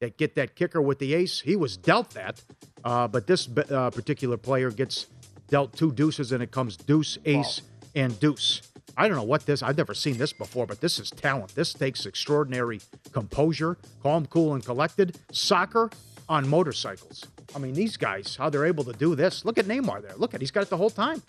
That 0.00 0.16
get 0.18 0.34
that 0.36 0.54
kicker 0.54 0.82
with 0.82 0.98
the 0.98 1.14
ace. 1.14 1.40
He 1.40 1.56
was 1.56 1.76
dealt 1.76 2.10
that, 2.10 2.40
uh, 2.84 3.08
but 3.08 3.26
this 3.26 3.48
uh, 3.48 3.90
particular 3.90 4.36
player 4.36 4.70
gets 4.70 5.06
dealt 5.48 5.76
two 5.76 5.92
deuces, 5.92 6.30
and 6.32 6.42
it 6.42 6.50
comes 6.50 6.76
deuce, 6.76 7.18
ace, 7.24 7.62
and 7.94 8.18
deuce. 8.20 8.62
I 8.96 9.08
don't 9.08 9.16
know 9.16 9.22
what 9.22 9.46
this. 9.46 9.62
I've 9.62 9.78
never 9.78 9.94
seen 9.94 10.18
this 10.18 10.32
before, 10.32 10.66
but 10.66 10.80
this 10.80 10.98
is 10.98 11.10
talent. 11.10 11.54
This 11.54 11.72
takes 11.72 12.04
extraordinary 12.04 12.80
composure, 13.12 13.78
calm, 14.02 14.26
cool, 14.26 14.54
and 14.54 14.64
collected. 14.64 15.18
Soccer 15.30 15.90
on 16.28 16.48
motorcycles. 16.48 17.24
I 17.54 17.58
mean, 17.58 17.74
these 17.74 17.96
guys, 17.96 18.36
how 18.36 18.50
they're 18.50 18.66
able 18.66 18.84
to 18.84 18.92
do 18.92 19.14
this. 19.14 19.44
Look 19.44 19.56
at 19.58 19.66
Neymar 19.66 20.02
there. 20.02 20.16
Look 20.16 20.34
at 20.34 20.40
he's 20.40 20.50
got 20.50 20.64
it 20.64 20.70
the 20.70 20.76
whole 20.76 20.90
time. 20.90 21.22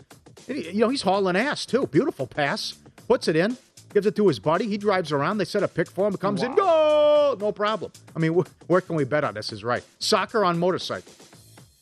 You 0.48 0.74
know, 0.74 0.90
he's 0.90 1.02
hauling 1.04 1.36
ass 1.36 1.66
too. 1.66 1.88
Beautiful 1.88 2.28
pass. 2.28 2.74
Puts 3.08 3.28
it 3.28 3.36
in. 3.36 3.58
Gives 3.94 4.08
it 4.08 4.16
to 4.16 4.28
his 4.28 4.40
buddy. 4.40 4.68
He 4.68 4.78
drives 4.78 5.12
around. 5.12 5.38
They 5.38 5.46
set 5.46 5.64
a 5.64 5.68
pick 5.68 5.90
for 5.90 6.08
him. 6.08 6.18
Comes 6.18 6.42
wow. 6.42 6.50
in. 6.50 6.56
Go! 6.56 7.38
No 7.40 7.52
problem. 7.52 7.92
I 8.16 8.20
mean, 8.20 8.34
wh- 8.34 8.70
where 8.70 8.82
can 8.82 8.96
we 8.96 9.04
bet 9.04 9.24
on 9.24 9.36
this? 9.36 9.52
Is 9.52 9.64
right. 9.64 9.84
Soccer 10.00 10.44
on 10.44 10.58
motorcycle. 10.58 11.14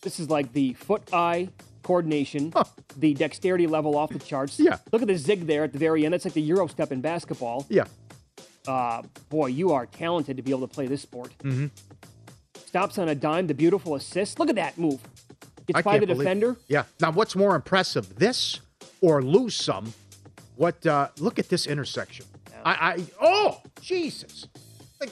This 0.01 0.19
is 0.19 0.29
like 0.29 0.51
the 0.53 0.73
foot-eye 0.73 1.49
coordination, 1.83 2.51
huh. 2.51 2.63
the 2.97 3.13
dexterity 3.13 3.67
level 3.67 3.97
off 3.97 4.11
the 4.11 4.19
charts. 4.19 4.59
Yeah. 4.59 4.77
Look 4.91 5.01
at 5.01 5.07
the 5.07 5.17
zig 5.17 5.47
there 5.47 5.63
at 5.63 5.73
the 5.73 5.79
very 5.79 6.05
end. 6.05 6.13
That's 6.13 6.25
like 6.25 6.33
the 6.33 6.41
Euro 6.41 6.67
step 6.67 6.91
in 6.91 7.01
basketball. 7.01 7.65
Yeah. 7.69 7.85
Uh, 8.67 9.01
boy, 9.29 9.47
you 9.47 9.71
are 9.71 9.85
talented 9.85 10.37
to 10.37 10.43
be 10.43 10.51
able 10.51 10.67
to 10.67 10.73
play 10.73 10.87
this 10.87 11.01
sport. 11.01 11.31
Mm-hmm. 11.43 11.67
Stops 12.65 12.97
on 12.97 13.09
a 13.09 13.15
dime, 13.15 13.47
the 13.47 13.53
beautiful 13.53 13.95
assist. 13.95 14.39
Look 14.39 14.49
at 14.49 14.55
that 14.55 14.77
move. 14.77 14.99
It's 15.67 15.81
by 15.81 15.99
the 15.99 16.05
defender. 16.05 16.57
Yeah. 16.67 16.83
Now, 16.99 17.11
what's 17.11 17.35
more 17.35 17.55
impressive, 17.55 18.17
this 18.17 18.59
or 19.01 19.21
lose 19.21 19.55
some? 19.55 19.93
What? 20.55 20.85
Uh, 20.85 21.09
look 21.19 21.39
at 21.39 21.49
this 21.49 21.67
intersection. 21.67 22.25
I, 22.63 22.71
I. 22.71 23.05
Oh, 23.21 23.61
Jesus! 23.81 24.47
Like, 24.99 25.11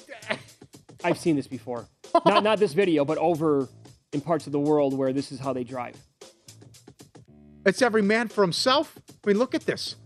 I've 1.04 1.18
seen 1.18 1.36
this 1.36 1.48
before. 1.48 1.88
not 2.26 2.44
not 2.44 2.60
this 2.60 2.74
video, 2.74 3.06
but 3.06 3.18
over 3.18 3.68
in 4.14 4.22
parts 4.22 4.46
of 4.48 4.52
the 4.52 4.60
world 4.60 4.98
where 4.98 5.14
this 5.14 5.32
is 5.32 5.40
how 5.40 5.54
they 5.54 5.64
drive. 5.64 5.96
It's 7.66 7.82
every 7.82 8.02
man 8.02 8.28
for 8.28 8.42
himself. 8.42 8.98
I 9.10 9.28
mean, 9.28 9.38
look 9.38 9.56
at 9.56 9.66
this. 9.66 9.96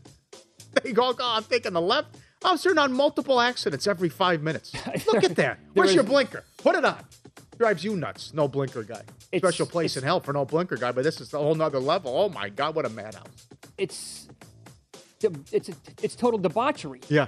They 0.81 0.91
go, 0.91 1.13
oh, 1.13 1.15
I'm 1.19 1.43
taking 1.43 1.73
the 1.73 1.81
left. 1.81 2.15
I 2.43 2.51
was 2.51 2.63
turning 2.63 2.79
on 2.79 2.93
multiple 2.93 3.39
accidents 3.39 3.85
every 3.85 4.09
five 4.09 4.41
minutes. 4.41 4.73
Look 5.05 5.23
at 5.23 5.35
that. 5.35 5.59
Where's 5.73 5.91
is... 5.91 5.95
your 5.95 6.03
blinker? 6.03 6.43
Put 6.57 6.75
it 6.75 6.83
on. 6.83 6.97
Drives 7.59 7.83
you 7.83 7.95
nuts. 7.95 8.33
No 8.33 8.47
blinker 8.47 8.81
guy. 8.81 9.03
It's, 9.31 9.43
Special 9.43 9.67
place 9.67 9.97
in 9.97 10.03
hell 10.03 10.19
for 10.19 10.33
no 10.33 10.45
blinker 10.45 10.75
guy, 10.77 10.91
but 10.91 11.03
this 11.03 11.21
is 11.21 11.31
a 11.33 11.37
whole 11.37 11.53
nother 11.53 11.79
level. 11.79 12.17
Oh 12.17 12.29
my 12.29 12.49
God, 12.49 12.73
what 12.75 12.87
a 12.87 12.89
madhouse. 12.89 13.47
It's 13.77 14.27
it's 15.51 15.69
it's 16.01 16.15
total 16.15 16.39
debauchery. 16.39 17.01
Yeah. 17.09 17.27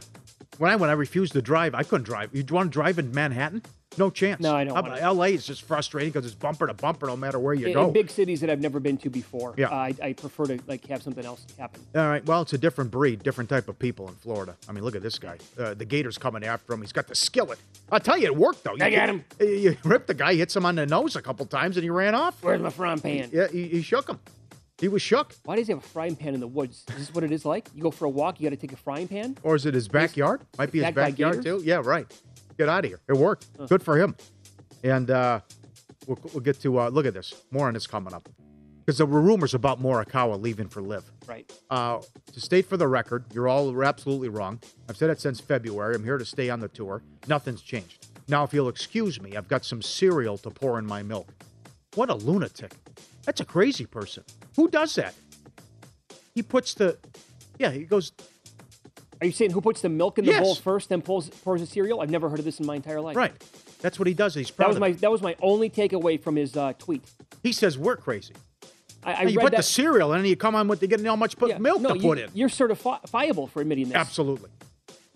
When 0.57 0.71
I 0.71 0.75
when 0.75 0.89
I 0.89 0.93
refused 0.93 1.33
to 1.33 1.41
drive, 1.41 1.75
I 1.75 1.83
couldn't 1.83 2.05
drive. 2.05 2.29
You 2.33 2.45
want 2.49 2.71
to 2.71 2.73
drive 2.73 2.99
in 2.99 3.13
Manhattan? 3.13 3.61
No 3.97 4.09
chance. 4.09 4.41
No, 4.41 4.55
I 4.55 4.63
don't. 4.65 4.77
Uh, 4.77 5.13
LA 5.13 5.25
is 5.25 5.45
just 5.45 5.63
frustrating 5.63 6.11
because 6.11 6.25
it's 6.25 6.35
bumper 6.35 6.67
to 6.67 6.73
bumper 6.73 7.07
no 7.07 7.15
matter 7.15 7.39
where 7.39 7.53
you 7.53 7.67
in, 7.67 7.73
go. 7.73 7.87
In 7.87 7.93
big 7.93 8.09
cities 8.09 8.41
that 8.41 8.49
I've 8.49 8.59
never 8.59 8.79
been 8.79 8.97
to 8.97 9.09
before. 9.09 9.53
Yeah. 9.57 9.67
Uh, 9.67 9.75
I, 9.75 9.95
I, 10.01 10.13
prefer 10.13 10.45
to 10.45 10.59
like 10.67 10.85
have 10.87 11.01
something 11.01 11.25
else 11.25 11.45
happen. 11.57 11.81
All 11.95 12.07
right. 12.07 12.25
Well, 12.25 12.41
it's 12.41 12.53
a 12.53 12.57
different 12.57 12.91
breed, 12.91 13.23
different 13.23 13.49
type 13.49 13.69
of 13.69 13.79
people 13.79 14.07
in 14.09 14.15
Florida. 14.15 14.55
I 14.67 14.73
mean, 14.73 14.83
look 14.83 14.95
at 14.95 15.01
this 15.01 15.17
guy. 15.17 15.37
Uh, 15.57 15.73
the 15.73 15.85
Gators 15.85 16.17
coming 16.17 16.43
after 16.43 16.73
him. 16.73 16.81
He's 16.81 16.91
got 16.91 17.07
the 17.07 17.15
skillet. 17.15 17.59
I'll 17.91 17.99
tell 17.99 18.17
you, 18.17 18.25
it 18.25 18.35
worked 18.35 18.63
though. 18.63 18.75
I 18.79 18.89
got 18.89 19.09
him. 19.09 19.23
You, 19.39 19.47
you 19.47 19.77
ripped 19.83 20.07
the 20.07 20.13
guy, 20.13 20.35
hits 20.35 20.55
him 20.55 20.65
on 20.65 20.75
the 20.75 20.85
nose 20.85 21.15
a 21.15 21.21
couple 21.21 21.45
times, 21.45 21.77
and 21.77 21.83
he 21.83 21.89
ran 21.89 22.15
off. 22.15 22.43
Where's 22.43 22.61
my 22.61 22.69
frying 22.69 22.99
pan? 22.99 23.29
Yeah, 23.31 23.47
he, 23.47 23.67
he 23.67 23.81
shook 23.81 24.09
him. 24.09 24.19
He 24.85 24.89
was 24.89 25.01
shook. 25.01 25.33
Why 25.45 25.55
does 25.55 25.65
he 25.65 25.73
have 25.73 25.83
a 25.83 25.87
frying 25.87 26.15
pan 26.15 26.35
in 26.35 26.39
the 26.39 26.45
woods? 26.47 26.85
Is 26.89 27.07
this 27.07 27.11
what 27.15 27.23
it 27.23 27.31
is 27.31 27.43
like? 27.43 27.69
You 27.73 27.81
go 27.81 27.89
for 27.89 28.05
a 28.05 28.09
walk, 28.09 28.39
you 28.39 28.47
got 28.47 28.55
to 28.55 28.61
take 28.61 28.71
a 28.71 28.77
frying 28.77 29.07
pan? 29.07 29.35
Or 29.41 29.55
is 29.55 29.65
it 29.65 29.73
his 29.73 29.87
backyard? 29.87 30.41
Might 30.59 30.71
be 30.71 30.83
his 30.83 30.93
backyard 30.93 31.41
too. 31.41 31.59
Yeah, 31.65 31.81
right. 31.83 32.05
Get 32.55 32.69
out 32.69 32.85
of 32.85 32.91
here. 32.91 32.99
It 33.09 33.17
worked. 33.17 33.47
Huh. 33.57 33.65
Good 33.65 33.81
for 33.81 33.97
him. 33.97 34.15
And 34.83 35.09
uh, 35.09 35.39
we'll, 36.05 36.19
we'll 36.31 36.43
get 36.43 36.61
to 36.61 36.81
uh, 36.81 36.89
look 36.89 37.07
at 37.07 37.15
this. 37.15 37.33
More 37.49 37.67
on 37.67 37.73
this 37.73 37.87
coming 37.87 38.13
up 38.13 38.29
because 38.85 38.99
there 38.99 39.07
were 39.07 39.21
rumors 39.21 39.55
about 39.55 39.81
Morikawa 39.81 40.39
leaving 40.39 40.67
for 40.67 40.83
LIV. 40.83 41.11
Right. 41.25 41.51
Uh, 41.71 42.01
to 42.31 42.39
state 42.39 42.67
for 42.69 42.77
the 42.77 42.87
record, 42.87 43.25
you're 43.33 43.47
all 43.47 43.83
absolutely 43.83 44.29
wrong. 44.29 44.59
I've 44.87 44.97
said 44.97 45.09
it 45.09 45.19
since 45.19 45.39
February. 45.39 45.95
I'm 45.95 46.03
here 46.03 46.19
to 46.19 46.25
stay 46.25 46.51
on 46.51 46.59
the 46.59 46.67
tour. 46.67 47.01
Nothing's 47.27 47.63
changed. 47.63 48.05
Now, 48.27 48.43
if 48.43 48.53
you'll 48.53 48.69
excuse 48.69 49.19
me, 49.19 49.35
I've 49.35 49.47
got 49.47 49.65
some 49.65 49.81
cereal 49.81 50.37
to 50.37 50.51
pour 50.51 50.77
in 50.77 50.85
my 50.85 51.01
milk. 51.01 51.33
What 51.95 52.11
a 52.11 52.13
lunatic! 52.13 52.73
That's 53.23 53.41
a 53.41 53.45
crazy 53.45 53.87
person. 53.87 54.23
Who 54.55 54.69
does 54.69 54.95
that? 54.95 55.13
He 56.33 56.43
puts 56.43 56.73
the, 56.73 56.97
yeah, 57.57 57.71
he 57.71 57.83
goes. 57.83 58.11
Are 59.21 59.25
you 59.25 59.31
saying 59.31 59.51
who 59.51 59.61
puts 59.61 59.81
the 59.81 59.89
milk 59.89 60.17
in 60.19 60.25
the 60.25 60.31
yes. 60.31 60.41
bowl 60.41 60.55
first, 60.55 60.89
then 60.89 61.01
pulls, 61.01 61.29
pours 61.29 61.61
the 61.61 61.67
cereal? 61.67 62.01
I've 62.01 62.09
never 62.09 62.29
heard 62.29 62.39
of 62.39 62.45
this 62.45 62.59
in 62.59 62.65
my 62.65 62.75
entire 62.75 62.99
life. 62.99 63.15
Right. 63.15 63.31
That's 63.81 63.97
what 63.97 64.07
he 64.07 64.13
does. 64.13 64.33
He's 64.33 64.51
proud. 64.51 64.65
That 64.65 64.69
was 64.69 64.79
my 64.79 64.91
that 64.93 65.11
was 65.11 65.21
my 65.21 65.35
only 65.41 65.69
takeaway 65.69 66.19
from 66.21 66.35
his 66.35 66.57
uh, 66.57 66.73
tweet. 66.79 67.03
He 67.43 67.51
says 67.51 67.77
we're 67.77 67.95
crazy. 67.95 68.33
I, 69.03 69.13
I 69.13 69.21
you 69.23 69.39
put 69.39 69.51
that, 69.51 69.57
the 69.57 69.63
cereal 69.63 70.11
and 70.11 70.23
then 70.23 70.29
you 70.29 70.35
come 70.35 70.55
on 70.55 70.67
with 70.67 70.79
to 70.79 70.87
getting 70.87 71.05
how 71.05 71.15
much 71.15 71.35
yeah, 71.45 71.59
milk 71.59 71.81
no, 71.81 71.93
to 71.93 71.99
put 71.99 72.17
in. 72.17 72.29
You're 72.33 72.49
certifiable 72.49 73.47
for 73.49 73.61
admitting 73.61 73.89
this. 73.89 73.95
Absolutely. 73.95 74.49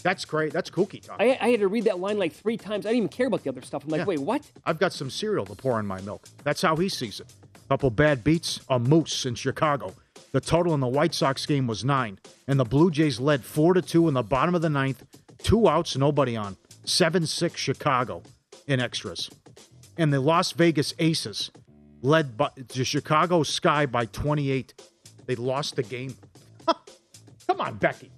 That's 0.03 0.23
great. 0.25 0.53
That's 0.53 0.69
kooky 0.69 1.01
talk. 1.01 1.17
I, 1.19 1.37
I, 1.41 1.49
had 1.49 1.59
to 1.59 1.67
read 1.67 1.85
that 1.85 1.99
line 1.99 2.17
like 2.17 2.31
three 2.31 2.55
times. 2.55 2.85
I 2.85 2.89
didn't 2.89 2.97
even 2.97 3.09
care 3.09 3.27
about 3.27 3.43
the 3.43 3.49
other 3.49 3.61
stuff. 3.61 3.83
I'm 3.83 3.89
like, 3.89 3.99
yeah. 3.99 4.05
wait, 4.05 4.19
what? 4.19 4.49
I've 4.65 4.79
got 4.79 4.93
some 4.93 5.09
cereal 5.09 5.45
to 5.47 5.55
pour 5.55 5.79
in 5.79 5.85
my 5.85 5.99
milk. 6.01 6.25
That's 6.43 6.61
how 6.61 6.75
he 6.77 6.87
sees 6.87 7.19
it. 7.19 7.33
Couple 7.69 7.91
bad 7.91 8.23
beats, 8.23 8.59
a 8.67 8.79
moose 8.79 9.27
in 9.27 9.35
Chicago. 9.35 9.93
The 10.31 10.41
total 10.41 10.73
in 10.73 10.79
the 10.79 10.87
White 10.87 11.13
Sox 11.13 11.45
game 11.45 11.67
was 11.67 11.85
nine, 11.85 12.17
and 12.47 12.59
the 12.59 12.65
Blue 12.65 12.89
Jays 12.89 13.19
led 13.19 13.45
four 13.45 13.75
to 13.75 13.81
two 13.83 14.07
in 14.07 14.15
the 14.15 14.23
bottom 14.23 14.55
of 14.55 14.63
the 14.63 14.71
ninth. 14.71 15.05
Two 15.43 15.69
outs, 15.69 15.95
nobody 15.95 16.35
on. 16.35 16.57
Seven 16.83 17.27
six 17.27 17.61
Chicago 17.61 18.23
in 18.65 18.79
extras, 18.79 19.29
and 19.99 20.11
the 20.11 20.19
Las 20.19 20.51
Vegas 20.53 20.95
Aces 20.97 21.51
led 22.01 22.35
by 22.35 22.49
the 22.55 22.83
Chicago 22.83 23.43
Sky 23.43 23.85
by 23.85 24.05
28. 24.05 24.73
They 25.27 25.35
lost 25.35 25.75
the 25.75 25.83
game. 25.83 26.15
Come 26.65 27.61
on, 27.61 27.75
Becky. 27.75 28.11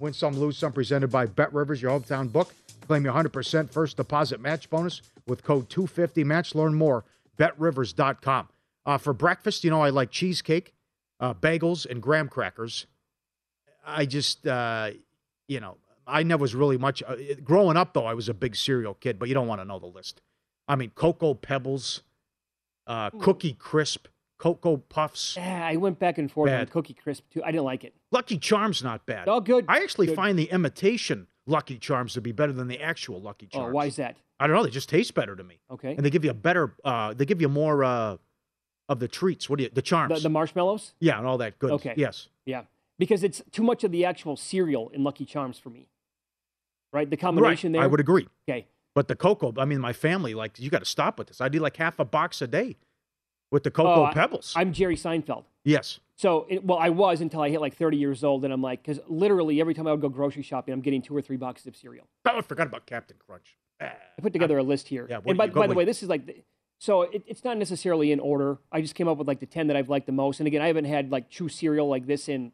Win 0.00 0.14
some, 0.14 0.36
lose 0.36 0.58
some. 0.58 0.72
Presented 0.72 1.12
by 1.12 1.26
Bet 1.26 1.52
Rivers, 1.54 1.80
your 1.80 1.92
hometown 1.92 2.32
book. 2.32 2.52
Claim 2.88 3.04
your 3.04 3.14
100% 3.14 3.70
first 3.70 3.96
deposit 3.98 4.40
match 4.40 4.68
bonus 4.68 5.00
with 5.28 5.44
code 5.44 5.70
250 5.70 6.24
match. 6.24 6.56
Learn 6.56 6.74
more. 6.74 7.04
BetRivers.com. 7.38 8.48
Uh, 8.86 8.96
for 8.96 9.12
breakfast, 9.12 9.64
you 9.64 9.70
know, 9.70 9.82
I 9.82 9.90
like 9.90 10.10
cheesecake, 10.10 10.72
uh, 11.18 11.34
bagels, 11.34 11.84
and 11.84 12.00
graham 12.00 12.28
crackers. 12.28 12.86
I 13.84 14.06
just, 14.06 14.46
uh, 14.46 14.90
you 15.48 15.58
know, 15.60 15.76
I 16.06 16.22
never 16.22 16.42
was 16.42 16.54
really 16.54 16.78
much. 16.78 17.02
Uh, 17.02 17.16
growing 17.42 17.76
up, 17.76 17.94
though, 17.94 18.06
I 18.06 18.14
was 18.14 18.28
a 18.28 18.34
big 18.34 18.54
cereal 18.54 18.94
kid, 18.94 19.18
but 19.18 19.28
you 19.28 19.34
don't 19.34 19.48
want 19.48 19.60
to 19.60 19.64
know 19.64 19.80
the 19.80 19.86
list. 19.86 20.22
I 20.68 20.76
mean, 20.76 20.90
Cocoa 20.94 21.34
Pebbles, 21.34 22.02
uh, 22.86 23.10
Cookie 23.10 23.54
Crisp, 23.54 24.06
Cocoa 24.38 24.76
Puffs. 24.76 25.36
Yeah, 25.36 25.66
I 25.66 25.76
went 25.76 25.98
back 25.98 26.18
and 26.18 26.30
forth 26.30 26.50
bad. 26.50 26.60
on 26.60 26.66
Cookie 26.68 26.94
Crisp, 26.94 27.24
too. 27.30 27.42
I 27.42 27.50
didn't 27.50 27.64
like 27.64 27.82
it. 27.82 27.94
Lucky 28.12 28.38
Charms, 28.38 28.84
not 28.84 29.04
bad. 29.04 29.28
Oh, 29.28 29.40
good. 29.40 29.64
I 29.68 29.78
actually 29.78 30.06
good. 30.06 30.16
find 30.16 30.38
the 30.38 30.50
imitation 30.50 31.26
Lucky 31.46 31.78
Charms 31.78 32.12
to 32.14 32.20
be 32.20 32.30
better 32.32 32.52
than 32.52 32.68
the 32.68 32.80
actual 32.80 33.20
Lucky 33.20 33.46
Charms. 33.46 33.70
Oh, 33.70 33.72
why 33.72 33.86
is 33.86 33.96
that? 33.96 34.16
I 34.38 34.46
don't 34.46 34.54
know. 34.54 34.64
They 34.64 34.70
just 34.70 34.88
taste 34.88 35.14
better 35.14 35.34
to 35.34 35.42
me. 35.42 35.58
Okay. 35.70 35.94
And 35.96 36.04
they 36.04 36.10
give 36.10 36.24
you 36.24 36.30
a 36.30 36.34
better, 36.34 36.74
uh, 36.84 37.14
they 37.14 37.24
give 37.24 37.40
you 37.40 37.48
more 37.48 37.82
uh, 37.82 38.16
of 38.88 39.00
the 39.00 39.08
treats. 39.08 39.48
What 39.50 39.58
do 39.58 39.64
you, 39.64 39.70
the 39.72 39.82
charms? 39.82 40.14
The, 40.14 40.20
the 40.20 40.28
marshmallows? 40.30 40.94
Yeah, 41.00 41.18
and 41.18 41.26
all 41.26 41.38
that 41.38 41.58
good. 41.58 41.72
Okay. 41.72 41.94
Yes. 41.96 42.28
Yeah. 42.44 42.62
Because 42.98 43.22
it's 43.22 43.42
too 43.52 43.62
much 43.62 43.84
of 43.84 43.92
the 43.92 44.04
actual 44.04 44.36
cereal 44.36 44.88
in 44.90 45.04
Lucky 45.04 45.24
Charms 45.24 45.58
for 45.58 45.70
me. 45.70 45.88
Right? 46.92 47.08
The 47.08 47.16
combination 47.16 47.72
right. 47.72 47.80
there. 47.80 47.84
I 47.84 47.86
would 47.88 48.00
agree. 48.00 48.28
Okay. 48.48 48.66
But 48.94 49.08
the 49.08 49.16
cocoa, 49.16 49.52
I 49.58 49.66
mean, 49.66 49.80
my 49.80 49.92
family, 49.92 50.32
like, 50.32 50.58
you 50.58 50.70
got 50.70 50.78
to 50.78 50.86
stop 50.86 51.18
with 51.18 51.28
this. 51.28 51.42
I 51.42 51.50
do 51.50 51.58
like 51.58 51.76
half 51.76 51.98
a 51.98 52.04
box 52.04 52.40
a 52.40 52.46
day 52.46 52.76
with 53.50 53.62
the 53.62 53.70
cocoa 53.70 54.06
oh, 54.06 54.12
pebbles. 54.12 54.54
I, 54.56 54.62
am 54.62 54.72
Jerry 54.72 54.96
Seinfeld. 54.96 55.44
Yes. 55.64 56.00
So, 56.16 56.46
it, 56.48 56.64
well, 56.64 56.78
I 56.78 56.88
was 56.88 57.20
until 57.20 57.42
I 57.42 57.50
hit 57.50 57.60
like 57.60 57.76
30 57.76 57.98
years 57.98 58.24
old, 58.24 58.44
and 58.44 58.52
I'm 58.54 58.62
like, 58.62 58.82
because 58.82 58.98
literally 59.06 59.60
every 59.60 59.74
time 59.74 59.86
I 59.86 59.90
would 59.90 60.00
go 60.00 60.08
grocery 60.08 60.42
shopping, 60.42 60.72
I'm 60.72 60.80
getting 60.80 61.02
two 61.02 61.14
or 61.14 61.20
three 61.20 61.36
boxes 61.36 61.66
of 61.66 61.76
cereal. 61.76 62.06
Oh, 62.26 62.38
I 62.38 62.40
forgot 62.40 62.68
about 62.68 62.86
Captain 62.86 63.18
Crunch. 63.26 63.58
I 63.78 63.92
put 64.22 64.32
together 64.32 64.56
a 64.56 64.62
list 64.62 64.88
here. 64.88 65.06
Yeah, 65.10 65.20
and 65.26 65.36
by, 65.36 65.48
by 65.48 65.66
the 65.66 65.74
way, 65.74 65.84
this 65.84 66.02
is 66.02 66.08
like, 66.08 66.24
the, 66.24 66.36
so 66.78 67.02
it, 67.02 67.22
it's 67.26 67.44
not 67.44 67.56
necessarily 67.56 68.12
in 68.12 68.20
order. 68.20 68.58
I 68.70 68.80
just 68.80 68.94
came 68.94 69.08
up 69.08 69.16
with 69.18 69.26
like 69.28 69.40
the 69.40 69.46
10 69.46 69.68
that 69.68 69.76
I've 69.76 69.88
liked 69.88 70.06
the 70.06 70.12
most. 70.12 70.40
And 70.40 70.46
again, 70.46 70.62
I 70.62 70.66
haven't 70.66 70.84
had 70.84 71.10
like 71.10 71.30
true 71.30 71.48
cereal 71.48 71.88
like 71.88 72.06
this 72.06 72.28
in 72.28 72.52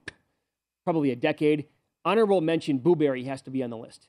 probably 0.84 1.10
a 1.10 1.16
decade. 1.16 1.66
Honorable 2.04 2.40
mention, 2.40 2.78
Boo 2.78 2.96
Berry 2.96 3.24
has 3.24 3.42
to 3.42 3.50
be 3.50 3.62
on 3.62 3.70
the 3.70 3.76
list. 3.76 4.08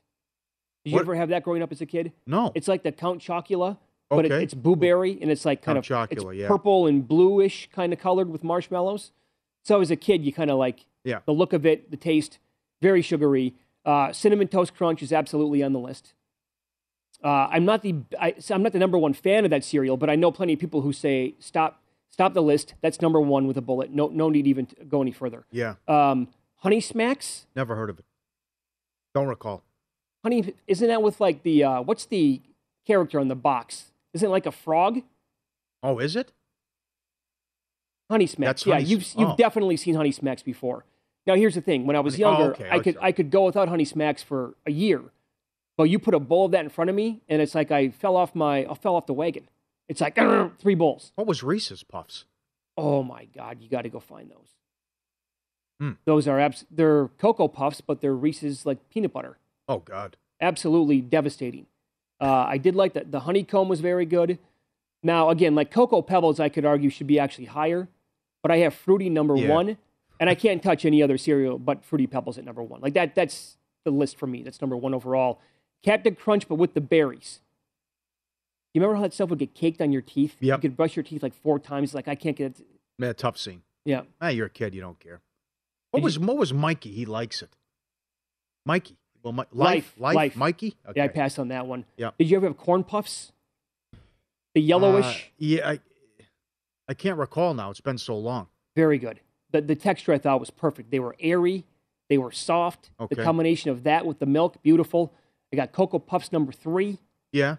Did 0.84 0.90
you 0.90 0.96
What? 0.96 1.02
ever 1.02 1.14
have 1.14 1.28
that 1.30 1.42
growing 1.44 1.62
up 1.62 1.72
as 1.72 1.80
a 1.80 1.86
kid? 1.86 2.12
No. 2.26 2.52
It's 2.54 2.68
like 2.68 2.82
the 2.82 2.92
Count 2.92 3.20
Chocula, 3.22 3.78
but 4.10 4.26
it, 4.26 4.32
it's 4.32 4.54
Boo 4.54 4.76
Berry, 4.76 5.18
and 5.22 5.30
it's 5.30 5.44
like 5.44 5.62
kind 5.62 5.76
Count 5.82 5.90
of 5.90 6.10
it's 6.12 6.22
Chocula, 6.22 6.36
yeah. 6.36 6.48
purple 6.48 6.86
and 6.86 7.06
bluish 7.06 7.68
kind 7.72 7.92
of 7.92 7.98
colored 7.98 8.28
with 8.30 8.44
marshmallows. 8.44 9.12
So 9.64 9.80
as 9.80 9.90
a 9.90 9.96
kid, 9.96 10.24
you 10.24 10.32
kind 10.32 10.50
of 10.50 10.58
like 10.58 10.84
Yeah. 11.04 11.20
the 11.24 11.32
look 11.32 11.52
of 11.52 11.64
it, 11.64 11.90
the 11.90 11.96
taste, 11.96 12.38
very 12.82 13.00
sugary. 13.02 13.54
Uh, 13.84 14.12
Cinnamon 14.12 14.48
Toast 14.48 14.74
Crunch 14.74 15.02
is 15.02 15.12
absolutely 15.12 15.62
on 15.62 15.72
the 15.72 15.78
list. 15.78 16.12
Uh, 17.24 17.48
I'm 17.50 17.64
not 17.64 17.80
the 17.80 17.96
I, 18.20 18.34
I'm 18.50 18.62
not 18.62 18.72
the 18.72 18.78
number 18.78 18.98
one 18.98 19.14
fan 19.14 19.44
of 19.44 19.50
that 19.50 19.64
cereal, 19.64 19.96
but 19.96 20.10
I 20.10 20.14
know 20.14 20.30
plenty 20.30 20.52
of 20.52 20.60
people 20.60 20.82
who 20.82 20.92
say 20.92 21.34
stop 21.38 21.82
stop 22.10 22.34
the 22.34 22.42
list. 22.42 22.74
That's 22.82 23.00
number 23.00 23.20
one 23.20 23.46
with 23.46 23.56
a 23.56 23.62
bullet. 23.62 23.90
No 23.90 24.08
no 24.08 24.28
need 24.28 24.46
even 24.46 24.66
to 24.66 24.84
go 24.84 25.00
any 25.00 25.10
further. 25.10 25.46
Yeah. 25.50 25.76
Um, 25.88 26.28
Honey 26.56 26.80
Smacks. 26.80 27.46
Never 27.56 27.76
heard 27.76 27.88
of 27.88 27.98
it. 27.98 28.04
Don't 29.14 29.28
recall. 29.28 29.62
Honey, 30.22 30.54
isn't 30.66 30.88
that 30.88 31.02
with 31.02 31.18
like 31.18 31.42
the 31.42 31.64
uh, 31.64 31.82
what's 31.82 32.04
the 32.04 32.42
character 32.86 33.18
on 33.18 33.28
the 33.28 33.34
box? 33.34 33.92
Isn't 34.12 34.28
it 34.28 34.30
like 34.30 34.46
a 34.46 34.52
frog? 34.52 35.00
Oh, 35.82 35.98
is 35.98 36.16
it? 36.16 36.32
Honey 38.10 38.26
Smacks. 38.26 38.48
That's 38.48 38.66
yeah, 38.66 38.74
Honey- 38.74 38.86
you've 38.86 39.14
you've 39.16 39.30
oh. 39.30 39.36
definitely 39.36 39.78
seen 39.78 39.94
Honey 39.94 40.12
Smacks 40.12 40.42
before. 40.42 40.84
Now 41.26 41.36
here's 41.36 41.54
the 41.54 41.62
thing: 41.62 41.86
when 41.86 41.96
I 41.96 42.00
was 42.00 42.14
Honey- 42.14 42.24
oh, 42.24 42.38
younger, 42.38 42.52
okay, 42.52 42.68
I 42.70 42.78
could 42.80 42.94
see. 42.94 43.00
I 43.00 43.12
could 43.12 43.30
go 43.30 43.46
without 43.46 43.68
Honey 43.68 43.86
Smacks 43.86 44.22
for 44.22 44.54
a 44.66 44.70
year, 44.70 45.02
but 45.76 45.84
you 45.84 45.98
put 45.98 46.14
a 46.14 46.20
bowl 46.20 46.46
of 46.46 46.52
that 46.52 46.64
in 46.64 46.70
front 46.70 46.90
of 46.90 46.96
me, 46.96 47.22
and 47.28 47.40
it's 47.42 47.54
like 47.54 47.70
I 47.70 47.90
fell 47.90 48.16
off 48.16 48.34
my 48.34 48.66
I 48.70 48.74
fell 48.74 48.96
off 48.96 49.06
the 49.06 49.12
wagon. 49.14 49.48
It's 49.88 50.00
like 50.00 50.14
three 50.58 50.74
bowls. 50.74 51.12
What 51.14 51.26
was 51.26 51.42
Reese's 51.42 51.82
Puffs? 51.82 52.24
Oh 52.76 53.02
my 53.02 53.26
God, 53.26 53.58
you 53.60 53.68
got 53.68 53.82
to 53.82 53.88
go 53.88 54.00
find 54.00 54.30
those. 54.30 54.48
Hmm. 55.80 55.92
Those 56.04 56.28
are 56.28 56.38
abs- 56.40 56.64
they're 56.70 57.08
Cocoa 57.18 57.48
Puffs, 57.48 57.80
but 57.80 58.00
they're 58.00 58.14
Reese's 58.14 58.64
like 58.64 58.88
peanut 58.90 59.12
butter. 59.12 59.38
Oh 59.68 59.78
God. 59.78 60.16
Absolutely 60.40 61.00
devastating. 61.00 61.66
Uh, 62.20 62.44
I 62.48 62.58
did 62.58 62.74
like 62.76 62.92
that. 62.94 63.10
The 63.10 63.20
honeycomb 63.20 63.68
was 63.68 63.80
very 63.80 64.06
good. 64.06 64.38
Now 65.02 65.30
again, 65.30 65.54
like 65.54 65.70
Cocoa 65.70 66.02
Pebbles, 66.02 66.40
I 66.40 66.48
could 66.48 66.64
argue 66.64 66.90
should 66.90 67.06
be 67.06 67.18
actually 67.18 67.46
higher, 67.46 67.88
but 68.42 68.50
I 68.50 68.58
have 68.58 68.74
Fruity 68.74 69.10
number 69.10 69.36
Yeah. 69.36 69.48
one, 69.52 69.76
and 70.20 70.30
I 70.30 70.34
can't 70.34 70.62
touch 70.62 70.84
any 70.84 71.02
other 71.02 71.18
cereal 71.18 71.58
but 71.58 71.84
Fruity 71.84 72.06
Pebbles 72.06 72.38
at 72.38 72.44
number 72.44 72.62
one. 72.62 72.80
Like 72.80 72.94
that, 72.94 73.14
that's 73.14 73.56
the 73.84 73.90
list 73.90 74.16
for 74.16 74.26
me. 74.26 74.42
That's 74.42 74.60
number 74.60 74.76
one 74.76 74.94
overall. 74.94 75.40
Captain 75.84 76.14
Crunch, 76.14 76.48
but 76.48 76.56
with 76.56 76.74
the 76.74 76.80
berries. 76.80 77.40
You 78.72 78.80
remember 78.80 78.96
how 78.96 79.02
that 79.02 79.14
stuff 79.14 79.30
would 79.30 79.38
get 79.38 79.54
caked 79.54 79.80
on 79.80 79.92
your 79.92 80.02
teeth? 80.02 80.36
Yep. 80.40 80.58
You 80.58 80.60
could 80.70 80.76
brush 80.76 80.96
your 80.96 81.02
teeth 81.04 81.22
like 81.22 81.34
four 81.34 81.58
times. 81.60 81.94
Like 81.94 82.08
I 82.08 82.14
can't 82.16 82.36
get 82.36 82.58
it. 82.58 82.66
Yeah, 82.98 83.12
tough 83.12 83.38
scene. 83.38 83.62
Yeah. 83.84 84.02
Ah, 84.20 84.28
you're 84.28 84.46
a 84.46 84.50
kid. 84.50 84.74
You 84.74 84.80
don't 84.80 84.98
care. 84.98 85.20
What 85.92 86.02
was 86.02 86.18
what 86.18 86.36
was 86.36 86.52
Mikey? 86.52 86.90
He 86.90 87.04
likes 87.04 87.40
it. 87.42 87.50
Mikey. 88.66 88.96
Well, 89.22 89.32
Mi- 89.32 89.44
life, 89.52 89.94
life, 89.96 90.14
Life. 90.16 90.36
Mikey. 90.36 90.76
Yeah, 90.96 91.02
I 91.02 91.06
Okay. 91.06 91.14
passed 91.14 91.38
on 91.38 91.48
that 91.48 91.66
one. 91.66 91.84
Yeah. 91.96 92.10
Did 92.18 92.28
you 92.30 92.36
ever 92.36 92.46
have 92.48 92.56
corn 92.56 92.82
puffs? 92.84 93.32
The 94.54 94.60
yellowish, 94.60 95.04
Uh, 95.26 95.28
yeah, 95.38 95.68
I, 95.70 95.80
I 96.88 96.94
can't 96.94 97.18
recall 97.18 97.54
now. 97.54 97.70
It's 97.70 97.80
been 97.80 97.98
so 97.98 98.16
long. 98.16 98.48
very 98.76 98.98
good. 98.98 99.20
The 99.52 99.60
the 99.60 99.76
texture 99.76 100.12
I 100.12 100.18
thought 100.18 100.40
was 100.40 100.50
perfect. 100.50 100.90
They 100.90 100.98
were 101.00 101.14
airy, 101.20 101.64
they 102.08 102.18
were 102.18 102.32
soft. 102.32 102.90
Okay. 103.00 103.14
The 103.14 103.22
combination 103.22 103.70
of 103.70 103.84
that 103.84 104.04
with 104.06 104.18
the 104.18 104.26
milk, 104.26 104.60
beautiful. 104.62 105.12
I 105.54 105.56
got 105.56 105.72
Cocoa 105.72 106.00
Puffs 106.00 106.32
number 106.32 106.50
three. 106.50 106.98
Yeah. 107.32 107.56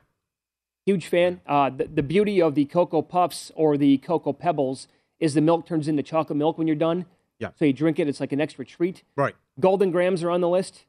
Huge 0.85 1.07
fan. 1.07 1.39
Uh, 1.47 1.69
the, 1.69 1.85
the 1.85 2.03
beauty 2.03 2.41
of 2.41 2.53
the 2.53 2.65
Cocoa 2.65 3.01
Puffs 3.01 3.51
or 3.55 3.77
the 3.77 3.97
Cocoa 3.99 4.33
Pebbles 4.33 4.89
is 5.19 5.33
the 5.33 5.41
milk 5.41 5.65
turns 5.65 5.87
into 5.87 6.03
chocolate 6.03 6.37
milk 6.37 6.57
when 6.57 6.67
you're 6.67 6.75
done. 6.75 7.05
Yeah. 7.39 7.49
So 7.57 7.63
you 7.63 7.71
drink 7.71 7.97
it, 7.97 8.09
it's 8.09 8.19
like 8.19 8.33
an 8.33 8.41
extra 8.41 8.65
treat. 8.65 9.03
Right. 9.15 9.35
Golden 9.59 9.91
Grams 9.91 10.23
are 10.23 10.29
on 10.29 10.41
the 10.41 10.49
list. 10.49 10.83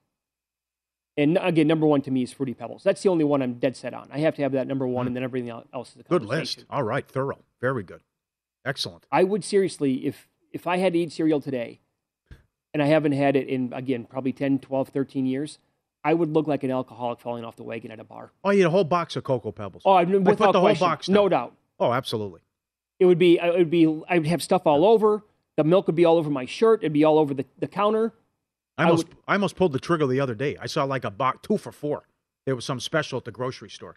And 1.16 1.38
again, 1.40 1.68
number 1.68 1.86
one 1.86 2.02
to 2.02 2.10
me 2.10 2.24
is 2.24 2.32
Fruity 2.32 2.54
Pebbles. 2.54 2.82
That's 2.82 3.02
the 3.02 3.08
only 3.08 3.24
one 3.24 3.40
I'm 3.40 3.54
dead 3.54 3.76
set 3.76 3.94
on. 3.94 4.08
I 4.12 4.18
have 4.18 4.34
to 4.34 4.42
have 4.42 4.52
that 4.52 4.66
number 4.66 4.86
one, 4.86 5.06
and 5.06 5.16
then 5.16 5.22
everything 5.22 5.48
else 5.48 5.94
is 5.94 6.00
a. 6.00 6.02
Good 6.02 6.24
list. 6.24 6.66
All 6.68 6.82
right. 6.82 7.08
Thorough. 7.08 7.38
Very 7.60 7.82
good. 7.84 8.02
Excellent. 8.66 9.06
I 9.10 9.24
would 9.24 9.42
seriously, 9.42 10.06
if 10.06 10.28
if 10.52 10.66
I 10.66 10.76
had 10.76 10.92
to 10.92 10.98
eat 10.98 11.12
cereal 11.12 11.40
today, 11.40 11.80
and 12.74 12.82
I 12.82 12.86
haven't 12.86 13.12
had 13.12 13.34
it 13.34 13.48
in 13.48 13.72
again 13.72 14.04
probably 14.04 14.32
10, 14.32 14.58
12, 14.58 14.88
13 14.90 15.24
years, 15.24 15.58
I 16.06 16.14
would 16.14 16.32
look 16.32 16.46
like 16.46 16.62
an 16.62 16.70
alcoholic 16.70 17.18
falling 17.18 17.44
off 17.44 17.56
the 17.56 17.64
wagon 17.64 17.90
at 17.90 17.98
a 17.98 18.04
bar. 18.04 18.30
Oh, 18.44 18.50
you 18.50 18.60
eat 18.60 18.62
a 18.62 18.70
whole 18.70 18.84
box 18.84 19.16
of 19.16 19.24
Cocoa 19.24 19.50
Pebbles. 19.50 19.82
Oh, 19.84 19.90
I, 19.90 20.02
I 20.02 20.04
without 20.04 20.38
put 20.38 20.52
the 20.52 20.60
whole 20.60 20.68
question, 20.68 20.86
box. 20.86 21.08
no 21.08 21.28
doubt. 21.28 21.52
Oh, 21.80 21.92
absolutely. 21.92 22.42
It 23.00 23.06
would 23.06 23.18
be, 23.18 23.38
it 23.38 23.58
would 23.58 23.70
be, 23.70 23.86
I 24.08 24.18
would 24.18 24.28
have 24.28 24.40
stuff 24.40 24.62
all 24.66 24.84
over. 24.84 25.24
The 25.56 25.64
milk 25.64 25.88
would 25.88 25.96
be 25.96 26.04
all 26.04 26.16
over 26.16 26.30
my 26.30 26.46
shirt. 26.46 26.84
It'd 26.84 26.92
be 26.92 27.02
all 27.02 27.18
over 27.18 27.34
the, 27.34 27.44
the 27.58 27.66
counter. 27.66 28.14
I 28.78 28.84
I 28.84 28.86
almost, 28.86 29.06
I 29.26 29.32
almost 29.32 29.56
pulled 29.56 29.72
the 29.72 29.80
trigger 29.80 30.06
the 30.06 30.20
other 30.20 30.36
day. 30.36 30.56
I 30.60 30.66
saw 30.66 30.84
like 30.84 31.04
a 31.04 31.10
box 31.10 31.40
two 31.42 31.58
for 31.58 31.72
four. 31.72 32.04
There 32.44 32.54
was 32.54 32.64
some 32.64 32.78
special 32.78 33.16
at 33.18 33.24
the 33.24 33.32
grocery 33.32 33.70
store. 33.70 33.96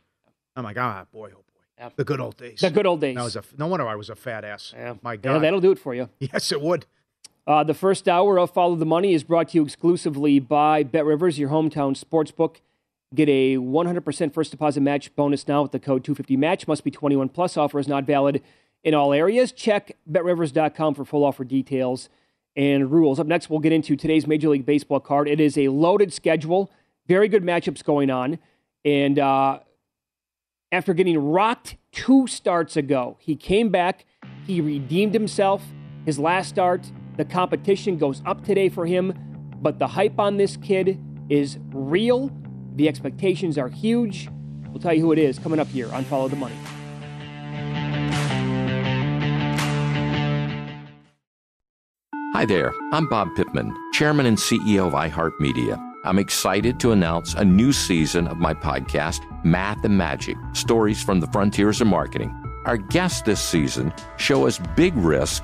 I'm 0.56 0.64
like, 0.64 0.80
ah, 0.80 1.06
boy, 1.14 1.30
oh 1.36 1.44
boy, 1.80 1.92
the 1.96 2.04
good 2.04 2.20
old 2.20 2.38
days. 2.38 2.60
The 2.60 2.72
good 2.72 2.88
old 2.88 3.02
days. 3.02 3.36
A, 3.36 3.44
no 3.56 3.68
wonder 3.68 3.88
I 3.88 3.96
was 3.96 4.10
a 4.10 4.16
fat 4.16 4.44
ass. 4.44 4.74
Yeah. 4.76 4.96
My 5.04 5.16
God, 5.16 5.34
Yeah, 5.34 5.40
that'll 5.40 5.62
do 5.62 5.72
it 5.72 5.78
for 5.80 5.94
you. 5.94 6.10
yes, 6.20 6.52
it 6.52 6.60
would. 6.60 6.88
Uh, 7.50 7.64
the 7.64 7.74
first 7.74 8.08
hour 8.08 8.38
of 8.38 8.52
Follow 8.52 8.76
the 8.76 8.86
Money 8.86 9.16
is 9.16 9.24
brought 9.24 9.50
to 9.50 9.58
you 9.58 9.64
exclusively 9.64 10.38
by 10.38 10.84
Bet 10.84 11.04
Rivers, 11.04 11.40
your 11.40 11.50
hometown 11.50 12.00
sportsbook. 12.00 12.58
Get 13.16 13.28
a 13.28 13.56
100% 13.56 14.32
first 14.32 14.52
deposit 14.52 14.82
match 14.82 15.16
bonus 15.16 15.48
now 15.48 15.64
with 15.64 15.72
the 15.72 15.80
code 15.80 16.04
250match. 16.04 16.68
Must 16.68 16.84
be 16.84 16.92
21 16.92 17.30
plus. 17.30 17.58
Offer 17.58 17.80
is 17.80 17.88
not 17.88 18.04
valid 18.04 18.44
in 18.84 18.94
all 18.94 19.14
areas. 19.14 19.52
Check 19.52 19.98
betrivers.com 20.10 20.94
for 20.94 21.04
full 21.04 21.26
offer 21.26 21.44
details 21.44 22.08
and 22.56 22.92
rules. 22.92 23.20
Up 23.20 23.26
next, 23.26 23.50
we'll 23.50 23.62
get 23.62 23.74
into 23.74 23.96
today's 23.96 24.28
Major 24.28 24.50
League 24.50 24.68
Baseball 24.68 25.00
card. 25.00 25.28
It 25.28 25.40
is 25.40 25.58
a 25.58 25.70
loaded 25.70 26.14
schedule, 26.14 26.70
very 27.08 27.28
good 27.28 27.42
matchups 27.42 27.84
going 27.84 28.12
on. 28.12 28.38
And 28.86 29.18
uh, 29.18 29.62
after 30.72 30.94
getting 30.94 31.18
rocked 31.18 31.78
two 31.92 32.28
starts 32.28 32.78
ago, 32.78 33.18
he 33.20 33.36
came 33.36 33.70
back. 33.70 34.06
He 34.46 34.62
redeemed 34.62 35.16
himself. 35.16 35.64
His 36.06 36.20
last 36.20 36.50
start, 36.50 36.92
the 37.20 37.26
competition 37.26 37.98
goes 37.98 38.22
up 38.26 38.46
today 38.46 38.70
for 38.70 38.86
him, 38.86 39.14
but 39.62 39.78
the 39.78 39.88
hype 39.88 40.18
on 40.20 40.38
this 40.38 40.56
kid 40.56 40.98
is 41.28 41.60
real. 41.74 42.32
The 42.78 42.88
expectations 42.88 43.58
are 43.58 43.68
huge. 43.68 44.30
We'll 44.70 44.80
tell 44.80 44.94
you 44.94 45.02
who 45.02 45.12
it 45.12 45.20
is 45.20 45.38
coming 45.38 45.60
up 45.60 45.68
here 45.68 45.92
on 45.94 46.06
Follow 46.06 46.30
the 46.30 46.38
Money. 46.38 46.56
Hi 52.34 52.46
there, 52.46 52.72
I'm 52.94 53.06
Bob 53.10 53.36
Pittman, 53.36 53.76
Chairman 53.92 54.26
and 54.26 54.38
CEO 54.38 54.88
of 54.88 54.94
iHeartMedia. 54.94 55.78
I'm 56.06 56.20
excited 56.20 56.80
to 56.80 56.94
announce 56.94 57.34
a 57.34 57.44
new 57.44 57.74
season 57.74 58.30
of 58.30 58.38
my 58.38 58.54
podcast, 58.54 59.20
Math 59.44 59.84
and 59.84 59.98
Magic 59.98 60.38
Stories 60.54 61.04
from 61.04 61.20
the 61.20 61.28
Frontiers 61.28 61.82
of 61.82 61.88
Marketing. 61.88 62.34
Our 62.66 62.78
guests 62.78 63.24
this 63.24 63.42
season 63.42 63.92
show 64.16 64.48
us 64.48 64.58
big 64.78 64.96
risk 64.96 65.44